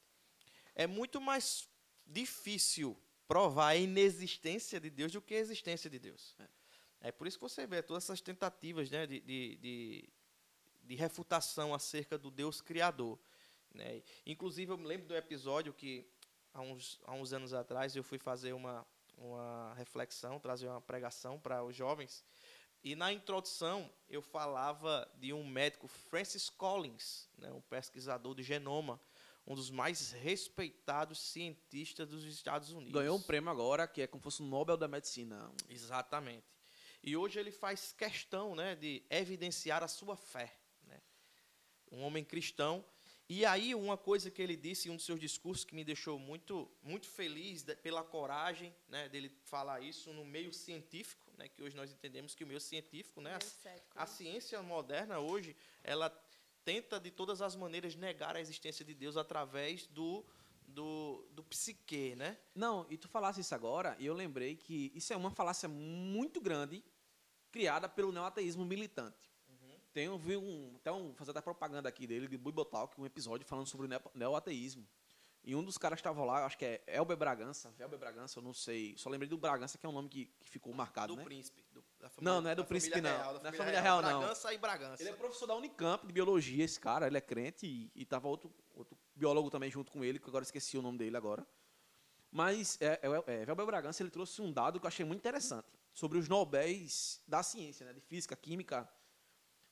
É 0.74 0.86
muito 0.86 1.20
mais 1.20 1.68
difícil 2.06 2.96
provar 3.28 3.68
a 3.68 3.76
inexistência 3.76 4.80
de 4.80 4.88
Deus 4.88 5.12
do 5.12 5.20
que 5.20 5.34
a 5.34 5.38
existência 5.38 5.90
de 5.90 5.98
Deus. 5.98 6.34
É, 6.38 7.08
é 7.08 7.12
por 7.12 7.26
isso 7.26 7.36
que 7.36 7.42
você 7.42 7.66
vê 7.66 7.82
todas 7.82 8.04
essas 8.04 8.20
tentativas 8.20 8.90
né, 8.90 9.06
de, 9.06 9.20
de, 9.20 9.56
de, 9.56 10.08
de 10.84 10.94
refutação 10.94 11.74
acerca 11.74 12.16
do 12.16 12.30
Deus 12.30 12.62
Criador. 12.62 13.18
Né? 13.74 14.02
Inclusive, 14.24 14.72
eu 14.72 14.78
me 14.78 14.86
lembro 14.86 15.08
do 15.08 15.16
episódio 15.16 15.74
que, 15.74 16.08
há 16.52 16.60
uns, 16.60 17.00
há 17.04 17.12
uns 17.12 17.32
anos 17.32 17.52
atrás, 17.52 17.94
eu 17.94 18.02
fui 18.02 18.18
fazer 18.18 18.52
uma, 18.52 18.86
uma 19.16 19.74
reflexão, 19.74 20.38
trazer 20.38 20.68
uma 20.68 20.80
pregação 20.80 21.38
para 21.38 21.62
os 21.64 21.74
jovens, 21.74 22.24
e 22.82 22.96
na 22.96 23.12
introdução 23.12 23.90
eu 24.08 24.22
falava 24.22 25.06
de 25.18 25.32
um 25.32 25.46
médico, 25.46 25.86
Francis 25.86 26.48
Collins, 26.48 27.28
né, 27.36 27.52
um 27.52 27.60
pesquisador 27.60 28.34
de 28.34 28.42
genoma, 28.42 28.98
um 29.46 29.54
dos 29.54 29.70
mais 29.70 30.12
respeitados 30.12 31.20
cientistas 31.20 32.08
dos 32.08 32.24
Estados 32.24 32.70
Unidos. 32.70 32.92
Ganhou 32.92 33.18
um 33.18 33.22
prêmio 33.22 33.50
agora 33.50 33.86
que 33.86 34.02
é 34.02 34.06
como 34.06 34.20
se 34.20 34.24
fosse 34.24 34.42
um 34.42 34.46
Nobel 34.46 34.76
da 34.76 34.88
Medicina. 34.88 35.50
Exatamente. 35.68 36.46
E 37.02 37.16
hoje 37.16 37.38
ele 37.38 37.50
faz 37.50 37.92
questão 37.92 38.54
né, 38.54 38.74
de 38.74 39.02
evidenciar 39.10 39.82
a 39.82 39.88
sua 39.88 40.16
fé. 40.16 40.54
Né? 40.86 41.00
Um 41.90 42.02
homem 42.02 42.24
cristão. 42.24 42.84
E 43.32 43.46
aí, 43.46 43.76
uma 43.76 43.96
coisa 43.96 44.28
que 44.28 44.42
ele 44.42 44.56
disse 44.56 44.88
em 44.88 44.90
um 44.90 44.96
dos 44.96 45.04
seus 45.04 45.20
discursos 45.20 45.64
que 45.64 45.72
me 45.72 45.84
deixou 45.84 46.18
muito, 46.18 46.68
muito 46.82 47.06
feliz 47.06 47.64
pela 47.80 48.02
coragem 48.02 48.74
né, 48.88 49.08
dele 49.08 49.30
falar 49.44 49.80
isso 49.80 50.12
no 50.12 50.24
meio 50.24 50.52
científico, 50.52 51.24
né, 51.38 51.46
que 51.46 51.62
hoje 51.62 51.76
nós 51.76 51.92
entendemos 51.92 52.34
que 52.34 52.42
o 52.42 52.46
meio 52.48 52.60
científico, 52.60 53.20
né, 53.20 53.38
a, 53.94 54.02
a 54.02 54.04
ciência 54.04 54.60
moderna 54.64 55.20
hoje, 55.20 55.54
ela 55.84 56.10
tenta 56.64 56.98
de 56.98 57.12
todas 57.12 57.40
as 57.40 57.54
maneiras 57.54 57.94
negar 57.94 58.34
a 58.34 58.40
existência 58.40 58.84
de 58.84 58.94
Deus 58.94 59.16
através 59.16 59.86
do, 59.86 60.24
do, 60.66 61.24
do 61.30 61.44
psique, 61.44 62.16
né? 62.16 62.36
Não, 62.52 62.84
e 62.90 62.96
tu 62.96 63.08
falasse 63.08 63.42
isso 63.42 63.54
agora, 63.54 63.94
e 64.00 64.06
eu 64.06 64.12
lembrei 64.12 64.56
que 64.56 64.90
isso 64.92 65.12
é 65.12 65.16
uma 65.16 65.30
falácia 65.30 65.68
muito 65.68 66.40
grande 66.40 66.82
criada 67.52 67.88
pelo 67.88 68.10
neoateísmo 68.10 68.64
militante. 68.64 69.29
Tem 69.92 70.08
um, 70.08 70.16
um, 70.16 70.76
até 70.76 70.92
um, 70.92 71.14
fazer 71.14 71.32
até 71.32 71.40
propaganda 71.40 71.88
aqui 71.88 72.06
dele, 72.06 72.28
de 72.28 72.38
Buibotalk, 72.38 73.00
um 73.00 73.06
episódio 73.06 73.46
falando 73.46 73.66
sobre 73.66 73.86
o 73.86 73.90
neoateísmo. 74.14 74.86
E 75.42 75.54
um 75.56 75.64
dos 75.64 75.78
caras 75.78 75.96
que 75.96 76.00
estava 76.00 76.22
lá, 76.22 76.44
acho 76.44 76.58
que 76.58 76.64
é 76.66 76.82
Elber 76.86 77.16
Bragança, 77.16 77.70
Velber 77.70 77.98
Bragança, 77.98 78.38
eu 78.38 78.42
não 78.42 78.52
sei. 78.52 78.94
Só 78.98 79.08
lembrei 79.08 79.28
do 79.28 79.38
Bragança, 79.38 79.78
que 79.78 79.86
é 79.86 79.88
um 79.88 79.92
nome 79.92 80.08
que, 80.08 80.26
que 80.38 80.50
ficou 80.50 80.72
marcado, 80.74 81.14
do 81.14 81.16
né? 81.16 81.24
príncipe. 81.24 81.64
Do, 81.72 81.82
família, 82.10 82.14
não, 82.20 82.40
não 82.42 82.50
é 82.50 82.54
do 82.54 82.64
príncipe, 82.64 83.00
não. 83.00 83.10
Real, 83.10 83.34
da 83.34 83.42
não 83.44 83.50
é 83.50 83.52
família 83.52 83.80
real, 83.80 84.00
real 84.00 84.12
não. 84.12 84.20
Bragança 84.20 84.52
e 84.52 84.58
Bragança. 84.58 85.02
Ele 85.02 85.10
é 85.10 85.12
professor 85.14 85.46
da 85.46 85.56
Unicamp 85.56 86.06
de 86.06 86.12
biologia, 86.12 86.62
esse 86.62 86.78
cara. 86.78 87.06
Ele 87.06 87.16
é 87.16 87.20
crente 87.22 87.66
e, 87.66 87.90
e 87.94 88.04
tava 88.04 88.28
outro, 88.28 88.52
outro 88.74 88.96
biólogo 89.14 89.50
também 89.50 89.70
junto 89.70 89.90
com 89.90 90.04
ele, 90.04 90.18
que 90.18 90.28
agora 90.28 90.44
esqueci 90.44 90.76
o 90.76 90.82
nome 90.82 90.98
dele 90.98 91.16
agora. 91.16 91.46
Mas 92.30 92.78
é, 92.80 93.00
é, 93.02 93.40
é, 93.40 93.44
Velber 93.46 93.66
Bragança 93.66 94.02
ele 94.02 94.10
trouxe 94.10 94.42
um 94.42 94.52
dado 94.52 94.78
que 94.78 94.84
eu 94.84 94.88
achei 94.88 95.06
muito 95.06 95.20
interessante 95.20 95.66
sobre 95.92 96.18
os 96.18 96.28
Nobéis 96.28 97.22
da 97.26 97.42
ciência, 97.42 97.86
né, 97.86 97.92
de 97.92 98.00
física, 98.00 98.36
química 98.36 98.88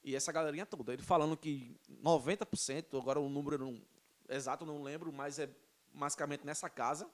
e 0.03 0.15
essa 0.15 0.33
galerinha 0.33 0.67
toda. 0.67 0.93
Ele 0.93 1.03
falando 1.03 1.37
que 1.37 1.77
90%, 2.03 2.99
agora 2.99 3.21
o 3.21 3.29
número 3.29 3.59
não, 3.59 3.83
exato 4.29 4.65
não 4.65 4.83
lembro, 4.83 5.13
mas 5.13 5.39
é 5.39 5.49
basicamente 5.93 6.45
nessa 6.45 6.69
casa, 6.69 7.09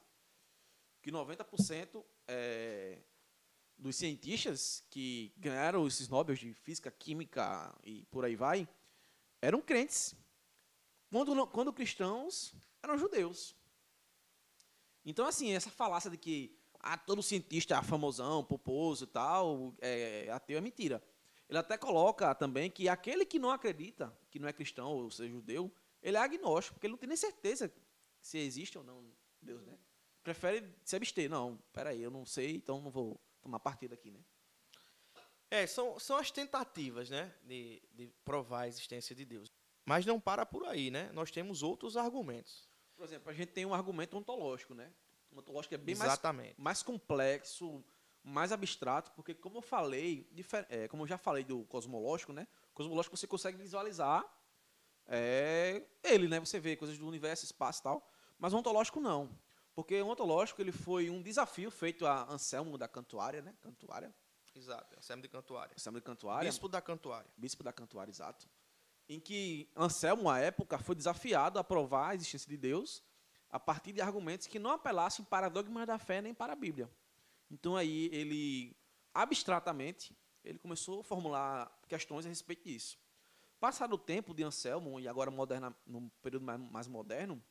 que 1.02 1.10
90% 1.10 2.04
é, 2.26 2.98
dos 3.76 3.96
cientistas 3.96 4.84
que 4.90 5.32
ganharam 5.36 5.86
esses 5.86 6.08
Nobel 6.08 6.34
de 6.34 6.54
física, 6.54 6.90
química 6.90 7.74
e 7.82 8.04
por 8.06 8.24
aí 8.24 8.36
vai, 8.36 8.68
eram 9.40 9.60
crentes. 9.60 10.14
Quando, 11.10 11.46
quando 11.48 11.72
cristãos, 11.72 12.54
eram 12.82 12.98
judeus. 12.98 13.54
Então, 15.04 15.26
assim, 15.26 15.52
essa 15.52 15.70
falácia 15.70 16.10
de 16.10 16.16
que 16.16 16.58
ah, 16.80 16.96
todo 16.96 17.22
cientista 17.22 17.76
é 17.76 17.82
famosão, 17.82 18.44
poposo 18.44 19.04
e 19.04 19.06
tal, 19.06 19.74
é, 19.80 20.28
ateu 20.30 20.58
é 20.58 20.60
mentira. 20.60 21.02
Ele 21.48 21.58
até 21.58 21.76
coloca 21.76 22.34
também 22.34 22.70
que 22.70 22.88
aquele 22.88 23.24
que 23.24 23.38
não 23.38 23.50
acredita, 23.50 24.16
que 24.30 24.38
não 24.38 24.48
é 24.48 24.52
cristão 24.52 24.92
ou 24.92 25.10
seja 25.10 25.30
judeu, 25.30 25.72
ele 26.02 26.16
é 26.16 26.20
agnóstico, 26.20 26.74
porque 26.74 26.86
ele 26.86 26.92
não 26.92 26.98
tem 26.98 27.08
nem 27.08 27.16
certeza 27.16 27.72
se 28.20 28.38
existe 28.38 28.78
ou 28.78 28.84
não 28.84 29.04
Deus, 29.40 29.64
né? 29.66 29.78
Prefere 30.22 30.74
se 30.82 30.96
abster. 30.96 31.28
Não, 31.28 31.58
peraí, 31.72 32.02
eu 32.02 32.10
não 32.10 32.24
sei, 32.24 32.56
então 32.56 32.80
não 32.80 32.90
vou 32.90 33.20
tomar 33.42 33.60
partido 33.60 33.92
aqui, 33.92 34.10
né? 34.10 34.20
É, 35.50 35.66
são, 35.66 35.98
são 36.00 36.16
as 36.16 36.30
tentativas, 36.30 37.10
né, 37.10 37.32
de, 37.44 37.80
de 37.92 38.08
provar 38.24 38.62
a 38.62 38.68
existência 38.68 39.14
de 39.14 39.24
Deus. 39.24 39.52
Mas 39.84 40.06
não 40.06 40.18
para 40.18 40.46
por 40.46 40.66
aí, 40.66 40.90
né? 40.90 41.12
Nós 41.12 41.30
temos 41.30 41.62
outros 41.62 41.96
argumentos. 41.96 42.68
Por 42.96 43.04
exemplo, 43.04 43.30
a 43.30 43.34
gente 43.34 43.52
tem 43.52 43.66
um 43.66 43.74
argumento 43.74 44.16
ontológico, 44.16 44.74
né? 44.74 44.92
O 45.30 45.38
ontológico 45.38 45.74
é 45.74 45.78
bem 45.78 45.92
Exatamente. 45.92 46.54
mais, 46.56 46.58
mais 46.58 46.82
complexo, 46.82 47.84
mais 48.24 48.50
abstrato, 48.50 49.12
porque 49.12 49.34
como 49.34 49.58
eu 49.58 49.62
falei, 49.62 50.28
é, 50.70 50.88
como 50.88 51.02
eu 51.02 51.06
já 51.06 51.18
falei 51.18 51.44
do 51.44 51.64
cosmológico, 51.66 52.32
né? 52.32 52.48
Cosmológico 52.72 53.16
você 53.16 53.26
consegue 53.26 53.58
visualizar 53.58 54.24
é, 55.06 55.86
ele, 56.02 56.26
né? 56.26 56.40
Você 56.40 56.58
vê 56.58 56.74
coisas 56.74 56.96
do 56.96 57.06
universo, 57.06 57.44
espaço 57.44 57.80
e 57.80 57.82
tal. 57.82 58.10
Mas 58.38 58.52
o 58.52 58.56
ontológico 58.56 58.98
não. 58.98 59.30
Porque 59.74 60.00
o 60.00 60.08
ontológico 60.08 60.60
ele 60.62 60.72
foi 60.72 61.10
um 61.10 61.22
desafio 61.22 61.70
feito 61.70 62.06
a 62.06 62.24
Anselmo 62.32 62.78
da 62.78 62.88
Cantuária, 62.88 63.42
né? 63.42 63.54
Cantuária. 63.60 64.14
Exato, 64.54 64.96
Anselmo 64.96 65.22
de 65.22 65.28
Cantuária. 65.28 65.74
Anselmo 65.76 65.98
de 65.98 66.04
Cantuária, 66.04 66.48
Bispo 66.48 66.68
da 66.68 66.80
Cantuária. 66.80 67.30
bispo 67.36 67.62
da 67.62 67.72
Cantuária, 67.72 68.10
exato, 68.10 68.48
em 69.08 69.18
que 69.18 69.68
Anselmo, 69.76 70.30
à 70.30 70.38
época, 70.38 70.78
foi 70.78 70.94
desafiado 70.94 71.58
a 71.58 71.64
provar 71.64 72.10
a 72.10 72.14
existência 72.14 72.48
de 72.48 72.56
Deus 72.56 73.02
a 73.50 73.58
partir 73.58 73.92
de 73.92 74.00
argumentos 74.00 74.46
que 74.46 74.58
não 74.58 74.70
apelassem 74.70 75.24
para 75.24 75.48
dogmas 75.48 75.86
da 75.86 75.98
fé 75.98 76.22
nem 76.22 76.32
para 76.32 76.52
a 76.52 76.56
Bíblia. 76.56 76.88
Então 77.50 77.76
aí 77.76 78.08
ele, 78.12 78.76
abstratamente, 79.12 80.16
ele 80.44 80.58
começou 80.58 81.00
a 81.00 81.04
formular 81.04 81.80
questões 81.88 82.26
a 82.26 82.28
respeito 82.28 82.64
disso. 82.64 82.98
Passado 83.58 83.94
o 83.94 83.98
tempo 83.98 84.34
de 84.34 84.42
Anselmo, 84.42 85.00
e 85.00 85.08
agora 85.08 85.30
moderna, 85.30 85.74
no 85.86 86.10
período 86.22 86.44
mais, 86.44 86.60
mais 86.60 86.86
moderno, 86.86 87.42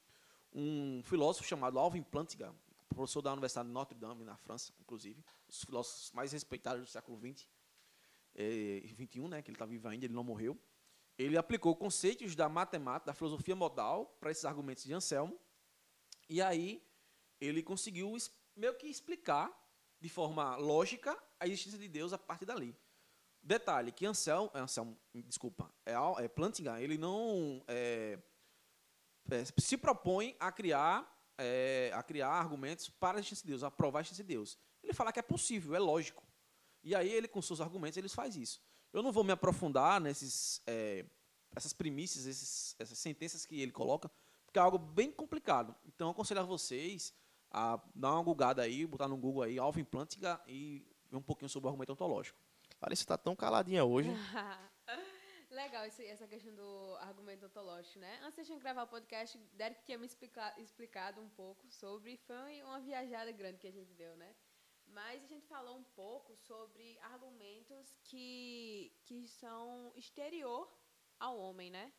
um 0.54 1.02
filósofo 1.04 1.48
chamado 1.48 1.80
Alvin 1.80 2.04
Plantinga, 2.04 2.54
professor 2.90 3.22
da 3.22 3.32
Universidade 3.32 3.68
de 3.68 3.74
Notre 3.74 3.98
Dame, 3.98 4.24
na 4.24 4.38
França, 4.38 4.72
inclusive, 4.80 5.24
os 5.48 5.64
filósofos 5.64 6.12
mais 6.12 6.32
respeitados 6.32 6.84
do 6.84 6.88
século 6.88 7.20
XX, 7.20 7.48
eh, 8.36 8.82
21, 8.96 9.28
né, 9.28 9.42
que 9.42 9.50
ele 9.50 9.56
está 9.56 9.66
vivo 9.66 9.88
ainda, 9.88 10.06
ele 10.06 10.14
não 10.14 10.24
morreu, 10.24 10.56
ele 11.18 11.38
aplicou 11.38 11.76
conceitos 11.76 12.36
da 12.36 12.48
matemática, 12.48 13.08
da 13.08 13.14
filosofia 13.14 13.56
modal, 13.56 14.06
para 14.20 14.30
esses 14.32 14.46
argumentos 14.46 14.84
de 14.84 14.94
Anselmo, 14.94 15.40
e 16.30 16.42
aí 16.42 16.84
ele 17.40 17.62
conseguiu 17.62 18.16
meio 18.56 18.76
que 18.76 18.88
explicar 18.88 19.52
de 20.04 20.10
forma 20.10 20.58
lógica 20.58 21.18
a 21.40 21.48
existência 21.48 21.80
de 21.80 21.88
Deus 21.88 22.12
a 22.12 22.18
partir 22.18 22.46
dali. 22.46 22.76
Detalhe 23.42 23.90
que 23.90 24.06
Anselmo, 24.06 24.52
é 24.54 24.60
Anselmo 24.60 24.98
desculpa, 25.14 25.74
é, 25.86 25.94
é 26.22 26.28
Plantinga, 26.28 26.82
ele 26.82 26.98
não 26.98 27.64
é, 27.70 28.20
é, 29.32 29.44
se 29.58 29.78
propõe 29.78 30.36
a 30.42 30.52
criar 30.52 31.10
é, 31.38 31.90
a 31.96 32.04
criar 32.04 32.28
argumentos 32.28 32.90
para 32.90 33.18
a 33.18 33.20
existência 33.20 33.46
de 33.46 33.52
Deus, 33.52 33.64
a 33.64 33.72
provar 33.72 34.00
a 34.00 34.02
existência 34.02 34.26
de 34.26 34.34
Deus. 34.34 34.58
Ele 34.84 34.94
fala 34.94 35.14
que 35.14 35.20
é 35.20 35.24
possível, 35.24 35.74
é 35.74 35.80
lógico. 35.80 36.22
E 36.84 36.94
aí 36.94 37.10
ele, 37.10 37.30
com 37.30 37.42
seus 37.42 37.62
argumentos, 37.62 37.98
ele 37.98 38.10
faz 38.10 38.36
isso. 38.36 38.62
Eu 38.92 39.02
não 39.02 39.12
vou 39.12 39.24
me 39.24 39.32
aprofundar 39.32 40.02
nesses 40.02 40.62
é, 40.68 41.06
essas 41.56 41.72
primícias, 41.72 42.26
esses, 42.26 42.76
essas 42.78 42.98
sentenças 43.00 43.46
que 43.46 43.62
ele 43.62 43.72
coloca, 43.72 44.12
porque 44.46 44.60
é 44.60 44.62
algo 44.62 44.78
bem 44.78 45.12
complicado. 45.12 45.74
Então, 45.86 46.08
eu 46.08 46.12
aconselho 46.12 46.42
a 46.42 46.44
vocês 46.44 47.14
a 47.54 47.80
dar 47.96 48.14
uma 48.14 48.24
googada 48.24 48.62
aí, 48.64 48.86
botar 48.86 49.08
no 49.08 49.16
Google 49.16 49.44
aí, 49.44 49.60
Alvin 49.60 49.84
Plantinga, 49.84 50.42
e 50.48 50.84
ver 51.10 51.18
um 51.18 51.22
pouquinho 51.22 51.48
sobre 51.50 51.68
o 51.68 51.70
argumento 51.70 51.94
ontológico. 51.94 52.38
Larissa 52.82 53.06
tá 53.06 53.18
tão 53.18 53.36
caladinha 53.36 53.86
hoje. 53.86 54.10
Legal 55.52 55.86
esse- 55.86 56.06
essa 56.08 56.28
questão 56.28 56.54
do 56.56 56.96
argumento 57.00 57.46
ontológico, 57.46 58.00
né? 58.00 58.20
Antes 58.24 58.36
de 58.36 58.42
a 58.42 58.44
gente 58.44 58.62
gravar 58.62 58.84
o 58.84 58.88
podcast, 58.88 59.38
Derek 59.54 59.84
tinha 59.84 60.00
me 60.00 60.06
explica- 60.08 60.54
explicado 60.58 61.22
um 61.22 61.30
pouco 61.30 61.70
sobre. 61.70 62.18
Foi 62.18 62.64
uma 62.64 62.80
viajada 62.80 63.32
grande 63.32 63.60
que 63.60 63.68
a 63.68 63.72
gente 63.72 63.94
deu, 63.94 64.16
né? 64.16 64.36
Mas 64.88 65.24
a 65.24 65.28
gente 65.28 65.46
falou 65.48 65.78
um 65.78 65.84
pouco 65.84 66.36
sobre 66.36 66.98
argumentos 67.02 67.96
que, 68.04 68.92
que 69.06 69.28
são 69.28 69.94
exterior 69.96 70.68
ao 71.20 71.38
homem, 71.38 71.70
né? 71.70 71.94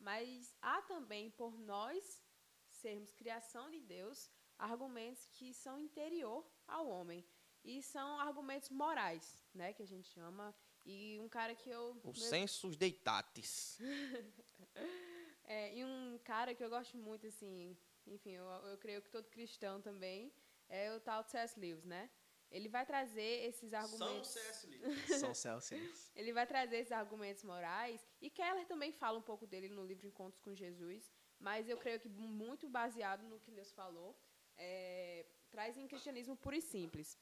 Mas 0.00 0.52
há 0.60 0.82
também, 0.82 1.30
por 1.30 1.56
nós 1.60 2.22
sermos 2.68 3.12
criação 3.14 3.70
de 3.70 3.80
Deus, 3.80 4.30
argumentos 4.58 5.26
que 5.26 5.52
são 5.52 5.80
interior 5.80 6.46
ao 6.66 6.86
homem. 6.88 7.24
E 7.64 7.82
são 7.82 8.20
argumentos 8.20 8.70
morais, 8.70 9.44
né? 9.52 9.72
Que 9.72 9.82
a 9.82 9.86
gente 9.86 10.08
chama. 10.08 10.54
E 10.84 11.18
um 11.20 11.28
cara 11.28 11.54
que 11.54 11.68
eu. 11.68 12.00
O 12.04 12.12
meu- 12.12 12.14
sensus 12.14 12.76
deitatis. 12.76 13.78
é, 15.44 15.76
e 15.76 15.84
um 15.84 16.18
cara 16.22 16.54
que 16.54 16.62
eu 16.62 16.70
gosto 16.70 16.96
muito, 16.96 17.26
assim, 17.26 17.76
enfim, 18.06 18.30
eu, 18.30 18.44
eu 18.44 18.78
creio 18.78 19.02
que 19.02 19.10
todo 19.10 19.28
cristão 19.28 19.82
também, 19.82 20.32
é 20.68 20.94
o 20.94 21.00
tal 21.00 21.24
de 21.24 21.30
C.S. 21.32 21.58
Lewis, 21.58 21.84
né? 21.84 22.08
Ele 22.50 22.68
vai 22.68 22.86
trazer 22.86 23.46
esses 23.48 23.74
argumentos. 23.74 24.36
São 25.20 25.34
Celsius. 25.34 26.12
Ele 26.14 26.32
vai 26.32 26.46
trazer 26.46 26.76
esses 26.76 26.92
argumentos 26.92 27.42
morais. 27.42 28.06
E 28.20 28.30
Keller 28.30 28.66
também 28.66 28.92
fala 28.92 29.18
um 29.18 29.22
pouco 29.22 29.46
dele 29.46 29.68
no 29.68 29.84
livro 29.84 30.06
Encontros 30.06 30.40
com 30.40 30.54
Jesus. 30.54 31.12
Mas 31.38 31.68
eu 31.68 31.76
creio 31.76 31.98
que 31.98 32.08
muito 32.08 32.68
baseado 32.68 33.24
no 33.24 33.40
que 33.40 33.50
Deus 33.50 33.72
falou. 33.72 34.16
É, 34.58 35.26
traz 35.50 35.76
em 35.76 35.86
cristianismo 35.86 36.36
puro 36.36 36.56
e 36.56 36.60
simples. 36.60 37.18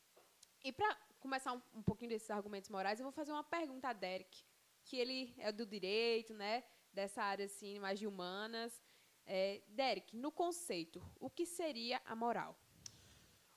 E 0.62 0.72
para 0.72 0.96
começar 1.20 1.52
um, 1.52 1.62
um 1.74 1.82
pouquinho 1.82 2.10
desses 2.10 2.30
argumentos 2.30 2.70
morais, 2.70 2.98
eu 2.98 3.04
vou 3.04 3.12
fazer 3.12 3.32
uma 3.32 3.44
pergunta 3.44 3.88
a 3.88 3.92
Derek, 3.92 4.42
que 4.84 4.96
ele 4.96 5.34
é 5.38 5.52
do 5.52 5.66
direito, 5.66 6.34
né? 6.34 6.64
Dessa 6.92 7.22
área 7.22 7.46
assim, 7.46 7.78
mais 7.78 7.98
de 7.98 8.06
humanas. 8.06 8.82
É, 9.26 9.62
Derek, 9.68 10.16
no 10.16 10.30
conceito, 10.30 11.02
o 11.18 11.30
que 11.30 11.46
seria 11.46 12.00
a 12.04 12.14
moral? 12.14 12.58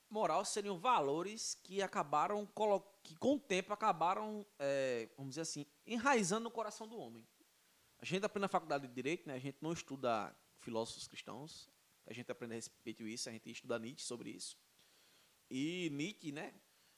Moral 0.10 0.46
seriam 0.46 0.80
valores 0.80 1.56
que 1.56 1.82
acabaram, 1.82 2.48
que 3.04 3.16
com 3.18 3.36
o 3.36 3.40
tempo 3.40 3.74
acabaram, 3.74 4.46
é, 4.58 5.10
vamos 5.18 5.32
dizer 5.32 5.42
assim, 5.42 5.66
enraizando 5.86 6.46
no 6.46 6.52
coração 6.52 6.88
do 6.88 6.98
homem. 6.98 7.28
A 8.00 8.06
gente 8.06 8.26
aprende 8.26 8.44
na 8.44 8.48
faculdade 8.48 8.88
de 8.88 8.94
Direito, 8.94 9.28
né? 9.28 9.36
a 9.36 9.40
gente 9.40 9.58
não 9.62 9.74
estuda 9.74 10.34
filósofos 10.60 11.08
cristãos, 11.08 11.70
a 12.08 12.14
gente 12.14 12.32
aprende 12.32 12.54
a 12.54 12.56
respeito 12.56 13.04
disso, 13.04 13.30
a 13.30 13.32
gente 13.32 13.52
estuda 13.52 13.78
Nietzsche 13.78 14.06
sobre 14.06 14.32
isso. 14.32 14.58
E 15.50 15.90
Nietzsche, 15.92 16.32
né, 16.32 16.54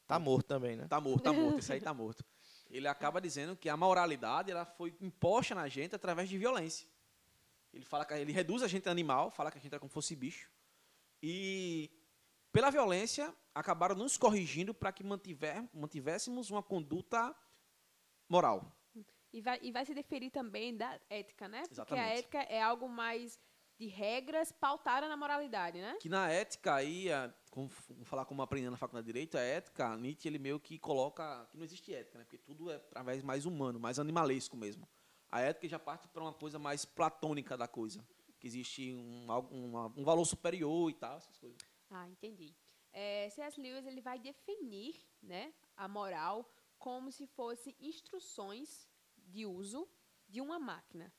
Tá 0.09 0.17
morto 0.17 0.47
também, 0.47 0.75
né? 0.75 0.87
Tá 0.87 0.99
morto, 0.99 1.23
tá 1.23 1.31
morto, 1.31 1.59
esse 1.59 1.71
aí 1.71 1.79
tá 1.79 1.93
morto. 1.93 2.25
Ele 2.67 2.87
acaba 2.87 3.21
dizendo 3.21 3.55
que 3.55 3.69
a 3.69 3.77
moralidade 3.77 4.49
ela 4.49 4.65
foi 4.65 4.95
imposta 4.99 5.53
na 5.53 5.67
gente 5.67 5.95
através 5.95 6.27
de 6.27 6.35
violência. 6.35 6.87
Ele 7.71 7.85
fala 7.85 8.03
que 8.03 8.15
ele 8.15 8.31
reduz 8.31 8.63
a 8.63 8.67
gente 8.67 8.89
a 8.89 8.91
animal, 8.91 9.29
fala 9.29 9.51
que 9.51 9.59
a 9.59 9.61
gente 9.61 9.75
é 9.75 9.77
como 9.77 9.91
fosse 9.91 10.15
bicho. 10.15 10.49
E 11.21 11.91
pela 12.51 12.71
violência 12.71 13.31
acabaram 13.53 13.95
nos 13.95 14.17
corrigindo 14.17 14.73
para 14.73 14.91
que 14.91 15.03
mantiver, 15.03 15.63
mantivéssemos 15.71 16.49
uma 16.49 16.63
conduta 16.63 17.35
moral. 18.27 18.75
E 19.31 19.41
vai, 19.41 19.59
e 19.61 19.71
vai 19.71 19.85
se 19.85 19.93
deferir 19.93 20.31
também 20.31 20.75
da 20.75 20.99
ética, 21.07 21.47
né? 21.47 21.61
Porque 21.67 21.79
a 21.79 21.83
Exatamente. 21.83 22.19
ética 22.19 22.39
é 22.39 22.59
algo 22.59 22.89
mais 22.89 23.39
de 23.79 23.87
regras 23.87 24.51
pautada 24.51 25.07
na 25.07 25.15
moralidade, 25.15 25.79
né? 25.79 25.95
Que 26.01 26.09
na 26.09 26.29
ética 26.29 26.75
aí, 26.75 27.07
como, 27.49 27.69
falar 28.03 28.25
como 28.25 28.41
aprendendo 28.41 28.71
na 28.71 28.77
faculdade 28.77 29.05
de 29.05 29.13
direito, 29.13 29.37
a 29.37 29.41
ética, 29.41 29.95
Nietzsche 29.95 30.27
ele 30.27 30.37
meio 30.37 30.59
que 30.59 30.77
coloca 30.77 31.45
que 31.49 31.55
não 31.57 31.63
existe 31.63 31.93
ética, 31.93 32.17
né? 32.17 32.25
Porque 32.25 32.37
tudo 32.37 32.69
é 32.69 32.75
através 32.75 33.23
mais 33.23 33.45
humano, 33.45 33.79
mais 33.79 33.97
animalesco 33.97 34.57
mesmo. 34.57 34.87
A 35.31 35.39
ética 35.39 35.67
já 35.69 35.79
parte 35.79 36.09
para 36.09 36.21
uma 36.21 36.33
coisa 36.33 36.59
mais 36.59 36.83
platônica 36.83 37.55
da 37.55 37.67
coisa, 37.69 38.05
que 38.37 38.47
existe 38.47 38.91
um, 38.93 39.25
uma- 39.49 39.87
um 39.95 40.03
valor 40.03 40.25
superior 40.25 40.89
e 40.89 40.93
tal, 40.95 41.15
essas 41.17 41.37
coisas. 41.37 41.57
Ah, 41.89 42.07
entendi. 42.09 42.53
É, 42.91 43.29
C.S. 43.29 43.61
Lewis 43.61 43.85
ele 43.85 44.01
vai 44.01 44.19
definir 44.19 44.95
né, 45.21 45.53
a 45.77 45.87
moral 45.87 46.51
como 46.77 47.11
se 47.13 47.25
fossem 47.27 47.73
instruções 47.79 48.89
de 49.15 49.45
uso 49.45 49.87
de 50.27 50.41
uma 50.41 50.59
máquina. 50.59 51.13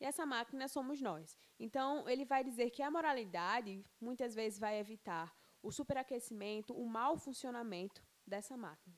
E 0.00 0.04
essa 0.04 0.26
máquina 0.26 0.68
somos 0.68 1.00
nós. 1.00 1.36
Então, 1.58 2.08
ele 2.08 2.24
vai 2.24 2.42
dizer 2.42 2.70
que 2.70 2.82
a 2.82 2.90
moralidade 2.90 3.84
muitas 4.00 4.34
vezes 4.34 4.58
vai 4.58 4.78
evitar 4.78 5.34
o 5.62 5.70
superaquecimento, 5.70 6.74
o 6.74 6.86
mau 6.86 7.16
funcionamento 7.16 8.04
dessa 8.26 8.56
máquina. 8.56 8.96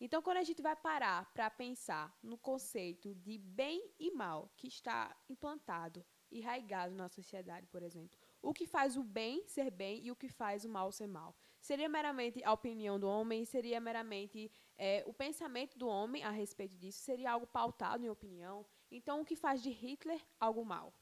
Então, 0.00 0.22
quando 0.22 0.36
a 0.36 0.44
gente 0.44 0.62
vai 0.62 0.76
parar 0.76 1.30
para 1.32 1.50
pensar 1.50 2.16
no 2.22 2.38
conceito 2.38 3.14
de 3.16 3.36
bem 3.36 3.92
e 3.98 4.12
mal 4.12 4.52
que 4.56 4.68
está 4.68 5.16
implantado 5.28 6.04
e 6.30 6.40
raigado 6.40 6.94
na 6.94 7.08
sociedade, 7.08 7.66
por 7.66 7.82
exemplo, 7.82 8.16
o 8.40 8.52
que 8.52 8.66
faz 8.66 8.96
o 8.96 9.02
bem 9.02 9.44
ser 9.48 9.70
bem 9.70 10.04
e 10.04 10.10
o 10.12 10.16
que 10.16 10.28
faz 10.28 10.64
o 10.64 10.68
mal 10.68 10.92
ser 10.92 11.08
mal. 11.08 11.34
Seria 11.60 11.88
meramente 11.88 12.42
a 12.44 12.52
opinião 12.52 12.98
do 12.98 13.08
homem, 13.08 13.44
seria 13.44 13.80
meramente 13.80 14.50
é, 14.76 15.02
o 15.04 15.12
pensamento 15.12 15.76
do 15.76 15.88
homem 15.88 16.22
a 16.22 16.30
respeito 16.30 16.76
disso, 16.76 17.00
seria 17.00 17.32
algo 17.32 17.46
pautado 17.46 18.04
em 18.04 18.08
opinião. 18.08 18.64
Então, 18.90 19.20
o 19.20 19.24
que 19.24 19.36
faz 19.36 19.62
de 19.62 19.70
Hitler 19.70 20.20
algo 20.40 20.64
mal? 20.64 20.92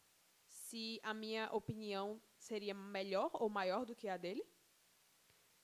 Se 0.46 1.00
a 1.02 1.14
minha 1.14 1.48
opinião 1.52 2.20
seria 2.38 2.74
melhor 2.74 3.30
ou 3.34 3.48
maior 3.48 3.84
do 3.84 3.94
que 3.94 4.08
a 4.08 4.16
dele? 4.16 4.44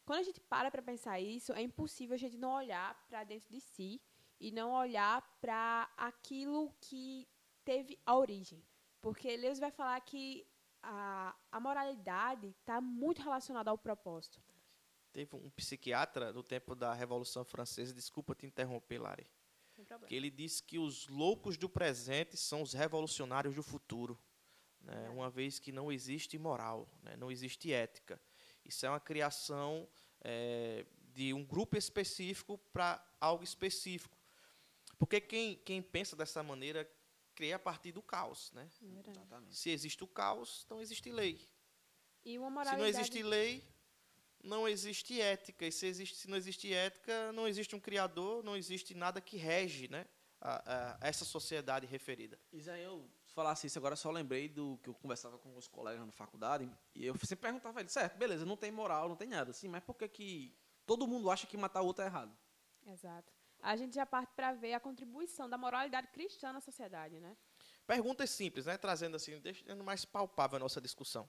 Quando 0.05 0.21
a 0.21 0.23
gente 0.25 0.41
para 0.41 0.71
para 0.71 0.83
pensar 0.83 1.21
isso, 1.21 1.53
é 1.53 1.63
impossível 1.63 2.15
a 2.15 2.19
gente 2.19 2.37
não 2.37 2.53
olhar 2.53 2.95
para 3.09 3.25
dentro 3.25 3.49
de 3.49 3.61
si 3.61 4.01
e 4.41 4.51
não 4.51 4.73
olhar 4.73 5.23
para 5.41 5.91
aquilo 5.97 6.75
que 6.81 7.29
teve 7.65 7.99
a 8.05 8.17
origem. 8.17 8.65
Porque 9.01 9.37
Lewis 9.37 9.59
vai 9.59 9.71
falar 9.71 10.01
que 10.01 10.47
a, 10.83 11.35
a 11.51 11.61
moralidade 11.61 12.49
está 12.49 12.81
muito 12.81 13.23
relacionada 13.23 13.71
ao 13.71 13.79
propósito. 13.79 14.43
Teve 15.13 15.37
um 15.37 15.51
psiquiatra 15.51 16.33
no 16.33 16.43
tempo 16.43 16.75
da 16.75 16.93
Revolução 16.93 17.45
Francesa, 17.45 17.95
desculpa 17.95 18.35
te 18.35 18.47
interromper, 18.47 18.99
Lari. 18.99 19.29
Que 20.07 20.15
ele 20.15 20.31
disse 20.31 20.63
que 20.63 20.79
os 20.79 21.09
loucos 21.09 21.57
do 21.57 21.69
presente 21.69 22.37
são 22.37 22.63
os 22.63 22.73
revolucionários 22.73 23.55
do 23.55 23.63
futuro, 23.63 24.19
né? 24.81 25.09
uma 25.11 25.31
vez 25.31 25.59
que 25.59 25.73
não 25.73 25.91
existe 25.91 26.39
moral, 26.39 26.89
né? 27.03 27.17
não 27.17 27.31
existe 27.31 27.73
ética. 27.73 28.21
Isso 28.65 28.85
é 28.87 28.89
uma 28.89 29.01
criação 29.01 29.89
eh, 30.21 30.87
de 31.13 31.33
um 31.35 31.45
grupo 31.45 31.77
específico 31.77 32.59
para 32.73 33.05
algo 33.21 33.43
específico. 33.43 34.17
Porque 34.99 35.21
quem, 35.21 35.57
quem 35.57 35.83
pensa 35.83 36.15
dessa 36.15 36.43
maneira 36.43 36.89
cria 37.35 37.57
a 37.57 37.59
partir 37.59 37.93
do 37.93 38.03
caos. 38.03 38.53
Né? 38.53 38.69
É. 38.81 39.41
Se 39.51 39.71
existe 39.71 40.05
o 40.05 40.07
caos, 40.07 40.67
não 40.71 40.81
existe 40.81 41.11
lei. 41.11 41.49
E 42.25 42.39
uma 42.39 42.65
Se 42.65 42.77
não 42.77 42.87
existe 42.87 43.23
lei, 43.23 43.65
não 44.43 44.69
existe 44.69 45.21
ética. 45.21 45.67
E 45.67 45.73
se, 45.73 45.87
existe, 45.87 46.17
se 46.17 46.29
não 46.29 46.37
existe 46.37 46.73
ética, 46.73 47.33
não 47.33 47.47
existe 47.47 47.77
um 47.77 47.81
criador, 47.81 48.43
não 48.43 48.57
existe 48.57 48.95
nada 48.95 49.21
que 49.21 49.37
rege 49.37 49.89
né, 49.89 50.07
a, 50.41 50.99
a 51.01 51.09
essa 51.09 51.25
sociedade 51.25 51.87
referida. 51.87 52.39
Isael, 52.53 53.09
se 53.25 53.33
falasse 53.35 53.67
isso 53.67 53.79
agora, 53.79 53.97
só 53.97 54.11
lembrei 54.11 54.49
do 54.49 54.79
que 54.83 54.89
eu 54.89 54.95
conversava 54.95 55.39
com 55.39 55.57
os 55.57 55.69
colegas 55.69 56.05
na 56.05 56.13
faculdade, 56.13 56.71
e 56.95 57.07
eu 57.07 57.15
sempre 57.19 57.37
perguntava 57.37 57.79
a 57.79 57.81
ele, 57.81 57.89
certo, 57.89 58.19
beleza, 58.19 58.45
não 58.45 58.57
tem 58.57 58.71
moral, 58.71 59.09
não 59.09 59.17
tem 59.17 59.29
nada, 59.29 59.53
assim, 59.53 59.69
mas 59.69 59.83
por 59.83 59.95
que 59.95 60.09
que 60.09 60.55
todo 60.85 61.07
mundo 61.07 61.31
acha 61.31 61.47
que 61.47 61.57
matar 61.57 61.83
o 61.83 61.87
outro 61.87 62.05
é 62.05 62.09
errado? 62.09 62.37
Exato. 62.87 63.33
A 63.61 63.77
gente 63.77 63.95
já 63.95 64.05
parte 64.05 64.33
para 64.35 64.53
ver 64.53 64.75
a 64.75 64.81
contribuição 64.81 65.49
da 65.49 65.57
moralidade 65.57 66.09
cristã 66.09 66.53
na 66.53 66.61
sociedade, 66.61 67.21
né? 67.21 67.37
Perguntas 67.87 68.29
simples, 68.31 68.67
né? 68.67 68.77
Trazendo 68.77 69.15
assim, 69.15 69.39
deixando 69.39 69.85
mais 69.85 70.05
palpável 70.05 70.57
a 70.57 70.59
nossa 70.59 70.81
discussão. 70.81 71.29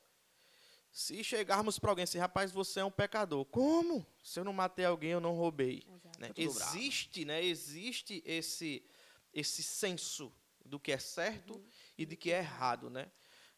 Se 0.93 1.23
chegarmos 1.23 1.79
para 1.79 1.89
alguém 1.89 2.03
assim, 2.03 2.19
rapaz, 2.19 2.51
você 2.51 2.79
é 2.79 2.85
um 2.85 2.91
pecador. 2.91 3.43
Como? 3.45 4.05
Se 4.23 4.39
eu 4.39 4.43
não 4.43 4.53
matei 4.53 4.85
alguém, 4.85 5.09
eu 5.09 5.19
não 5.19 5.33
roubei. 5.33 5.83
Né? 6.19 6.29
Existe, 6.37 7.25
né? 7.25 7.43
Existe 7.43 8.21
esse 8.23 8.85
esse 9.33 9.63
senso 9.63 10.31
do 10.63 10.79
que 10.79 10.91
é 10.91 10.99
certo 10.99 11.55
uhum. 11.55 11.65
e 11.97 12.05
de 12.05 12.15
que 12.15 12.31
é 12.31 12.37
errado, 12.37 12.91
né? 12.91 13.11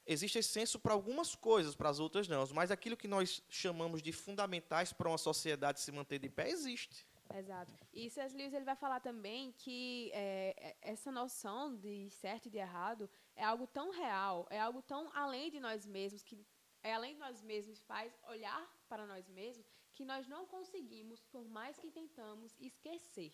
Existe 0.08 0.40
esse 0.40 0.48
senso 0.48 0.80
para 0.80 0.94
algumas 0.94 1.36
coisas, 1.36 1.76
para 1.76 1.90
as 1.90 2.00
outras 2.00 2.30
não. 2.30 2.42
Mas 2.54 2.72
aquilo 2.72 2.96
que 2.96 3.08
nós 3.08 3.44
chamamos 3.50 4.02
de 4.02 4.14
fundamentais 4.14 4.94
para 4.94 5.10
uma 5.10 5.18
sociedade 5.18 5.82
se 5.82 5.92
manter 5.92 6.20
de 6.20 6.30
pé 6.30 6.50
existe. 6.50 7.06
Exato. 7.34 7.74
E 7.92 8.10
C.S. 8.10 8.34
Lewis 8.34 8.54
ele 8.54 8.64
vai 8.64 8.78
falar 8.78 9.02
também 9.02 9.52
que 9.58 10.10
é, 10.14 10.56
é, 10.58 10.76
essa 10.82 11.12
noção 11.12 11.76
de 11.76 12.10
certo 12.12 12.46
e 12.46 12.50
de 12.50 12.60
errado 12.60 13.10
é 13.36 13.44
algo 13.44 13.68
tão 13.68 13.92
real, 13.92 14.48
é 14.50 14.60
algo 14.60 14.82
tão 14.82 15.12
além 15.14 15.50
de 15.50 15.60
nós 15.60 15.86
mesmos, 15.86 16.24
que 16.24 16.46
é 16.90 16.94
além 16.94 17.14
de 17.16 17.20
nós 17.20 17.42
mesmos, 17.42 17.82
faz 17.92 18.16
olhar 18.34 18.64
para 18.88 19.08
nós 19.08 19.28
mesmos, 19.30 19.68
que 19.96 20.06
nós 20.06 20.28
não 20.28 20.46
conseguimos, 20.46 21.20
por 21.34 21.44
mais 21.58 21.80
que 21.80 21.90
tentamos, 21.90 22.56
esquecer. 22.60 23.34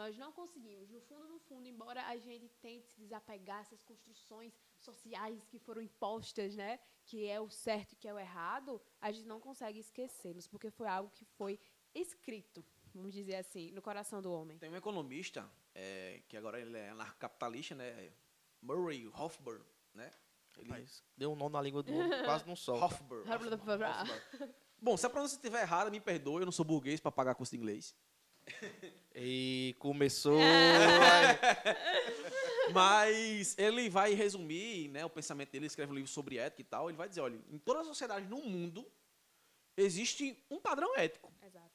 Nós 0.00 0.16
não 0.18 0.30
conseguimos, 0.30 0.90
no 0.90 1.00
fundo, 1.00 1.26
no 1.26 1.38
fundo, 1.38 1.66
embora 1.66 2.06
a 2.06 2.16
gente 2.18 2.48
tente 2.66 2.86
se 2.88 3.00
desapegar 3.00 3.60
dessas 3.60 3.82
construções 3.82 4.52
sociais 4.78 5.42
que 5.46 5.58
foram 5.58 5.80
impostas, 5.80 6.54
né, 6.54 6.78
que 7.06 7.26
é 7.26 7.40
o 7.40 7.48
certo 7.48 7.92
e 7.92 7.96
que 7.96 8.08
é 8.08 8.12
o 8.12 8.18
errado, 8.18 8.80
a 9.00 9.10
gente 9.10 9.26
não 9.26 9.40
consegue 9.40 9.78
esquecê-los, 9.78 10.46
porque 10.46 10.70
foi 10.70 10.88
algo 10.88 11.10
que 11.10 11.24
foi 11.24 11.58
escrito 11.94 12.64
vamos 12.94 13.14
dizer 13.14 13.36
assim, 13.36 13.70
no 13.70 13.80
coração 13.80 14.20
do 14.20 14.30
homem. 14.30 14.58
Tem 14.58 14.68
um 14.68 14.76
economista, 14.76 15.50
é, 15.74 16.22
que 16.28 16.36
agora 16.36 16.60
ele 16.60 16.76
é 16.76 16.90
anarcapitalista, 16.90 17.74
né? 17.74 18.12
Murray 18.60 19.08
Hofburn, 19.08 19.64
né? 19.94 20.10
Ele... 20.60 20.68
Rapaz, 20.68 21.02
deu 21.16 21.32
um 21.32 21.36
nome 21.36 21.52
na 21.52 21.62
língua 21.62 21.82
do 21.82 21.92
quase 22.24 22.46
não 22.46 22.56
solta. 22.56 22.84
Hofburn. 22.84 23.24
Bom, 24.80 24.96
se 24.96 25.06
a 25.06 25.10
pronúncia 25.10 25.36
estiver 25.36 25.62
errada, 25.62 25.90
me 25.90 26.00
perdoe, 26.00 26.42
eu 26.42 26.44
não 26.44 26.52
sou 26.52 26.64
burguês 26.64 27.00
para 27.00 27.12
pagar 27.12 27.34
curso 27.34 27.52
de 27.52 27.58
inglês. 27.58 27.94
E 29.14 29.76
começou. 29.78 30.40
Mas 32.72 33.54
ele 33.58 33.90
vai 33.90 34.14
resumir 34.14 34.88
né, 34.88 35.04
o 35.04 35.10
pensamento 35.10 35.50
dele, 35.50 35.64
ele 35.64 35.66
escreve 35.66 35.92
um 35.92 35.94
livro 35.94 36.10
sobre 36.10 36.38
ética 36.38 36.62
e 36.62 36.64
tal. 36.64 36.88
Ele 36.88 36.96
vai 36.96 37.10
dizer: 37.10 37.20
olha, 37.20 37.38
em 37.50 37.58
toda 37.58 37.80
a 37.80 37.84
sociedade 37.84 38.26
no 38.26 38.38
mundo 38.38 38.90
existe 39.76 40.42
um 40.50 40.58
padrão 40.58 40.96
ético. 40.96 41.30
Exato. 41.42 41.70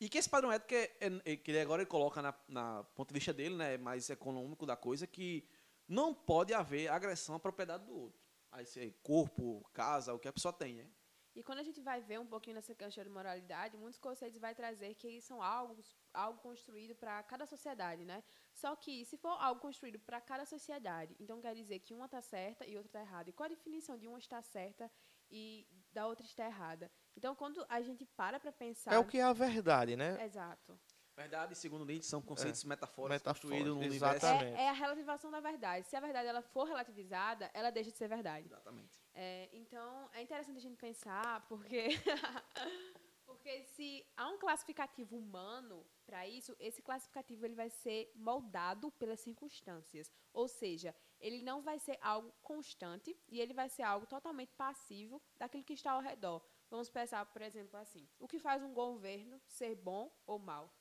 E 0.00 0.08
que 0.08 0.18
esse 0.18 0.28
padrão 0.28 0.50
ético, 0.50 0.74
é, 0.74 0.90
é, 1.24 1.36
que 1.36 1.56
agora 1.58 1.82
ele 1.82 1.88
coloca 1.88 2.20
na, 2.20 2.34
na 2.48 2.82
ponto 2.96 3.08
de 3.08 3.14
vista 3.14 3.32
dele, 3.32 3.54
né, 3.54 3.78
mais 3.78 4.10
econômico 4.10 4.66
da 4.66 4.74
coisa, 4.74 5.06
que 5.06 5.44
não 5.92 6.14
pode 6.14 6.54
haver 6.54 6.88
agressão 6.88 7.34
à 7.34 7.40
propriedade 7.40 7.84
do 7.84 7.94
outro. 7.94 8.20
Aí, 8.50 8.64
se 8.66 8.80
é 8.80 8.90
corpo, 9.02 9.62
casa, 9.72 10.14
o 10.14 10.18
que 10.18 10.28
a 10.28 10.32
pessoa 10.32 10.52
tem, 10.52 10.74
né? 10.74 10.90
E 11.34 11.42
quando 11.42 11.60
a 11.60 11.62
gente 11.62 11.80
vai 11.80 12.00
ver 12.00 12.18
um 12.20 12.26
pouquinho 12.26 12.56
nessa 12.56 12.74
questão 12.74 13.04
de 13.04 13.10
moralidade, 13.10 13.76
muitos 13.76 13.98
conceitos 13.98 14.38
vai 14.38 14.54
trazer 14.54 14.94
que 14.94 15.20
são 15.22 15.42
algo, 15.42 15.82
algo 16.12 16.38
construído 16.40 16.94
para 16.94 17.22
cada 17.22 17.46
sociedade, 17.46 18.04
né? 18.04 18.22
Só 18.52 18.76
que 18.76 19.04
se 19.06 19.16
for 19.16 19.30
algo 19.40 19.60
construído 19.60 19.98
para 19.98 20.20
cada 20.20 20.44
sociedade, 20.44 21.16
então 21.18 21.40
quer 21.40 21.54
dizer 21.54 21.78
que 21.78 21.94
uma 21.94 22.04
está 22.04 22.20
certa 22.20 22.66
e 22.66 22.76
outra 22.76 22.88
está 22.88 23.00
errada. 23.00 23.30
E 23.30 23.32
qual 23.32 23.46
a 23.46 23.48
definição 23.48 23.96
de 23.96 24.06
uma 24.06 24.18
está 24.18 24.42
certa 24.42 24.90
e 25.30 25.66
da 25.90 26.06
outra 26.06 26.26
está 26.26 26.44
errada? 26.44 26.90
Então, 27.16 27.34
quando 27.34 27.64
a 27.66 27.80
gente 27.80 28.04
para 28.04 28.38
para 28.38 28.52
pensar... 28.52 28.92
É 28.92 28.98
o 28.98 29.06
que 29.06 29.18
é 29.18 29.22
a 29.22 29.32
verdade, 29.32 29.96
né? 29.96 30.22
Exato. 30.22 30.78
Verdade, 31.16 31.54
segundo 31.54 31.84
Nietzsche, 31.84 32.08
são 32.08 32.22
conceitos 32.22 32.64
é. 32.64 32.68
metafóricos, 32.68 33.18
metafóricos 33.18 33.50
construídos 33.50 33.76
no 33.76 33.82
universo. 33.82 34.26
É, 34.26 34.64
é, 34.64 34.68
a 34.68 34.72
relativização 34.72 35.30
da 35.30 35.40
verdade. 35.40 35.86
Se 35.86 35.94
a 35.94 36.00
verdade 36.00 36.26
ela 36.28 36.40
for 36.40 36.64
relativizada, 36.64 37.50
ela 37.52 37.70
deixa 37.70 37.90
de 37.90 37.96
ser 37.96 38.08
verdade. 38.08 38.46
Exatamente. 38.46 38.98
É, 39.14 39.50
então, 39.52 40.08
é 40.14 40.22
interessante 40.22 40.56
a 40.56 40.60
gente 40.60 40.76
pensar, 40.76 41.46
porque 41.48 41.88
porque 43.26 43.62
se 43.64 44.06
há 44.16 44.28
um 44.28 44.38
classificativo 44.38 45.16
humano 45.16 45.84
para 46.06 46.26
isso, 46.26 46.56
esse 46.58 46.80
classificativo 46.80 47.44
ele 47.44 47.54
vai 47.54 47.68
ser 47.68 48.10
moldado 48.14 48.90
pelas 48.92 49.20
circunstâncias. 49.20 50.10
Ou 50.32 50.48
seja, 50.48 50.94
ele 51.20 51.42
não 51.42 51.60
vai 51.60 51.78
ser 51.78 51.98
algo 52.00 52.32
constante 52.40 53.16
e 53.28 53.40
ele 53.40 53.52
vai 53.52 53.68
ser 53.68 53.82
algo 53.82 54.06
totalmente 54.06 54.54
passivo 54.54 55.20
daquilo 55.36 55.64
que 55.64 55.74
está 55.74 55.92
ao 55.92 56.00
redor. 56.00 56.42
Vamos 56.70 56.88
pensar, 56.88 57.26
por 57.26 57.42
exemplo, 57.42 57.78
assim: 57.78 58.08
o 58.18 58.26
que 58.26 58.38
faz 58.38 58.62
um 58.62 58.72
governo 58.72 59.40
ser 59.46 59.74
bom 59.74 60.10
ou 60.26 60.38
mal? 60.38 60.72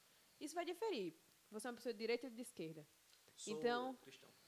Isso 0.41 0.55
vai 0.55 0.65
diferir. 0.65 1.15
Você 1.51 1.67
é 1.67 1.69
uma 1.69 1.75
pessoa 1.75 1.93
de 1.93 1.99
direita 1.99 2.27
ou 2.27 2.33
de 2.33 2.41
esquerda. 2.41 2.85
Sou 3.35 3.53
então, 3.53 3.97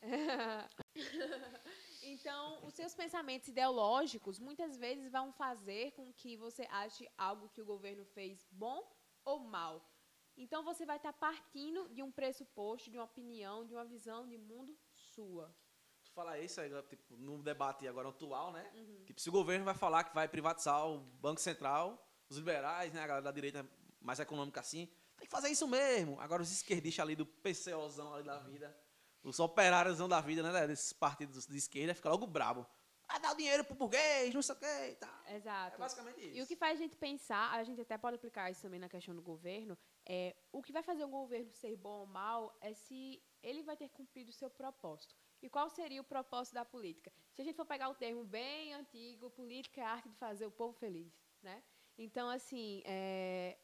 então, 2.03 2.65
os 2.65 2.73
seus 2.73 2.93
pensamentos 2.93 3.47
ideológicos 3.47 4.39
muitas 4.39 4.77
vezes 4.77 5.12
vão 5.12 5.32
fazer 5.32 5.91
com 5.91 6.12
que 6.13 6.36
você 6.36 6.67
ache 6.69 7.10
algo 7.17 7.49
que 7.49 7.62
o 7.62 7.65
governo 7.65 8.06
fez 8.06 8.45
bom 8.51 8.84
ou 9.23 9.39
mal. 9.39 9.89
Então, 10.36 10.63
você 10.63 10.86
vai 10.86 10.97
estar 10.97 11.13
partindo 11.13 11.88
de 11.89 12.01
um 12.01 12.12
pressuposto, 12.12 12.89
de 12.89 12.97
uma 12.97 13.06
opinião, 13.06 13.65
de 13.65 13.73
uma 13.73 13.86
visão 13.86 14.27
de 14.27 14.38
mundo 14.38 14.77
sua. 14.91 15.56
Tu 16.03 16.12
fala 16.12 16.39
isso 16.39 16.60
tipo, 16.89 17.15
no 17.15 17.41
debate 17.41 17.88
agora 17.88 18.10
atual, 18.10 18.51
né? 18.51 18.69
Uhum. 18.75 19.06
Tipo, 19.06 19.21
se 19.21 19.29
o 19.29 19.32
governo 19.32 19.63
vai 19.63 19.75
falar 19.75 20.03
que 20.03 20.13
vai 20.13 20.27
privatizar 20.27 20.88
o 20.88 20.99
Banco 20.99 21.39
Central, 21.39 22.06
os 22.29 22.38
liberais, 22.38 22.93
né, 22.93 23.01
a 23.01 23.08
galera 23.08 23.23
da 23.23 23.32
direita 23.32 23.67
mais 24.01 24.19
econômica 24.19 24.60
assim, 24.60 24.91
tem 25.23 25.27
que 25.27 25.31
fazer 25.31 25.49
isso 25.49 25.67
mesmo. 25.67 26.19
Agora 26.19 26.41
os 26.41 26.51
esquerdistas 26.51 27.01
ali 27.01 27.15
do 27.15 27.25
PCOzão 27.25 28.13
ali 28.13 28.25
da 28.25 28.39
vida, 28.39 28.77
os 29.23 29.39
operários 29.39 29.97
da 29.99 30.19
vida, 30.19 30.43
né, 30.43 30.67
desses 30.67 30.91
partidos 30.91 31.47
de 31.47 31.57
esquerda, 31.57 31.95
fica 31.95 32.09
logo 32.09 32.27
brabo. 32.27 32.67
Vai 33.07 33.19
dar 33.21 33.31
o 33.31 33.38
dinheiro 33.38 33.63
pro 33.63 33.75
burguês, 33.75 34.33
não 34.33 34.41
sei 34.41 34.55
o 34.55 34.59
quê 34.59 34.89
e 34.91 34.95
tal. 34.95 35.23
Exato. 35.27 35.75
É 35.75 35.79
basicamente 35.79 36.19
isso. 36.19 36.38
E 36.38 36.41
o 36.41 36.47
que 36.47 36.55
faz 36.55 36.77
a 36.77 36.81
gente 36.83 36.97
pensar, 36.97 37.53
a 37.53 37.63
gente 37.63 37.79
até 37.79 37.97
pode 37.97 38.15
aplicar 38.15 38.51
isso 38.51 38.62
também 38.62 38.79
na 38.79 38.89
questão 38.89 39.15
do 39.15 39.21
governo, 39.21 39.77
é 40.05 40.36
o 40.51 40.62
que 40.62 40.73
vai 40.73 40.83
fazer 40.83 41.05
um 41.05 41.12
governo 41.12 41.51
ser 41.53 41.75
bom 41.77 41.99
ou 42.01 42.05
mal 42.05 42.57
é 42.59 42.73
se 42.73 43.23
ele 43.41 43.63
vai 43.63 43.77
ter 43.77 43.89
cumprido 43.89 44.29
o 44.29 44.33
seu 44.33 44.49
propósito. 44.49 45.15
E 45.41 45.49
qual 45.49 45.69
seria 45.69 46.01
o 46.01 46.03
propósito 46.03 46.53
da 46.53 46.65
política? 46.65 47.13
Se 47.33 47.41
a 47.41 47.45
gente 47.45 47.55
for 47.55 47.65
pegar 47.65 47.89
o 47.89 47.95
termo 47.95 48.25
bem 48.25 48.73
antigo, 48.73 49.29
política 49.29 49.81
é 49.81 49.83
a 49.86 49.91
arte 49.91 50.09
de 50.09 50.17
fazer 50.17 50.45
o 50.45 50.51
povo 50.51 50.73
feliz, 50.73 51.13
né? 51.41 51.63
Então, 51.97 52.29
assim, 52.29 52.81
é, 52.86 53.57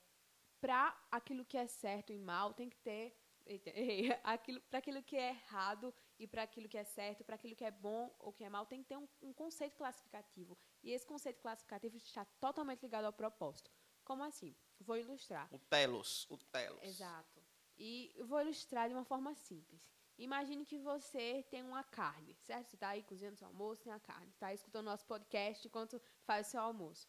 para 0.60 0.96
aquilo 1.12 1.46
que 1.46 1.58
é 1.58 1.68
certo 1.68 2.12
e 2.12 2.18
mal, 2.18 2.54
tem 2.54 2.70
que 2.70 2.78
ter 2.78 3.16
aquilo 4.24 4.62
para 4.62 4.80
aquilo 4.80 5.02
que 5.02 5.16
é 5.16 5.30
errado 5.30 5.94
e 6.18 6.28
para 6.28 6.44
aquilo 6.44 6.70
que 6.70 6.78
é 6.78 6.84
certo, 6.84 7.24
para 7.24 7.36
aquilo 7.36 7.56
que 7.56 7.66
é 7.66 7.72
bom 7.72 8.14
ou 8.20 8.32
que 8.32 8.44
é 8.44 8.50
mal, 8.50 8.66
tem 8.66 8.82
que 8.82 8.90
ter 8.90 8.98
um, 8.98 9.08
um, 9.22 9.34
conceito 9.34 9.76
classificativo. 9.76 10.58
E 10.84 10.92
esse 10.92 11.06
conceito 11.06 11.42
classificativo 11.42 11.98
está 11.98 12.26
totalmente 12.40 12.82
ligado 12.82 13.06
ao 13.06 13.14
propósito. 13.14 13.72
Como 14.04 14.24
assim? 14.24 14.56
Vou 14.80 14.98
ilustrar. 14.98 15.48
O 15.52 15.60
telos, 15.60 16.26
o 16.30 16.38
telos. 16.38 16.84
Exato. 16.84 17.42
E 17.78 18.14
vou 18.24 18.42
ilustrar 18.42 18.88
de 18.88 18.94
uma 18.94 19.06
forma 19.06 19.34
simples. 19.34 19.90
Imagine 20.18 20.66
que 20.66 20.78
você 20.78 21.44
tem 21.50 21.64
uma 21.64 21.84
carne, 21.84 22.36
certo? 22.42 22.70
Você 22.70 22.76
está 22.76 22.90
aí 22.90 23.04
cozinhando 23.04 23.38
seu 23.38 23.48
almoço, 23.48 23.82
tem 23.82 23.94
a 23.94 24.00
carne. 24.00 24.30
Está 24.30 24.54
escutando 24.54 24.86
nosso 24.86 25.06
podcast 25.06 25.66
enquanto 25.66 26.02
faz 26.26 26.48
o 26.48 26.52
seu 26.52 26.62
almoço. 26.62 27.08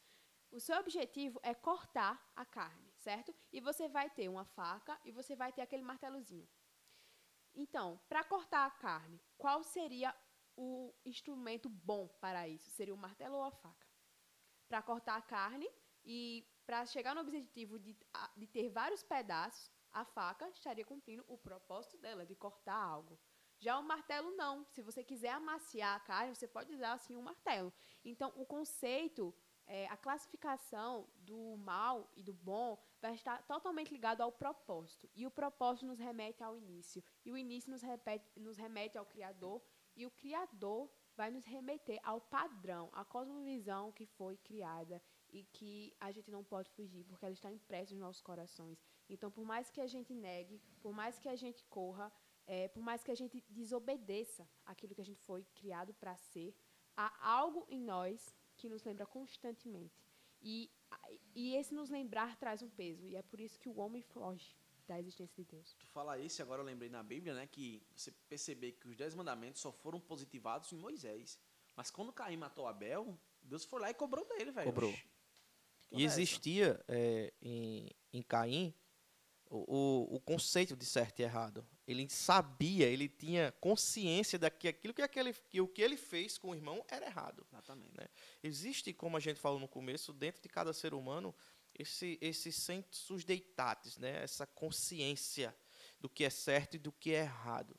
O 0.53 0.61
seu 0.61 0.79
objetivo 0.79 1.41
é 1.43 1.53
cortar 1.53 2.31
a 2.37 2.45
carne 2.45 2.90
certo? 3.01 3.35
E 3.53 3.61
você 3.61 3.89
vai 3.89 4.09
ter 4.11 4.29
uma 4.29 4.45
faca 4.45 4.99
e 5.05 5.11
você 5.11 5.35
vai 5.35 5.53
ter 5.53 5.63
aquele 5.63 5.83
martelozinho. 5.83 6.49
Então, 7.55 8.01
para 8.09 8.23
cortar 8.23 8.67
a 8.67 8.71
carne, 8.71 9.21
qual 9.37 9.63
seria 9.63 10.15
o 10.57 10.95
instrumento 11.05 11.69
bom 11.69 12.07
para 12.21 12.47
isso? 12.49 12.71
Seria 12.71 12.95
o 12.95 12.99
martelo 12.99 13.37
ou 13.37 13.45
a 13.45 13.51
faca? 13.51 13.87
Para 14.69 14.83
cortar 14.83 15.17
a 15.17 15.23
carne 15.23 15.69
e 16.05 16.47
para 16.65 16.87
chegar 16.87 17.15
no 17.15 17.23
objetivo 17.23 17.79
de, 17.79 17.97
de 18.37 18.47
ter 18.47 18.69
vários 18.69 19.03
pedaços, 19.03 19.71
a 19.91 20.05
faca 20.05 20.49
estaria 20.51 20.85
cumprindo 20.85 21.25
o 21.27 21.37
propósito 21.37 21.99
dela, 21.99 22.25
de 22.25 22.37
cortar 22.37 22.77
algo. 22.77 23.19
Já 23.59 23.79
o 23.79 23.83
martelo 23.83 24.31
não. 24.37 24.65
Se 24.67 24.81
você 24.81 25.03
quiser 25.03 25.31
amaciar 25.31 25.97
a 25.97 26.01
carne, 26.01 26.35
você 26.35 26.47
pode 26.47 26.73
usar 26.73 26.93
assim 26.93 27.17
um 27.17 27.23
martelo. 27.23 27.73
Então, 28.05 28.33
o 28.37 28.47
conceito 28.47 29.35
é, 29.71 29.87
a 29.87 29.97
classificação 29.97 31.09
do 31.15 31.57
mal 31.57 32.11
e 32.17 32.23
do 32.25 32.33
bom 32.33 32.77
vai 33.01 33.15
estar 33.15 33.43
totalmente 33.47 33.93
ligado 33.93 34.21
ao 34.21 34.31
propósito. 34.31 35.09
E 35.15 35.27
o 35.27 35.31
propósito 35.31 35.87
nos 35.87 35.99
remete 35.99 36.43
ao 36.43 36.57
início. 36.57 37.03
E 37.25 37.33
o 37.33 37.37
início 37.37 37.71
nos, 37.71 37.83
repete, 37.83 38.25
nos 38.39 38.57
remete 38.57 38.99
ao 38.99 39.07
Criador. 39.07 39.63
E 39.97 40.07
o 40.07 40.11
Criador 40.11 40.91
vai 41.17 41.31
nos 41.31 41.45
remeter 41.45 41.99
ao 42.03 42.21
padrão, 42.21 42.89
à 42.93 43.05
cosmovisão 43.05 43.93
que 43.93 44.07
foi 44.07 44.37
criada. 44.37 45.03
e 45.33 45.45
que 45.45 45.95
a 46.01 46.11
gente 46.11 46.31
não 46.31 46.43
pode 46.43 46.69
fugir, 46.71 47.05
porque 47.05 47.25
ela 47.25 47.33
está 47.33 47.51
impressa 47.53 47.93
nos 47.95 48.01
nossos 48.01 48.21
corações. 48.21 48.83
Então, 49.09 49.31
por 49.31 49.45
mais 49.45 49.71
que 49.71 49.81
a 49.81 49.87
gente 49.87 50.13
negue, 50.13 50.61
por 50.81 50.93
mais 50.93 51.19
que 51.19 51.29
a 51.29 51.37
gente 51.37 51.65
corra, 51.67 52.13
é, 52.47 52.69
por 52.69 52.83
mais 52.83 53.05
que 53.05 53.13
a 53.13 53.15
gente 53.15 53.41
desobedeça 53.49 54.49
aquilo 54.65 54.95
que 54.95 55.01
a 55.01 55.05
gente 55.05 55.21
foi 55.21 55.45
criado 55.55 55.95
para 55.95 56.17
ser, 56.17 56.53
há 56.97 57.13
algo 57.25 57.65
em 57.69 57.81
nós 57.81 58.35
que 58.57 58.69
nos 58.69 58.83
lembra 58.83 59.07
constantemente. 59.07 60.00
E, 60.43 60.71
e 61.35 61.55
esse 61.57 61.75
nos 61.75 61.91
lembrar 61.91 62.37
traz 62.37 62.63
um 62.63 62.71
peso, 62.71 63.07
e 63.07 63.17
é 63.17 63.23
por 63.23 63.41
isso 63.41 63.59
que 63.59 63.69
o 63.69 63.79
homem 63.79 64.03
foge 64.03 64.57
da 64.87 64.99
existência 64.99 65.43
de 65.43 65.49
Deus. 65.49 65.75
Tu 65.79 65.87
fala 65.87 66.19
isso, 66.19 66.43
agora 66.43 66.63
eu 66.63 66.67
lembrei 66.67 66.91
na 66.91 67.03
Bíblia, 67.03 67.35
né, 67.35 67.47
que 67.47 67.83
você 67.95 68.11
perceber 68.29 68.73
que 68.73 68.89
os 68.89 68.97
dez 68.97 69.15
mandamentos 69.15 69.61
só 69.61 69.71
foram 69.71 70.01
positivados 70.01 70.73
em 70.73 70.77
Moisés. 70.77 71.39
Mas 71.77 71.91
quando 71.91 72.13
Caim 72.13 72.37
matou 72.37 72.67
Abel, 72.67 73.17
Deus 73.41 73.65
foi 73.65 73.81
lá 73.81 73.91
e 73.91 73.95
cobrou 73.95 74.27
dele, 74.27 74.51
velho. 74.51 74.67
Cobrou. 74.67 74.95
E 75.93 76.05
existia 76.05 76.83
é, 76.89 77.33
em, 77.41 77.91
em 78.13 78.23
Caim 78.23 78.75
o, 79.49 79.59
o, 79.59 80.17
o 80.17 80.21
conceito 80.21 80.77
de 80.77 80.85
certo 80.85 81.21
e 81.21 81.23
errado. 81.23 81.67
Ele 81.91 82.09
sabia, 82.09 82.87
ele 82.87 83.09
tinha 83.09 83.53
consciência 83.61 84.39
de 84.39 84.49
que 84.51 84.69
aquilo 84.69 84.95
que, 84.95 85.03
aquele, 85.03 85.33
que 85.33 85.61
o 85.61 85.67
que 85.67 85.83
ele 85.83 85.97
fez 85.97 86.39
com 86.39 86.51
o 86.51 86.55
irmão 86.55 86.85
era 86.89 87.07
errado. 87.07 87.45
Exatamente. 87.51 87.97
Né? 87.97 88.07
Existe, 88.43 88.93
como 88.93 89.17
a 89.17 89.21
gente 89.21 89.41
falou 89.41 89.59
no 89.59 89.67
começo, 89.67 90.13
dentro 90.13 90.41
de 90.41 90.49
cada 90.49 90.73
ser 90.73 90.95
humano, 90.95 91.35
esse, 91.77 92.17
esse 92.21 92.53
sensus 92.53 93.25
deitatis, 93.25 93.99
né? 93.99 94.23
essa 94.23 94.47
consciência 94.47 95.55
do 95.99 96.09
que 96.09 96.25
é 96.25 96.31
certo 96.31 96.77
e 96.77 96.79
do 96.79 96.93
que 96.93 97.13
é 97.13 97.23
errado. 97.23 97.77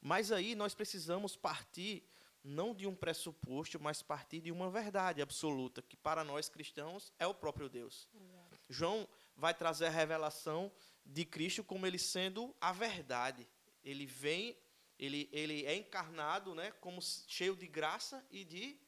Mas 0.00 0.32
aí 0.32 0.54
nós 0.54 0.74
precisamos 0.74 1.36
partir 1.36 2.08
não 2.42 2.74
de 2.74 2.86
um 2.86 2.94
pressuposto, 2.94 3.78
mas 3.78 4.02
partir 4.02 4.40
de 4.40 4.52
uma 4.52 4.70
verdade 4.70 5.20
absoluta, 5.20 5.82
que 5.82 5.96
para 5.96 6.24
nós 6.24 6.48
cristãos 6.48 7.12
é 7.18 7.26
o 7.26 7.34
próprio 7.34 7.68
Deus. 7.68 8.08
Exato. 8.14 8.58
João 8.70 9.08
vai 9.36 9.52
trazer 9.52 9.86
a 9.86 9.90
revelação 9.90 10.72
de 11.06 11.24
Cristo 11.24 11.64
como 11.64 11.86
ele 11.86 11.98
sendo 11.98 12.54
a 12.60 12.72
verdade. 12.72 13.48
Ele 13.82 14.06
vem, 14.06 14.56
ele, 14.98 15.28
ele 15.32 15.64
é 15.64 15.74
encarnado, 15.76 16.54
né, 16.54 16.70
como 16.80 17.00
cheio 17.00 17.56
de 17.56 17.66
graça 17.66 18.24
e 18.30 18.44
de 18.44 18.78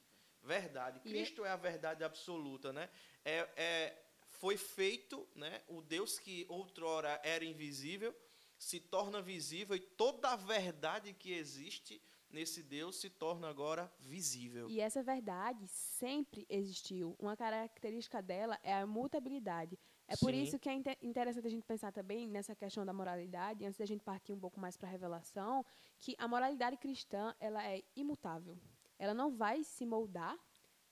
verdade. 0.43 1.01
É- 1.05 1.09
Cristo 1.09 1.45
é 1.45 1.51
a 1.51 1.57
verdade 1.57 2.05
absoluta, 2.05 2.73
né? 2.73 2.91
É, 3.25 3.49
é, 3.57 4.03
foi 4.29 4.57
feito, 4.57 5.29
né, 5.35 5.63
o 5.69 5.81
Deus 5.81 6.19
que 6.19 6.47
outrora 6.49 7.21
era 7.25 7.45
invisível 7.45 8.15
se 8.59 8.81
torna 8.81 9.23
visível 9.23 9.77
e 9.77 9.81
toda 9.81 10.31
a 10.31 10.37
verdade 10.37 11.13
que 11.15 11.33
existe 11.33 12.03
nesse 12.29 12.63
Deus 12.63 13.01
se 13.01 13.09
torna 13.09 13.49
agora 13.49 13.91
visível. 14.01 14.69
E 14.69 14.81
essa 14.81 15.03
verdade 15.03 15.67
sempre 15.69 16.45
existiu. 16.49 17.17
Uma 17.19 17.37
característica 17.37 18.21
dela 18.21 18.59
é 18.63 18.75
a 18.75 18.87
mutabilidade. 18.87 19.79
É 20.09 20.17
por 20.17 20.33
Sim. 20.33 20.43
isso 20.43 20.59
que 20.59 20.69
é 20.71 20.73
inte- 20.73 20.99
interessante 21.03 21.47
a 21.47 21.51
gente 21.51 21.67
pensar 21.67 21.93
também 21.93 22.27
nessa 22.27 22.57
questão 22.57 22.85
da 22.85 22.95
moralidade, 22.95 23.65
antes 23.65 23.79
da 23.79 23.85
gente 23.85 24.03
partir 24.03 24.33
um 24.33 24.41
pouco 24.41 24.59
mais 24.59 24.75
para 24.75 24.89
a 24.89 24.91
revelação, 24.91 25.65
que 25.99 26.17
a 26.19 26.27
moralidade 26.27 26.79
cristã 26.79 27.35
ela 27.39 27.63
é 27.63 27.85
imutável. 27.95 28.59
Ela 28.99 29.13
não 29.13 29.31
vai 29.31 29.63
se 29.63 29.85
moldar 29.85 30.37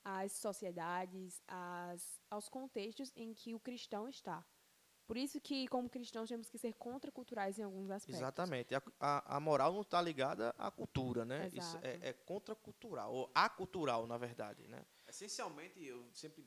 às 0.05 0.33
sociedades, 0.33 1.41
às, 1.47 2.21
aos 2.29 2.47
contextos 2.47 3.11
em 3.15 3.33
que 3.33 3.55
o 3.55 3.59
cristão 3.59 4.07
está. 4.07 4.45
Por 5.07 5.17
isso 5.17 5.39
que, 5.39 5.67
como 5.69 5.89
cristãos, 5.89 6.29
temos 6.29 6.49
que 6.49 6.57
ser 6.57 6.73
contraculturais 6.73 7.57
em 7.57 7.63
alguns 7.63 7.89
aspectos. 7.89 8.19
Exatamente. 8.21 8.75
A, 8.75 8.83
a, 8.99 9.37
a 9.37 9.39
moral 9.39 9.73
não 9.73 9.81
está 9.81 10.01
ligada 10.01 10.53
à 10.57 10.69
cultura, 10.69 11.25
né? 11.25 11.47
Isso 11.47 11.77
Exato. 11.77 11.87
é, 11.87 12.09
é 12.09 12.13
contracultural, 12.13 13.13
ou 13.13 13.31
acultural, 13.33 14.05
na 14.05 14.17
verdade, 14.17 14.67
né? 14.67 14.85
Essencialmente, 15.07 15.83
eu 15.83 16.09
sempre, 16.13 16.45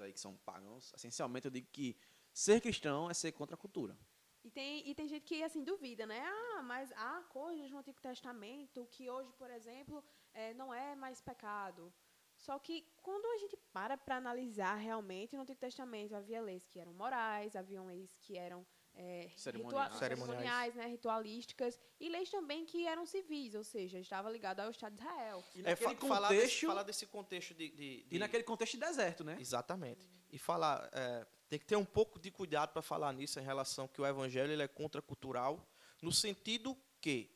aí 0.00 0.12
que 0.12 0.20
são 0.20 0.36
pagãos, 0.38 0.92
essencialmente 0.94 1.46
eu 1.46 1.50
digo 1.50 1.68
que 1.72 1.96
ser 2.32 2.60
cristão 2.60 3.10
é 3.10 3.14
ser 3.14 3.32
contra 3.32 3.54
a 3.54 3.58
cultura. 3.58 3.98
E 4.44 4.50
tem, 4.50 4.88
e 4.88 4.94
tem 4.94 5.08
gente 5.08 5.24
que, 5.24 5.42
assim, 5.42 5.62
duvida, 5.64 6.06
né? 6.06 6.22
Ah, 6.24 6.62
mas 6.62 6.92
há 6.92 7.22
coisas 7.28 7.70
no 7.70 7.78
Antigo 7.78 8.00
Testamento 8.00 8.86
que 8.90 9.10
hoje, 9.10 9.32
por 9.32 9.50
exemplo, 9.50 10.02
eh, 10.32 10.54
não 10.54 10.72
é 10.72 10.94
mais 10.94 11.20
pecado. 11.20 11.92
Só 12.36 12.58
que 12.58 12.86
quando 13.02 13.26
a 13.26 13.38
gente 13.38 13.56
para 13.72 13.96
para 13.96 14.16
analisar 14.16 14.76
realmente, 14.76 15.34
no 15.34 15.42
Antigo 15.42 15.58
Testamento 15.58 16.14
havia 16.14 16.40
leis 16.40 16.66
que 16.68 16.78
eram 16.78 16.92
morais, 16.92 17.56
haviam 17.56 17.84
leis 17.84 18.16
que 18.20 18.38
eram 18.38 18.64
eh, 19.00 19.30
Cerimoniais. 19.36 19.84
ritua- 19.92 19.98
Cerimoniais. 19.98 20.74
né, 20.74 20.86
ritualísticas, 20.88 21.78
e 22.00 22.08
leis 22.08 22.28
também 22.30 22.64
que 22.66 22.86
eram 22.86 23.06
civis, 23.06 23.54
ou 23.54 23.62
seja, 23.64 23.98
estava 23.98 24.28
ligado 24.28 24.60
ao 24.60 24.70
Estado 24.70 24.96
de 24.96 25.02
Israel. 25.02 25.44
E 25.54 25.60
É, 25.60 25.62
naquele 25.62 25.94
fa- 25.96 26.06
falar, 26.06 26.28
desse, 26.28 26.40
contexto, 26.42 26.66
falar 26.66 26.82
desse 26.82 27.06
contexto 27.06 27.54
de. 27.54 27.68
de- 27.70 27.82
e 27.82 28.08
de- 28.10 28.18
naquele 28.18 28.42
contexto 28.42 28.72
de 28.74 28.80
deserto, 28.80 29.22
né? 29.24 29.36
Exatamente. 29.40 30.06
E 30.30 30.38
falar. 30.38 30.88
é, 30.92 31.26
tem 31.48 31.58
que 31.58 31.64
ter 31.64 31.76
um 31.76 31.84
pouco 31.84 32.18
de 32.18 32.30
cuidado 32.30 32.72
para 32.72 32.82
falar 32.82 33.12
nisso 33.12 33.38
em 33.40 33.42
relação 33.42 33.88
que 33.88 34.00
o 34.00 34.06
evangelho 34.06 34.52
ele 34.52 34.62
é 34.62 34.68
contracultural, 34.68 35.66
no 36.02 36.12
sentido 36.12 36.76
que 37.00 37.30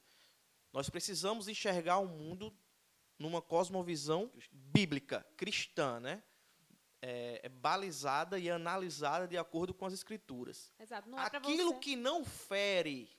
nós 0.72 0.90
precisamos 0.90 1.48
enxergar 1.48 1.98
o 1.98 2.06
mundo 2.06 2.52
numa 3.18 3.40
cosmovisão 3.40 4.30
bíblica, 4.50 5.24
cristã, 5.36 6.00
né? 6.00 6.22
É, 7.04 7.40
é 7.42 7.48
balizada 7.48 8.38
e 8.38 8.48
analisada 8.48 9.26
de 9.26 9.36
acordo 9.36 9.74
com 9.74 9.84
as 9.84 9.92
escrituras. 9.92 10.72
Exato, 10.78 11.10
não 11.10 11.18
é 11.18 11.26
Aquilo 11.26 11.80
que 11.80 11.96
não 11.96 12.24
fere 12.24 13.10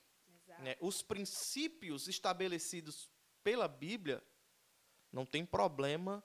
né, 0.60 0.76
os 0.80 1.02
princípios 1.02 2.08
estabelecidos 2.08 3.10
pela 3.42 3.68
Bíblia, 3.68 4.22
não 5.12 5.26
tem 5.26 5.44
problema 5.44 6.24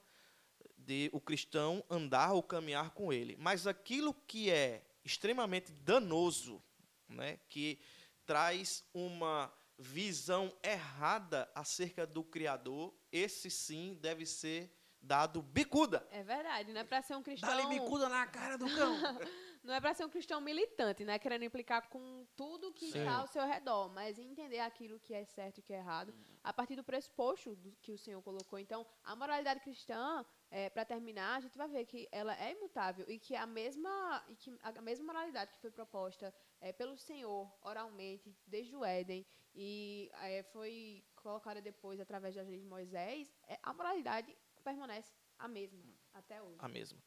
de 0.78 1.10
o 1.14 1.20
cristão 1.20 1.84
andar 1.90 2.34
ou 2.34 2.42
caminhar 2.42 2.92
com 2.92 3.12
ele. 3.12 3.36
Mas 3.38 3.68
aquilo 3.68 4.14
que 4.14 4.50
é 4.50 4.86
extremamente 5.04 5.72
danoso, 5.72 6.64
né, 7.08 7.40
que 7.50 7.80
traz 8.26 8.84
uma 8.94 9.54
visão 9.78 10.56
errada 10.64 11.50
acerca 11.56 12.06
do 12.06 12.24
Criador, 12.24 12.94
esse 13.12 13.50
sim 13.50 13.98
deve 14.02 14.26
ser 14.26 14.72
dado 15.10 15.42
bicuda. 15.42 16.08
É 16.12 16.22
verdade, 16.22 16.72
não 16.72 16.82
é 16.82 16.84
para 16.84 17.02
ser 17.02 17.16
um 17.16 17.24
cristão... 17.24 17.50
Dá-lhe 17.50 17.68
bicuda 17.68 18.08
na 18.08 18.28
cara 18.28 18.58
do 18.58 18.70
cão. 18.70 18.94
Não 19.62 19.74
é 19.74 19.82
para 19.82 19.94
ser 19.94 20.06
um 20.06 20.10
cristão 20.10 20.40
militante, 20.40 21.04
né? 21.04 21.20
Querendo 21.20 21.44
implicar 21.44 21.90
com 21.90 22.26
tudo 22.34 22.72
que 22.72 22.92
Sim. 22.92 23.00
está 23.00 23.18
ao 23.18 23.28
seu 23.28 23.46
redor, 23.46 23.90
mas 23.90 24.18
entender 24.18 24.60
aquilo 24.60 24.98
que 25.02 25.14
é 25.14 25.26
certo 25.26 25.58
e 25.58 25.62
que 25.62 25.74
é 25.74 25.80
errado, 25.80 26.14
a 26.42 26.54
partir 26.54 26.78
do 26.78 26.84
pressuposto 26.84 27.54
do 27.58 27.76
que 27.82 27.92
o 27.92 27.98
Senhor 27.98 28.22
colocou. 28.22 28.58
Então, 28.58 28.88
a 29.04 29.18
moralidade 29.18 29.60
cristã, 29.60 30.26
para 30.74 30.86
terminar, 30.86 31.36
a 31.36 31.40
gente 31.42 31.58
vai 31.58 31.68
ver 31.68 31.86
que 31.86 32.08
ela 32.10 32.34
é 32.42 32.54
imutável 32.54 33.06
e 33.10 33.20
que 33.20 33.36
a 33.36 33.46
mesma, 33.46 34.24
e 34.30 34.36
que 34.38 34.58
a 34.64 34.82
mesma 34.82 35.06
moralidade 35.06 35.52
que 35.52 35.60
foi 35.60 35.72
proposta 35.72 36.34
eh, 36.62 36.74
pelo 36.74 36.98
Senhor 36.98 37.52
oralmente 37.62 38.36
desde 38.48 38.76
o 38.76 38.84
Éden 38.84 39.26
e 39.54 40.10
eh, 40.22 40.44
foi 40.52 41.04
colocada 41.16 41.62
depois 41.62 42.00
através 42.00 42.36
das 42.36 42.48
leis 42.48 42.62
de 42.62 42.68
Moisés, 42.68 43.32
eh, 43.48 43.60
a 43.62 43.74
moralidade 43.74 44.36
permanece 44.62 45.12
a 45.38 45.48
mesma 45.48 45.84
até 46.14 46.42
hoje. 46.42 46.58
A 46.60 46.68
mesma. 46.68 47.00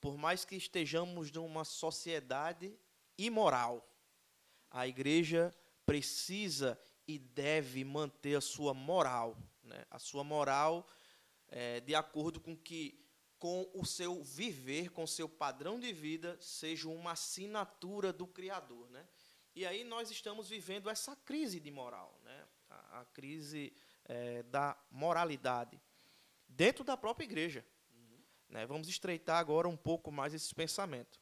Por 0.00 0.16
mais 0.16 0.44
que 0.44 0.56
estejamos 0.56 1.30
numa 1.30 1.64
sociedade 1.64 2.76
imoral, 3.16 3.88
a 4.70 4.86
igreja 4.86 5.54
precisa 5.86 6.78
e 7.06 7.18
deve 7.18 7.84
manter 7.84 8.36
a 8.36 8.40
sua 8.40 8.74
moral, 8.74 9.36
né? 9.62 9.84
a 9.90 9.98
sua 9.98 10.24
moral 10.24 10.86
eh, 11.48 11.80
de 11.80 11.94
acordo 11.94 12.40
com 12.40 12.56
que 12.56 12.98
com 13.38 13.68
o 13.74 13.84
seu 13.84 14.22
viver, 14.22 14.90
com 14.90 15.02
o 15.02 15.08
seu 15.08 15.28
padrão 15.28 15.80
de 15.80 15.92
vida, 15.92 16.38
seja 16.40 16.88
uma 16.88 17.10
assinatura 17.10 18.12
do 18.12 18.24
Criador. 18.24 18.88
Né? 18.88 19.04
E 19.52 19.66
aí 19.66 19.82
nós 19.82 20.12
estamos 20.12 20.48
vivendo 20.48 20.88
essa 20.88 21.16
crise 21.16 21.58
de 21.58 21.68
moral, 21.68 22.20
né? 22.22 22.46
a, 22.70 23.00
a 23.00 23.04
crise 23.06 23.72
eh, 24.04 24.44
da 24.44 24.80
moralidade, 24.88 25.80
dentro 26.56 26.84
da 26.84 26.96
própria 26.96 27.24
igreja. 27.24 27.64
Né? 28.48 28.66
Vamos 28.66 28.88
estreitar 28.88 29.38
agora 29.38 29.68
um 29.68 29.76
pouco 29.76 30.12
mais 30.12 30.34
esse 30.34 30.54
pensamento. 30.54 31.20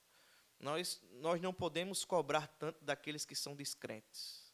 Nós, 0.59 1.01
nós 1.13 1.41
não 1.41 1.55
podemos 1.55 2.05
cobrar 2.05 2.47
tanto 2.47 2.85
daqueles 2.85 3.25
que 3.25 3.35
são 3.35 3.55
descrentes. 3.55 4.53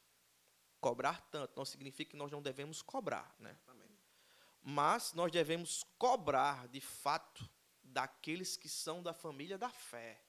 Cobrar 0.79 1.19
tanto 1.31 1.57
não 1.57 1.65
significa 1.65 2.11
que 2.11 2.17
nós 2.17 2.31
não 2.31 2.41
devemos 2.41 2.81
cobrar. 2.81 3.35
Né? 3.39 3.57
Mas 4.61 5.13
nós 5.13 5.31
devemos 5.31 5.83
cobrar, 5.97 6.67
de 6.67 6.79
fato, 6.79 7.49
daqueles 7.83 8.55
que 8.55 8.69
são 8.69 9.01
da 9.01 9.13
família 9.13 9.57
da 9.57 9.69
fé. 9.69 10.21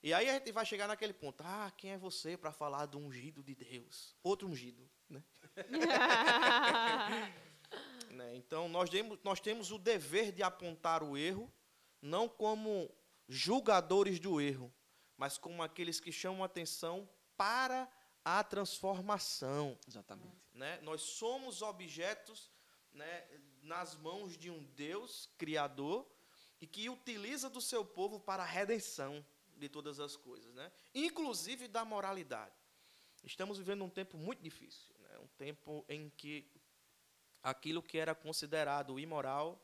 E 0.00 0.14
aí 0.14 0.28
a 0.28 0.34
gente 0.34 0.52
vai 0.52 0.64
chegar 0.64 0.86
naquele 0.86 1.12
ponto. 1.12 1.42
Ah, 1.44 1.72
quem 1.76 1.92
é 1.92 1.98
você 1.98 2.36
para 2.36 2.52
falar 2.52 2.86
do 2.86 2.98
ungido 2.98 3.42
de 3.42 3.54
Deus? 3.54 4.14
Outro 4.22 4.46
ungido. 4.46 4.88
Né? 5.08 5.24
Né? 8.18 8.34
Então, 8.34 8.68
nós 8.68 8.90
temos, 8.90 9.16
nós 9.22 9.38
temos 9.38 9.70
o 9.70 9.78
dever 9.78 10.32
de 10.32 10.42
apontar 10.42 11.04
o 11.04 11.16
erro, 11.16 11.50
não 12.02 12.28
como 12.28 12.92
julgadores 13.28 14.18
do 14.18 14.40
erro, 14.40 14.74
mas 15.16 15.38
como 15.38 15.62
aqueles 15.62 16.00
que 16.00 16.10
chamam 16.10 16.42
atenção 16.42 17.08
para 17.36 17.88
a 18.24 18.42
transformação. 18.42 19.78
Exatamente. 19.86 20.36
Né? 20.52 20.80
Nós 20.80 21.00
somos 21.00 21.62
objetos 21.62 22.50
né, 22.92 23.24
nas 23.62 23.96
mãos 23.96 24.36
de 24.36 24.50
um 24.50 24.64
Deus 24.64 25.30
criador 25.38 26.04
e 26.60 26.66
que 26.66 26.90
utiliza 26.90 27.48
do 27.48 27.60
seu 27.60 27.84
povo 27.84 28.18
para 28.18 28.42
a 28.42 28.46
redenção 28.46 29.24
de 29.56 29.68
todas 29.68 30.00
as 30.00 30.16
coisas, 30.16 30.52
né? 30.54 30.72
inclusive 30.92 31.68
da 31.68 31.84
moralidade. 31.84 32.56
Estamos 33.22 33.58
vivendo 33.58 33.84
um 33.84 33.90
tempo 33.90 34.16
muito 34.16 34.42
difícil, 34.42 34.92
né? 34.98 35.18
um 35.20 35.28
tempo 35.36 35.84
em 35.88 36.10
que 36.10 36.50
aquilo 37.42 37.82
que 37.82 37.98
era 37.98 38.14
considerado 38.14 38.98
imoral 38.98 39.60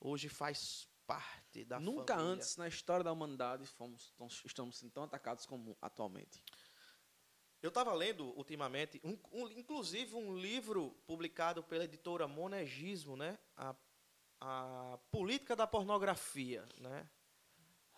hoje 0.00 0.28
faz 0.28 0.88
parte 1.06 1.64
da 1.64 1.78
Nunca 1.80 2.14
família. 2.14 2.32
antes 2.34 2.56
na 2.56 2.68
história 2.68 3.02
da 3.04 3.12
humanidade 3.12 3.66
fomos, 3.66 4.12
estamos 4.44 4.78
sendo 4.78 4.92
tão 4.92 5.02
atacados 5.02 5.44
como 5.46 5.76
atualmente. 5.80 6.42
Eu 7.62 7.68
estava 7.68 7.92
lendo 7.92 8.24
ultimamente, 8.38 9.00
um- 9.04 9.18
um- 9.32 9.48
inclusive 9.50 10.14
um 10.14 10.34
livro 10.34 10.92
publicado 11.06 11.62
pela 11.62 11.84
editora 11.84 12.26
Monegismo, 12.26 13.16
né? 13.16 13.38
A, 13.56 13.74
a 14.40 14.98
Política 15.10 15.54
da 15.54 15.66
Pornografia, 15.66 16.64
né? 16.78 17.10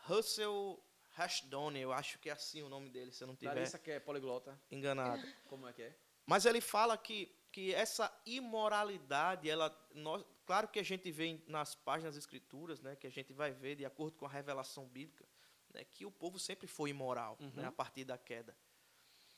Russell 0.06 0.82
Hashdone, 1.10 1.78
eu 1.78 1.92
acho 1.92 2.18
que 2.18 2.28
é 2.28 2.32
assim 2.32 2.62
o 2.62 2.68
nome 2.68 2.90
dele, 2.90 3.12
se 3.12 3.22
eu 3.22 3.26
não 3.26 3.34
estiver 3.34 3.54
Larissa 3.54 3.78
que 3.78 3.90
é 3.92 4.00
poliglota, 4.00 4.60
enganado. 4.70 5.22
como 5.46 5.68
é 5.68 5.72
que 5.72 5.82
é? 5.82 5.96
Mas 6.26 6.46
ele 6.46 6.60
fala 6.60 6.96
que, 6.96 7.34
que 7.50 7.74
essa 7.74 8.12
imoralidade, 8.24 9.48
ela, 9.48 9.76
nós, 9.94 10.24
claro 10.46 10.68
que 10.68 10.78
a 10.78 10.82
gente 10.82 11.10
vê 11.10 11.40
nas 11.46 11.74
páginas 11.74 12.14
das 12.14 12.22
escrituras, 12.24 12.80
né, 12.80 12.96
que 12.96 13.06
a 13.06 13.10
gente 13.10 13.32
vai 13.32 13.50
ver 13.52 13.76
de 13.76 13.84
acordo 13.84 14.16
com 14.16 14.26
a 14.26 14.28
revelação 14.28 14.86
bíblica, 14.86 15.26
né, 15.74 15.84
que 15.84 16.06
o 16.06 16.10
povo 16.10 16.38
sempre 16.38 16.66
foi 16.66 16.90
imoral, 16.90 17.36
né, 17.40 17.62
Uhum. 17.62 17.68
a 17.68 17.72
partir 17.72 18.04
da 18.04 18.16
queda. 18.16 18.56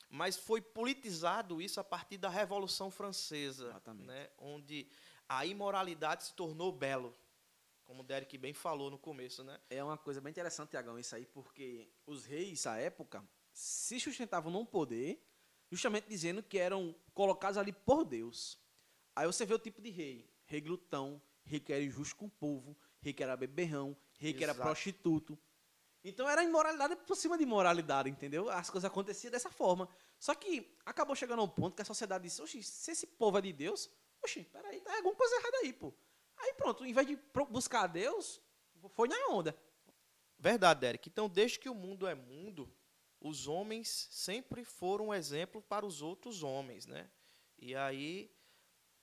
Mas 0.09 0.37
foi 0.37 0.61
politizado 0.61 1.61
isso 1.61 1.79
a 1.79 1.83
partir 1.83 2.17
da 2.17 2.29
Revolução 2.29 2.91
Francesa, 2.91 3.69
Exatamente. 3.69 4.07
né, 4.07 4.29
onde 4.37 4.87
a 5.27 5.45
imoralidade 5.45 6.23
se 6.25 6.33
tornou 6.33 6.71
belo, 6.71 7.13
como 7.83 8.01
o 8.01 8.03
Derek 8.03 8.37
bem 8.37 8.53
falou 8.53 8.89
no 8.89 8.97
começo, 8.97 9.43
né? 9.43 9.59
É 9.69 9.83
uma 9.83 9.97
coisa 9.97 10.19
bem 10.21 10.31
interessante, 10.31 10.69
Tiagão, 10.69 10.97
isso 10.97 11.15
aí, 11.15 11.25
porque 11.25 11.87
os 12.05 12.25
reis, 12.25 12.65
à 12.65 12.77
época, 12.77 13.23
se 13.51 13.99
sustentavam 13.99 14.51
num 14.51 14.65
poder, 14.65 15.23
justamente 15.71 16.07
dizendo 16.07 16.43
que 16.43 16.57
eram 16.57 16.95
colocados 17.13 17.57
ali 17.57 17.71
por 17.71 18.03
Deus. 18.03 18.59
Aí 19.15 19.25
você 19.25 19.45
vê 19.45 19.53
o 19.53 19.59
tipo 19.59 19.81
de 19.81 19.89
rei. 19.89 20.29
Rei 20.45 20.61
glutão, 20.61 21.21
rei 21.43 21.59
que 21.59 21.73
era 21.73 21.83
injusto 21.83 22.15
com 22.15 22.25
o 22.25 22.29
povo, 22.29 22.77
rei 23.01 23.13
que 23.13 23.23
era 23.23 23.35
beberrão, 23.35 23.95
rei 24.17 24.33
que 24.33 24.43
era 24.43 24.53
Exato. 24.53 24.67
prostituto. 24.67 25.39
Então 26.03 26.29
era 26.29 26.43
imoralidade 26.43 26.95
por 26.97 27.15
cima 27.15 27.35
de 27.35 27.43
imoralidade, 27.43 28.09
entendeu? 28.09 28.49
As 28.49 28.69
coisas 28.69 28.85
aconteciam 28.89 29.31
dessa 29.31 29.49
forma. 29.49 29.89
Só 30.19 30.35
que 30.35 30.77
acabou 30.85 31.15
chegando 31.15 31.39
a 31.39 31.43
um 31.43 31.49
ponto 31.49 31.75
que 31.75 31.81
a 31.81 31.85
sociedade 31.85 32.25
disse, 32.25 32.41
oxi, 32.41 32.61
se 32.61 32.91
esse 32.91 33.07
povo 33.07 33.37
é 33.37 33.41
de 33.41 33.51
Deus, 33.51 33.89
oxi, 34.23 34.43
peraí, 34.43 34.81
tá 34.81 34.95
alguma 34.95 35.15
coisa 35.15 35.35
errada 35.35 35.57
aí, 35.57 35.73
pô. 35.73 35.93
Aí 36.37 36.53
pronto, 36.53 36.85
em 36.85 36.93
vez 36.93 37.07
de 37.07 37.17
buscar 37.49 37.85
a 37.85 37.87
Deus, 37.87 38.39
foi 38.89 39.07
na 39.07 39.15
onda. 39.29 39.57
Verdade, 40.37 40.81
Derek. 40.81 41.09
Então, 41.09 41.27
desde 41.27 41.57
que 41.57 41.69
o 41.69 41.73
mundo 41.73 42.05
é 42.05 42.13
mundo, 42.13 42.71
os 43.19 43.47
homens 43.47 44.07
sempre 44.11 44.63
foram 44.63 45.07
um 45.07 45.13
exemplo 45.13 45.61
para 45.61 45.85
os 45.85 46.01
outros 46.01 46.43
homens, 46.43 46.85
né? 46.85 47.09
E 47.57 47.75
aí, 47.75 48.31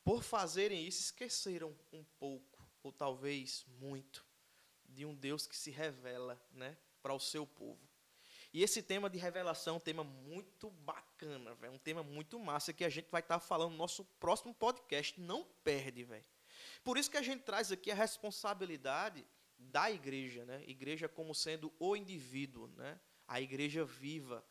por 0.04 0.22
fazerem 0.22 0.86
isso, 0.86 1.00
esqueceram 1.00 1.76
um 1.92 2.04
pouco, 2.18 2.64
ou 2.82 2.92
talvez 2.92 3.64
muito, 3.78 4.24
de 4.84 5.04
um 5.06 5.14
Deus 5.14 5.46
que 5.46 5.56
se 5.56 5.70
revela, 5.70 6.40
né, 6.52 6.76
para 7.02 7.14
o 7.14 7.20
seu 7.20 7.46
povo. 7.46 7.80
E 8.52 8.62
esse 8.62 8.82
tema 8.82 9.08
de 9.08 9.18
revelação 9.18 9.74
é 9.74 9.76
um 9.78 9.80
tema 9.80 10.04
muito 10.04 10.70
bacana, 10.70 11.54
velho, 11.54 11.72
um 11.72 11.78
tema 11.78 12.02
muito 12.02 12.38
massa 12.38 12.72
que 12.72 12.84
a 12.84 12.88
gente 12.90 13.10
vai 13.10 13.22
estar 13.22 13.40
falando 13.40 13.72
no 13.72 13.78
nosso 13.78 14.04
próximo 14.20 14.54
podcast. 14.54 15.18
Não 15.18 15.44
perde, 15.64 16.04
velho. 16.04 16.24
Por 16.84 16.98
isso 16.98 17.10
que 17.10 17.16
a 17.16 17.22
gente 17.22 17.42
traz 17.42 17.72
aqui 17.72 17.90
a 17.90 17.94
responsabilidade 17.94 19.24
da 19.58 19.90
igreja, 19.90 20.44
né? 20.44 20.62
Igreja 20.66 21.08
como 21.08 21.34
sendo 21.34 21.72
o 21.78 21.96
indivíduo, 21.96 22.68
né? 22.76 23.00
A 23.32 23.40
igreja 23.40 23.82
viva, 23.82 24.44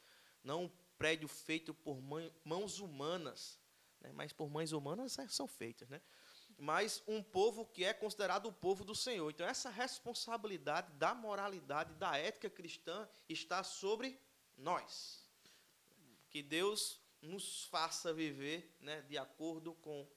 não 0.43 0.63
um 0.63 0.69
prédio 0.97 1.27
feito 1.27 1.71
por 1.71 2.01
mãos 2.43 2.79
humanas, 2.79 3.59
né? 3.99 4.11
Mas 4.11 4.33
por 4.33 4.49
mães 4.49 4.71
humanas 4.71 5.19
é- 5.19 5.27
são 5.27 5.47
feitas, 5.47 5.87
né? 5.87 6.01
Mas 6.57 7.03
um 7.07 7.21
povo 7.21 7.63
que 7.65 7.83
é 7.83 7.93
considerado 7.93 8.47
o 8.47 8.51
povo 8.53 8.83
do 8.83 8.95
Senhor. 8.95 9.29
Então 9.29 9.45
essa 9.45 9.69
responsabilidade 9.69 10.91
da 10.93 11.13
moralidade, 11.13 11.93
da 11.93 12.17
ética 12.17 12.49
cristã 12.49 13.07
está 13.29 13.63
sobre 13.63 14.19
nós. 14.57 15.29
Que 16.29 16.41
Deus 16.41 16.99
nos 17.21 17.65
faça 17.65 18.11
viver, 18.11 18.75
né, 18.79 19.01
de 19.03 19.15
acordo 19.15 19.75
com 19.75 20.07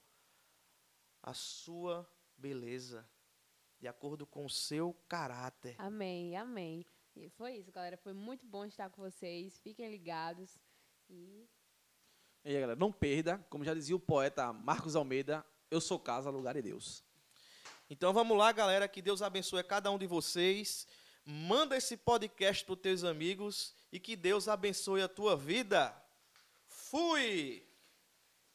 a 1.23 1.35
sua 1.35 2.11
beleza, 2.35 3.07
de 3.79 3.87
acordo 3.87 4.27
com 4.27 4.47
o 4.47 4.51
seu 4.51 4.95
caráter. 5.07 5.75
Amém, 5.79 6.35
amém. 6.37 6.87
E 7.17 7.29
foi 7.31 7.57
isso, 7.57 7.71
galera. 7.71 7.97
Foi 7.97 8.13
muito 8.13 8.45
bom 8.47 8.65
estar 8.65 8.91
com 8.91 9.03
vocês. 9.03 9.59
Fiquem 9.59 9.91
ligados. 9.91 10.59
E 11.09 11.49
E 12.45 12.49
aí, 12.49 12.55
galera, 12.55 12.77
não 12.77 12.93
perda, 12.93 13.39
como 13.49 13.65
já 13.65 13.73
dizia 13.73 13.95
o 13.95 14.01
poeta 14.01 14.53
Marcos 14.53 14.97
Almeida, 14.97 15.45
eu 15.71 15.81
sou 15.81 15.99
casa, 15.99 16.29
lugar 16.31 16.55
de 16.55 16.63
Deus. 16.63 17.05
Então 17.89 18.13
vamos 18.13 18.37
lá, 18.37 18.51
galera, 18.53 18.89
que 18.89 19.01
Deus 19.01 19.23
abençoe 19.23 19.63
cada 19.63 19.91
um 19.91 19.99
de 19.99 20.07
vocês. 20.07 20.87
Manda 21.25 21.77
esse 21.77 21.97
podcast 21.97 22.65
para 22.65 22.75
os 22.75 22.81
teus 22.81 23.05
amigos 23.05 23.75
e 23.93 23.99
que 24.01 24.17
Deus 24.17 24.49
abençoe 24.49 25.03
a 25.03 25.09
tua 25.09 25.37
vida. 25.37 25.95
Fui! 26.67 27.74